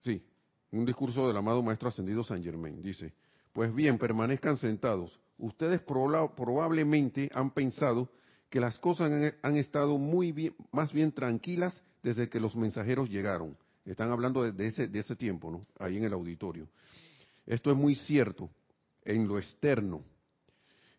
sí, 0.00 0.22
un 0.70 0.84
discurso 0.84 1.26
del 1.26 1.36
amado 1.36 1.62
Maestro 1.62 1.88
Ascendido 1.88 2.22
San 2.22 2.42
Germain. 2.42 2.82
Dice, 2.82 3.14
pues 3.52 3.74
bien, 3.74 3.96
permanezcan 3.98 4.58
sentados. 4.58 5.18
Ustedes 5.38 5.80
probablemente 5.80 7.30
han 7.32 7.50
pensado 7.50 8.10
que 8.50 8.60
las 8.60 8.78
cosas 8.78 9.10
han, 9.42 9.56
estado 9.56 9.96
muy 9.98 10.32
bien, 10.32 10.54
más 10.70 10.92
bien 10.92 11.10
tranquilas 11.10 11.82
desde 12.02 12.28
que 12.28 12.38
los 12.38 12.54
mensajeros 12.54 13.08
llegaron. 13.08 13.56
Están 13.86 14.10
hablando 14.10 14.50
de, 14.50 14.66
ese, 14.66 14.86
de 14.86 14.98
ese 14.98 15.16
tiempo, 15.16 15.50
¿no? 15.50 15.62
Ahí 15.78 15.96
en 15.96 16.04
el 16.04 16.12
auditorio. 16.12 16.68
Esto 17.46 17.70
es 17.70 17.76
muy 17.76 17.94
cierto 17.94 18.50
en 19.02 19.26
lo 19.26 19.38
externo. 19.38 20.04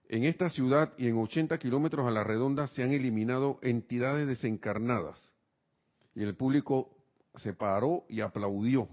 En 0.08 0.24
esta 0.24 0.50
ciudad 0.50 0.94
y 0.98 1.08
en 1.08 1.18
80 1.18 1.58
kilómetros 1.58 2.08
a 2.08 2.12
la 2.12 2.24
redonda 2.24 2.68
se 2.68 2.84
han 2.84 2.92
eliminado 2.92 3.60
entidades 3.62 4.28
desencarnadas. 4.28 5.32
Y 6.14 6.24
el 6.24 6.36
público 6.36 6.96
se 7.36 7.54
paró 7.54 8.06
y 8.08 8.22
aplaudió. 8.22 8.88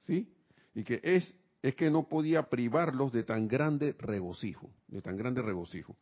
¿Sí? 0.00 0.32
Y 0.74 0.84
que 0.84 1.00
es 1.02 1.34
es 1.64 1.74
que 1.76 1.90
no 1.90 2.10
podía 2.10 2.50
privarlos 2.50 3.10
de 3.10 3.22
tan 3.22 3.48
grande 3.48 3.96
regocijo, 3.98 4.68
de 4.86 5.00
tan 5.00 5.16
grande 5.16 5.40
regocijo. 5.40 5.96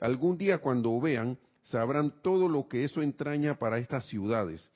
Algún 0.00 0.38
día 0.38 0.58
cuando 0.58 1.00
vean, 1.00 1.36
sabrán 1.62 2.22
todo 2.22 2.48
lo 2.48 2.68
que 2.68 2.84
eso 2.84 3.02
entraña 3.02 3.58
para 3.58 3.78
estas 3.78 4.06
ciudades 4.06 4.70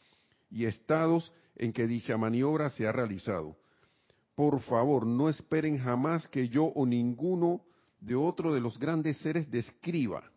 y 0.50 0.64
estados 0.64 1.32
en 1.54 1.72
que 1.72 1.86
dicha 1.86 2.16
maniobra 2.16 2.70
se 2.70 2.88
ha 2.88 2.90
realizado. 2.90 3.56
Por 4.34 4.60
favor, 4.62 5.06
no 5.06 5.28
esperen 5.28 5.78
jamás 5.78 6.26
que 6.26 6.48
yo 6.48 6.64
o 6.64 6.86
ninguno 6.86 7.62
de 8.02 8.16
otro 8.16 8.52
de 8.52 8.60
los 8.60 8.78
grandes 8.78 9.16
seres 9.18 9.50
describa, 9.50 10.30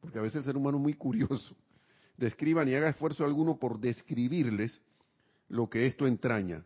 porque 0.00 0.18
a 0.18 0.22
veces 0.22 0.36
el 0.38 0.44
ser 0.44 0.56
humano 0.56 0.78
es 0.78 0.82
muy 0.82 0.94
curioso, 0.94 1.56
describa 2.16 2.64
ni 2.64 2.74
haga 2.74 2.88
esfuerzo 2.88 3.24
alguno 3.24 3.58
por 3.58 3.80
describirles 3.80 4.80
lo 5.48 5.68
que 5.68 5.86
esto 5.86 6.06
entraña 6.06 6.64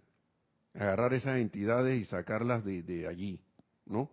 agarrar 0.75 1.15
esas 1.15 1.39
entidades 1.39 2.01
y 2.01 2.05
sacarlas 2.05 2.65
de, 2.65 3.07
allí, 3.09 3.41
¿no? 3.87 4.11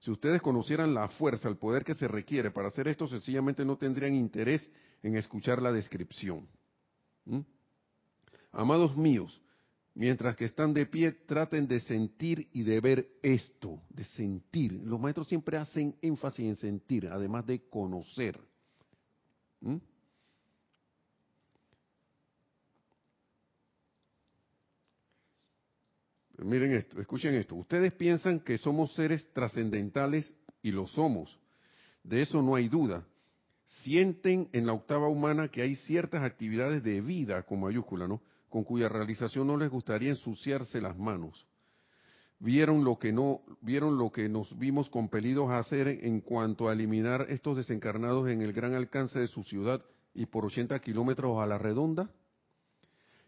Si 0.00 0.10
ustedes 0.10 0.40
conocieran 0.40 0.94
la 0.94 1.08
fuerza, 1.08 1.48
el 1.48 1.56
poder 1.56 1.84
que 1.84 1.94
se 1.94 2.08
requiere 2.08 2.50
para 2.50 2.68
hacer 2.68 2.88
esto, 2.88 3.06
sencillamente 3.06 3.64
no 3.64 3.76
tendrían 3.76 4.14
interés 4.14 4.70
en 5.02 5.16
escuchar 5.16 5.60
la 5.60 5.72
descripción. 5.72 6.48
Amados 8.52 8.96
míos, 8.96 9.40
mientras 9.98 10.36
que 10.36 10.44
están 10.44 10.72
de 10.72 10.86
pie, 10.86 11.10
traten 11.10 11.66
de 11.66 11.80
sentir 11.80 12.48
y 12.52 12.62
de 12.62 12.80
ver 12.80 13.08
esto, 13.20 13.82
de 13.90 14.04
sentir. 14.04 14.72
Los 14.84 15.00
maestros 15.00 15.26
siempre 15.26 15.56
hacen 15.56 15.96
énfasis 16.00 16.46
en 16.46 16.54
sentir, 16.54 17.08
además 17.08 17.44
de 17.46 17.68
conocer. 17.68 18.38
Miren 26.38 26.74
esto, 26.74 27.00
escuchen 27.00 27.34
esto. 27.34 27.56
Ustedes 27.56 27.92
piensan 27.92 28.38
que 28.38 28.56
somos 28.56 28.94
seres 28.94 29.26
trascendentales 29.32 30.32
y 30.62 30.70
lo 30.70 30.86
somos. 30.86 31.36
De 32.04 32.22
eso 32.22 32.40
no 32.40 32.54
hay 32.54 32.68
duda. 32.68 33.04
Sienten 33.82 34.48
en 34.52 34.64
la 34.64 34.74
octava 34.74 35.08
humana 35.08 35.48
que 35.48 35.60
hay 35.60 35.74
ciertas 35.74 36.22
actividades 36.22 36.84
de 36.84 37.00
vida, 37.00 37.42
con 37.42 37.58
mayúscula, 37.58 38.06
¿no? 38.06 38.22
Con 38.48 38.64
cuya 38.64 38.88
realización 38.88 39.46
no 39.46 39.56
les 39.56 39.70
gustaría 39.70 40.10
ensuciarse 40.10 40.80
las 40.80 40.96
manos. 40.96 41.46
Vieron 42.40 42.84
lo 42.84 42.98
que 42.98 43.12
no, 43.12 43.42
vieron 43.60 43.98
lo 43.98 44.12
que 44.12 44.28
nos 44.28 44.56
vimos 44.58 44.88
compelidos 44.88 45.50
a 45.50 45.58
hacer 45.58 45.88
en 45.88 46.20
cuanto 46.20 46.68
a 46.68 46.72
eliminar 46.72 47.26
estos 47.30 47.56
desencarnados 47.56 48.28
en 48.28 48.40
el 48.40 48.52
gran 48.52 48.74
alcance 48.74 49.18
de 49.18 49.26
su 49.26 49.42
ciudad 49.42 49.82
y 50.14 50.26
por 50.26 50.44
80 50.44 50.78
kilómetros 50.80 51.38
a 51.38 51.46
la 51.46 51.58
redonda. 51.58 52.10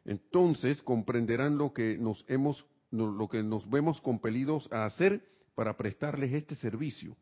Entonces 0.04 0.80
comprenderán 0.82 1.58
lo 1.58 1.72
que 1.72 1.98
nos 1.98 2.24
hemos 2.28 2.64
lo 2.90 3.28
que 3.28 3.42
nos 3.42 3.70
vemos 3.70 4.00
compelidos 4.00 4.68
a 4.72 4.84
hacer 4.84 5.24
para 5.54 5.76
prestarles 5.76 6.32
este 6.32 6.56
servicio. 6.56 7.16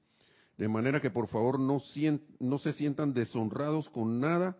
De 0.56 0.68
manera 0.68 1.00
que 1.00 1.10
por 1.10 1.28
favor 1.28 1.60
no, 1.60 1.80
no 2.40 2.58
se 2.58 2.72
sientan 2.72 3.12
deshonrados 3.12 3.88
con 3.90 4.20
nada 4.20 4.56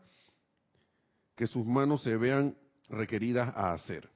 que 1.34 1.46
sus 1.46 1.64
manos 1.64 2.02
se 2.02 2.16
vean 2.16 2.56
requeridas 2.88 3.54
a 3.54 3.72
hacer, 3.72 4.08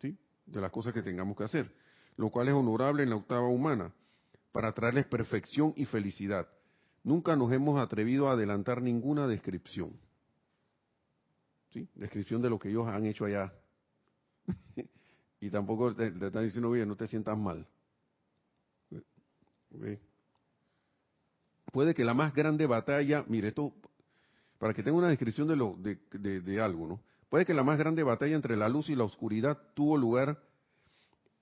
¿sí? 0.00 0.16
De 0.46 0.60
las 0.60 0.70
cosas 0.70 0.92
que 0.92 1.02
tengamos 1.02 1.36
que 1.36 1.44
hacer, 1.44 1.72
lo 2.16 2.30
cual 2.30 2.48
es 2.48 2.54
honorable 2.54 3.02
en 3.02 3.10
la 3.10 3.16
octava 3.16 3.48
humana, 3.48 3.92
para 4.52 4.72
traerles 4.72 5.06
perfección 5.06 5.72
y 5.76 5.84
felicidad. 5.84 6.48
Nunca 7.04 7.36
nos 7.36 7.52
hemos 7.52 7.80
atrevido 7.80 8.28
a 8.28 8.32
adelantar 8.32 8.82
ninguna 8.82 9.26
descripción, 9.26 9.92
¿sí? 11.72 11.88
Descripción 11.94 12.42
de 12.42 12.50
lo 12.50 12.58
que 12.58 12.70
ellos 12.70 12.88
han 12.88 13.04
hecho 13.04 13.24
allá. 13.24 13.52
Y 15.40 15.50
tampoco 15.50 15.94
te, 15.94 16.08
están 16.08 16.42
diciendo, 16.42 16.70
oye, 16.70 16.84
no 16.84 16.96
te 16.96 17.06
sientas 17.06 17.38
mal. 17.38 17.66
Puede 21.72 21.94
que 21.94 22.04
la 22.04 22.14
más 22.14 22.34
grande 22.34 22.66
batalla, 22.66 23.24
mire, 23.28 23.48
esto, 23.48 23.72
para 24.58 24.74
que 24.74 24.82
tenga 24.82 24.98
una 24.98 25.08
descripción 25.08 25.46
de, 25.46 25.56
lo, 25.56 25.76
de, 25.78 26.60
algo, 26.60 26.86
¿no? 26.88 27.00
Puede 27.28 27.44
que 27.44 27.54
la 27.54 27.62
más 27.62 27.78
grande 27.78 28.02
batalla 28.02 28.36
entre 28.36 28.56
la 28.56 28.68
luz 28.68 28.88
y 28.88 28.94
la 28.94 29.04
oscuridad 29.04 29.58
tuvo 29.74 29.96
lugar 29.96 30.42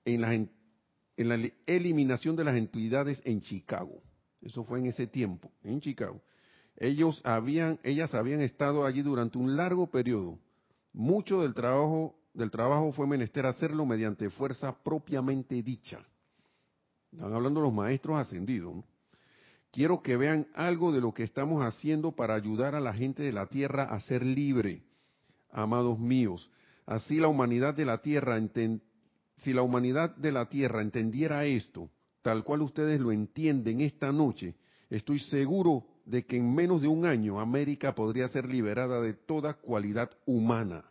en 0.05 0.21
la, 0.21 1.51
eliminación 1.65 2.35
de 2.35 2.43
las 2.43 2.55
entidades 2.55 3.21
en 3.25 3.41
Chicago. 3.41 4.01
Eso 4.41 4.63
fue 4.63 4.79
en 4.79 4.87
ese 4.87 5.07
tiempo, 5.07 5.51
en 5.63 5.79
Chicago. 5.79 6.21
Ellos 6.75 7.21
habían, 7.23 7.79
ellas 7.83 8.13
habían 8.13 8.41
estado 8.41 8.85
allí 8.85 9.01
durante 9.01 9.37
un 9.37 9.55
largo 9.55 9.87
periodo. 9.87 10.39
Mucho 10.93 11.41
del 11.41 11.53
trabajo 11.53 12.15
del 12.33 12.51
trabajo 12.51 12.91
fue 12.91 13.07
menester 13.07 13.47
hacerlo 13.47 13.85
mediante 13.85 14.29
fuerza 14.29 14.77
propiamente 14.83 15.63
dicha. 15.63 16.05
Están 17.11 17.33
hablando 17.33 17.61
los 17.61 17.73
maestros 17.73 18.19
ascendidos. 18.19 18.85
Quiero 19.71 20.03
que 20.03 20.17
vean 20.17 20.47
algo 20.53 20.91
de 20.91 21.01
lo 21.01 21.13
que 21.13 21.23
estamos 21.23 21.63
haciendo 21.65 22.11
para 22.11 22.35
ayudar 22.35 22.75
a 22.75 22.79
la 22.79 22.93
gente 22.93 23.23
de 23.23 23.31
la 23.31 23.47
tierra 23.47 23.83
a 23.83 23.99
ser 24.01 24.23
libre, 24.23 24.83
amados 25.51 25.99
míos. 25.99 26.49
Así 26.85 27.17
la 27.17 27.27
humanidad 27.27 27.73
de 27.73 27.85
la 27.85 28.01
tierra, 28.01 28.39
si 29.35 29.53
la 29.53 29.61
humanidad 29.61 30.15
de 30.15 30.31
la 30.31 30.49
tierra 30.49 30.81
entendiera 30.81 31.45
esto, 31.45 31.89
tal 32.21 32.43
cual 32.43 32.61
ustedes 32.61 32.99
lo 32.99 33.11
entienden 33.11 33.81
esta 33.81 34.11
noche, 34.11 34.55
estoy 34.89 35.19
seguro 35.19 35.85
de 36.05 36.25
que 36.25 36.37
en 36.37 36.53
menos 36.53 36.81
de 36.81 36.87
un 36.87 37.05
año 37.05 37.39
América 37.39 37.93
podría 37.93 38.27
ser 38.29 38.47
liberada 38.47 39.01
de 39.01 39.13
toda 39.13 39.55
cualidad 39.55 40.09
humana 40.25 40.85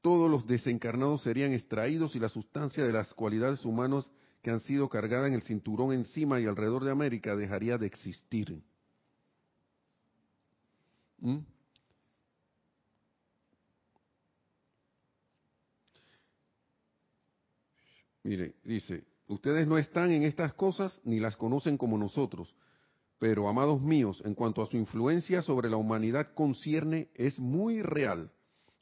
todos 0.00 0.30
los 0.30 0.46
desencarnados 0.46 1.22
serían 1.22 1.52
extraídos 1.52 2.14
y 2.14 2.18
la 2.18 2.28
sustancia 2.28 2.82
de 2.82 2.92
las 2.92 3.12
cualidades 3.14 3.64
humanas 3.64 4.10
que 4.42 4.50
han 4.50 4.60
sido 4.60 4.88
cargadas 4.88 5.28
en 5.28 5.34
el 5.34 5.42
cinturón 5.42 5.92
encima 5.92 6.40
y 6.40 6.46
alrededor 6.46 6.84
de 6.84 6.92
América 6.92 7.36
dejaría 7.36 7.76
de 7.76 7.86
existir. 7.86 8.62
¿Mm? 11.18 11.38
Mire, 18.28 18.56
dice, 18.62 19.04
ustedes 19.26 19.66
no 19.66 19.78
están 19.78 20.10
en 20.10 20.22
estas 20.22 20.52
cosas 20.52 21.00
ni 21.02 21.18
las 21.18 21.34
conocen 21.34 21.78
como 21.78 21.96
nosotros, 21.96 22.54
pero 23.18 23.48
amados 23.48 23.80
míos, 23.80 24.20
en 24.22 24.34
cuanto 24.34 24.60
a 24.60 24.66
su 24.66 24.76
influencia 24.76 25.40
sobre 25.40 25.70
la 25.70 25.78
humanidad 25.78 26.34
concierne, 26.34 27.08
es 27.14 27.38
muy 27.38 27.80
real. 27.80 28.30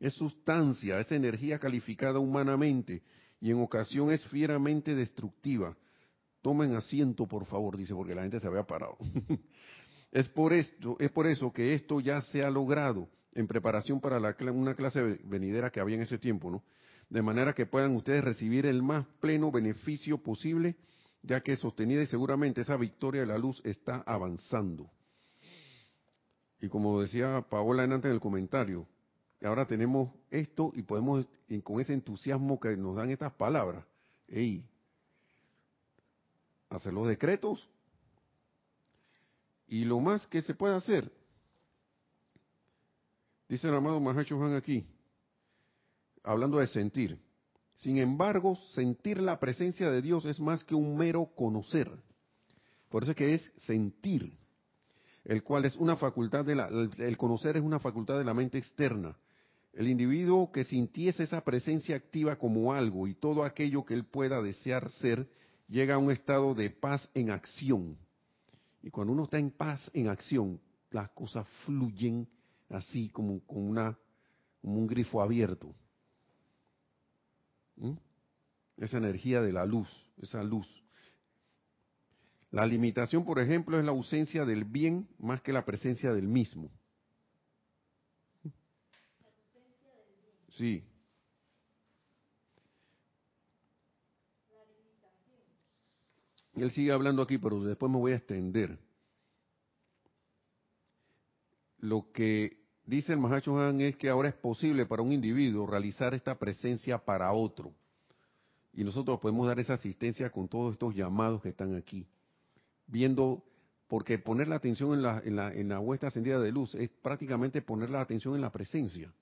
Es 0.00 0.14
sustancia, 0.14 0.98
es 0.98 1.12
energía 1.12 1.60
calificada 1.60 2.18
humanamente 2.18 3.04
y 3.40 3.52
en 3.52 3.60
ocasión 3.60 4.10
es 4.10 4.26
fieramente 4.26 4.96
destructiva. 4.96 5.76
Tomen 6.42 6.74
asiento, 6.74 7.28
por 7.28 7.46
favor, 7.46 7.76
dice, 7.76 7.94
porque 7.94 8.16
la 8.16 8.22
gente 8.22 8.40
se 8.40 8.48
había 8.48 8.64
parado. 8.64 8.98
es 10.10 10.28
por 10.28 10.54
esto, 10.54 10.96
es 10.98 11.12
por 11.12 11.28
eso 11.28 11.52
que 11.52 11.72
esto 11.72 12.00
ya 12.00 12.20
se 12.20 12.42
ha 12.42 12.50
logrado 12.50 13.08
en 13.32 13.46
preparación 13.46 14.00
para 14.00 14.18
la, 14.18 14.34
una 14.52 14.74
clase 14.74 15.20
venidera 15.22 15.70
que 15.70 15.78
había 15.78 15.94
en 15.94 16.02
ese 16.02 16.18
tiempo, 16.18 16.50
¿no? 16.50 16.64
De 17.08 17.22
manera 17.22 17.54
que 17.54 17.66
puedan 17.66 17.94
ustedes 17.94 18.24
recibir 18.24 18.66
el 18.66 18.82
más 18.82 19.06
pleno 19.20 19.52
beneficio 19.52 20.18
posible 20.18 20.76
ya 21.26 21.40
que 21.40 21.56
sostenida 21.56 22.02
y 22.02 22.06
seguramente 22.06 22.60
esa 22.60 22.76
victoria 22.76 23.22
de 23.22 23.26
la 23.26 23.38
luz 23.38 23.60
está 23.64 24.02
avanzando. 24.06 24.88
Y 26.60 26.68
como 26.68 27.00
decía 27.00 27.44
Paola 27.50 27.82
antes 27.82 28.04
en 28.04 28.12
el 28.12 28.20
comentario, 28.20 28.86
ahora 29.42 29.66
tenemos 29.66 30.10
esto 30.30 30.72
y 30.74 30.82
podemos, 30.82 31.26
con 31.64 31.80
ese 31.80 31.94
entusiasmo 31.94 32.58
que 32.60 32.76
nos 32.76 32.96
dan 32.96 33.10
estas 33.10 33.32
palabras, 33.32 33.84
hacer 36.70 36.92
los 36.92 37.08
decretos 37.08 37.68
y 39.66 39.84
lo 39.84 40.00
más 40.00 40.26
que 40.28 40.42
se 40.42 40.54
puede 40.54 40.76
hacer. 40.76 41.12
Dice 43.48 43.68
el 43.68 43.74
amado 43.74 44.00
Mahacho 44.00 44.42
aquí, 44.56 44.86
hablando 46.26 46.58
de 46.58 46.66
sentir. 46.66 47.18
Sin 47.78 47.98
embargo, 47.98 48.56
sentir 48.74 49.22
la 49.22 49.38
presencia 49.38 49.90
de 49.90 50.02
Dios 50.02 50.24
es 50.26 50.40
más 50.40 50.64
que 50.64 50.74
un 50.74 50.96
mero 50.96 51.30
conocer. 51.36 51.90
Por 52.90 53.02
eso 53.02 53.12
es 53.12 53.16
que 53.16 53.34
es 53.34 53.52
sentir, 53.58 54.36
el 55.24 55.42
cual 55.42 55.64
es 55.64 55.76
una 55.76 55.96
facultad 55.96 56.44
de 56.44 56.56
la, 56.56 56.68
conocer 57.16 57.56
es 57.56 57.62
una 57.62 57.78
facultad 57.78 58.18
de 58.18 58.24
la 58.24 58.34
mente 58.34 58.58
externa. 58.58 59.16
El 59.72 59.88
individuo 59.88 60.50
que 60.50 60.64
sintiese 60.64 61.22
esa 61.22 61.42
presencia 61.42 61.96
activa 61.96 62.36
como 62.36 62.72
algo 62.72 63.06
y 63.06 63.14
todo 63.14 63.44
aquello 63.44 63.84
que 63.84 63.94
él 63.94 64.04
pueda 64.04 64.42
desear 64.42 64.90
ser, 64.92 65.28
llega 65.68 65.94
a 65.94 65.98
un 65.98 66.10
estado 66.10 66.54
de 66.54 66.70
paz 66.70 67.08
en 67.14 67.30
acción. 67.30 67.98
Y 68.82 68.90
cuando 68.90 69.12
uno 69.12 69.24
está 69.24 69.38
en 69.38 69.50
paz 69.50 69.90
en 69.92 70.08
acción, 70.08 70.60
las 70.90 71.10
cosas 71.10 71.46
fluyen 71.66 72.26
así 72.70 73.10
como 73.10 73.40
con 73.46 73.74
como 74.62 74.78
un 74.80 74.86
grifo 74.86 75.20
abierto. 75.20 75.74
Esa 78.76 78.98
energía 78.98 79.40
de 79.40 79.52
la 79.52 79.64
luz, 79.64 79.88
esa 80.20 80.42
luz. 80.42 80.66
La 82.50 82.66
limitación, 82.66 83.24
por 83.24 83.38
ejemplo, 83.38 83.78
es 83.78 83.84
la 83.84 83.90
ausencia 83.90 84.44
del 84.44 84.64
bien 84.64 85.08
más 85.18 85.42
que 85.42 85.52
la 85.52 85.64
presencia 85.64 86.12
del 86.12 86.28
mismo. 86.28 86.70
Sí. 90.50 90.82
Él 96.54 96.70
sigue 96.70 96.92
hablando 96.92 97.20
aquí, 97.20 97.36
pero 97.36 97.62
después 97.62 97.92
me 97.92 97.98
voy 97.98 98.12
a 98.12 98.16
extender. 98.16 98.78
Lo 101.78 102.10
que 102.12 102.65
dice 102.86 103.12
el 103.12 103.18
Mahacho 103.18 103.58
Han 103.58 103.80
es 103.80 103.96
que 103.96 104.08
ahora 104.08 104.28
es 104.28 104.34
posible 104.34 104.86
para 104.86 105.02
un 105.02 105.12
individuo 105.12 105.66
realizar 105.66 106.14
esta 106.14 106.38
presencia 106.38 106.98
para 106.98 107.32
otro. 107.32 107.72
Y 108.72 108.84
nosotros 108.84 109.18
podemos 109.20 109.46
dar 109.46 109.58
esa 109.58 109.74
asistencia 109.74 110.30
con 110.30 110.48
todos 110.48 110.74
estos 110.74 110.94
llamados 110.94 111.42
que 111.42 111.48
están 111.48 111.74
aquí. 111.74 112.06
Viendo, 112.86 113.42
porque 113.88 114.18
poner 114.18 114.48
la 114.48 114.56
atención 114.56 114.92
en 114.92 115.02
la, 115.02 115.22
en 115.24 115.36
la, 115.36 115.52
en 115.52 115.68
la 115.68 115.78
vuestra 115.78 116.08
ascendida 116.08 116.38
de 116.38 116.52
luz 116.52 116.74
es 116.74 116.90
prácticamente 117.02 117.62
poner 117.62 117.90
la 117.90 118.00
atención 118.00 118.34
en 118.34 118.42
la 118.42 118.52
presencia. 118.52 119.12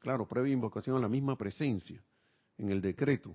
Claro, 0.00 0.26
previa 0.26 0.52
invocación 0.52 0.96
a 0.96 1.00
la 1.00 1.08
misma 1.08 1.36
presencia, 1.36 2.00
en 2.58 2.68
el 2.70 2.80
decreto. 2.80 3.34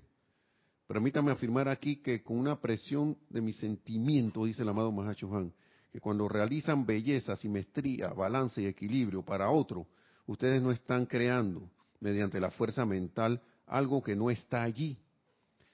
Permítame 0.88 1.32
afirmar 1.32 1.70
aquí 1.70 1.98
que 1.98 2.22
con 2.22 2.38
una 2.38 2.60
presión 2.60 3.18
de 3.30 3.42
mi 3.42 3.54
sentimiento, 3.54 4.46
dice 4.46 4.64
el 4.64 4.70
amado 4.70 4.92
Mahacho 4.92 5.34
Han, 5.36 5.54
que 5.92 6.00
cuando 6.00 6.30
realizan 6.30 6.86
belleza, 6.86 7.36
simetría, 7.36 8.10
balance 8.10 8.62
y 8.62 8.66
equilibrio 8.66 9.24
para 9.24 9.50
otro, 9.50 9.88
ustedes 10.26 10.62
no 10.62 10.72
están 10.72 11.06
creando 11.06 11.70
mediante 12.00 12.40
la 12.40 12.50
fuerza 12.50 12.86
mental 12.86 13.42
algo 13.68 14.02
que 14.02 14.16
no 14.16 14.30
está 14.30 14.64
allí, 14.64 14.98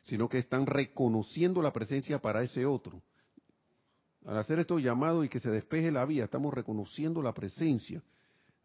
sino 0.02 0.28
que 0.28 0.40
están 0.40 0.66
reconociendo 0.66 1.62
la 1.62 1.72
presencia 1.72 2.20
para 2.20 2.42
ese 2.42 2.66
otro. 2.66 3.02
Al 4.26 4.38
hacer 4.38 4.60
esto 4.60 4.80
llamado 4.80 5.24
y 5.24 5.30
que 5.30 5.40
se 5.40 5.52
despeje 5.52 5.92
la 5.92 6.06
vía, 6.06 6.26
estamos 6.26 6.54
reconociendo 6.54 7.22
la 7.22 7.34
presencia 7.34 8.04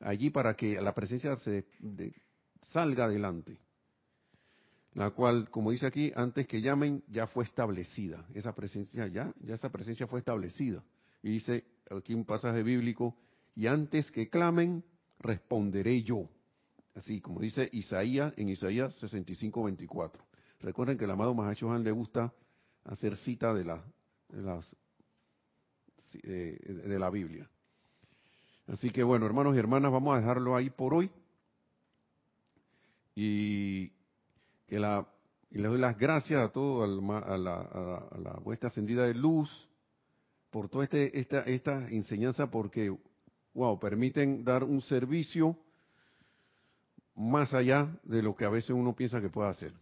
allí 0.01 0.31
para 0.31 0.55
que 0.55 0.81
la 0.81 0.95
presencia 0.95 1.37
se 1.37 1.67
salga 2.63 3.05
adelante. 3.05 3.59
La 4.95 5.11
cual, 5.11 5.49
como 5.51 5.71
dice 5.71 5.87
aquí, 5.87 6.13
antes 6.15 6.47
que 6.47 6.61
llamen, 6.61 7.03
ya 7.09 7.27
fue 7.27 7.45
establecida. 7.45 8.27
Esa 8.35 8.55
presencia 8.55 9.07
ya, 9.07 9.33
ya 9.41 9.55
esa 9.55 9.71
presencia 9.71 10.07
fue 10.07 10.19
establecida. 10.19 10.83
Y 11.23 11.31
dice 11.31 11.65
aquí 11.91 12.15
un 12.15 12.25
pasaje 12.25 12.63
bíblico, 12.63 13.17
y 13.55 13.67
antes 13.67 14.11
que 14.11 14.29
clamen, 14.29 14.85
responderé 15.19 16.03
yo. 16.03 16.29
Así 16.95 17.21
como 17.21 17.41
dice 17.41 17.69
Isaías 17.73 18.35
en 18.37 18.49
Isaías 18.49 18.95
65, 18.97 19.65
24. 19.65 20.23
Recuerden 20.61 20.99
que 20.99 21.05
el 21.05 21.11
amado 21.11 21.35
Mahashohan 21.35 21.85
le 21.85 21.91
gusta 21.91 22.33
hacer 22.85 23.17
cita 23.17 23.55
de 23.55 23.65
la, 23.65 23.85
de, 24.29 24.43
las, 24.43 24.77
eh, 26.23 26.59
de 26.67 26.99
la 26.99 27.11
Biblia. 27.11 27.49
Así 28.67 28.91
que 28.91 29.03
bueno, 29.03 29.27
hermanos 29.27 29.55
y 29.55 29.59
hermanas, 29.59 29.91
vamos 29.91 30.15
a 30.15 30.21
dejarlo 30.21 30.55
ahí 30.55 30.71
por 30.71 30.95
hoy. 30.95 31.11
Y 33.15 33.89
que 34.67 34.79
la 34.79 35.07
y 35.51 35.59
le 35.59 35.69
doy 35.69 35.79
las 35.79 35.99
gracias 35.99 36.43
a 36.43 36.51
todo 36.51 36.83
a 36.83 36.87
la, 37.37 37.59
a 37.59 38.19
la 38.19 38.33
vuestra 38.43 38.69
ascendida 38.69 39.07
de 39.07 39.13
luz 39.13 39.69
por 40.53 40.69
toda 40.69 40.85
este, 40.85 41.19
esta, 41.19 41.41
esta 41.41 41.89
enseñanza 41.89 42.51
porque, 42.51 42.95
wow, 43.55 43.81
permiten 43.81 44.45
dar 44.45 44.63
un 44.63 44.83
servicio 44.83 45.57
más 47.17 47.55
allá 47.55 47.99
de 48.05 48.23
lo 48.23 48.37
que 48.37 48.45
a 48.45 48.51
veces 48.51 48.71
uno 48.71 48.95
piensa 48.95 49.23
que 49.23 49.31
puede 49.31 49.49
hacer. 49.49 49.73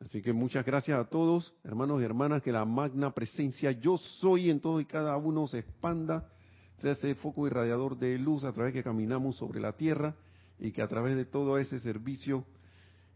Así 0.00 0.22
que 0.22 0.32
muchas 0.32 0.64
gracias 0.64 0.98
a 0.98 1.10
todos, 1.10 1.52
hermanos 1.64 2.00
y 2.00 2.04
hermanas, 2.04 2.42
que 2.42 2.50
la 2.50 2.64
magna 2.64 3.12
presencia 3.12 3.70
yo 3.72 3.98
soy 3.98 4.48
en 4.48 4.60
todo 4.60 4.80
y 4.80 4.86
cada 4.86 5.14
uno 5.18 5.46
se 5.46 5.58
expanda, 5.58 6.32
sea 6.78 6.92
ese 6.92 7.14
foco 7.14 7.46
irradiador 7.46 7.98
de 7.98 8.18
luz 8.18 8.44
a 8.44 8.52
través 8.52 8.72
que 8.72 8.82
caminamos 8.82 9.36
sobre 9.36 9.60
la 9.60 9.76
tierra 9.76 10.16
y 10.58 10.72
que 10.72 10.80
a 10.80 10.88
través 10.88 11.14
de 11.14 11.26
todo 11.26 11.58
ese 11.58 11.78
servicio 11.78 12.46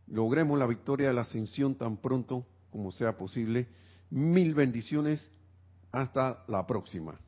logremos 0.06 0.58
la 0.58 0.66
victoria 0.66 1.08
de 1.08 1.14
la 1.14 1.22
ascensión 1.22 1.76
tan 1.76 1.96
pronto 1.96 2.44
como 2.70 2.90
sea 2.90 3.16
posible. 3.16 3.68
Mil 4.10 4.54
bendiciones 4.54 5.30
hasta 5.92 6.44
la 6.48 6.66
próxima. 6.66 7.18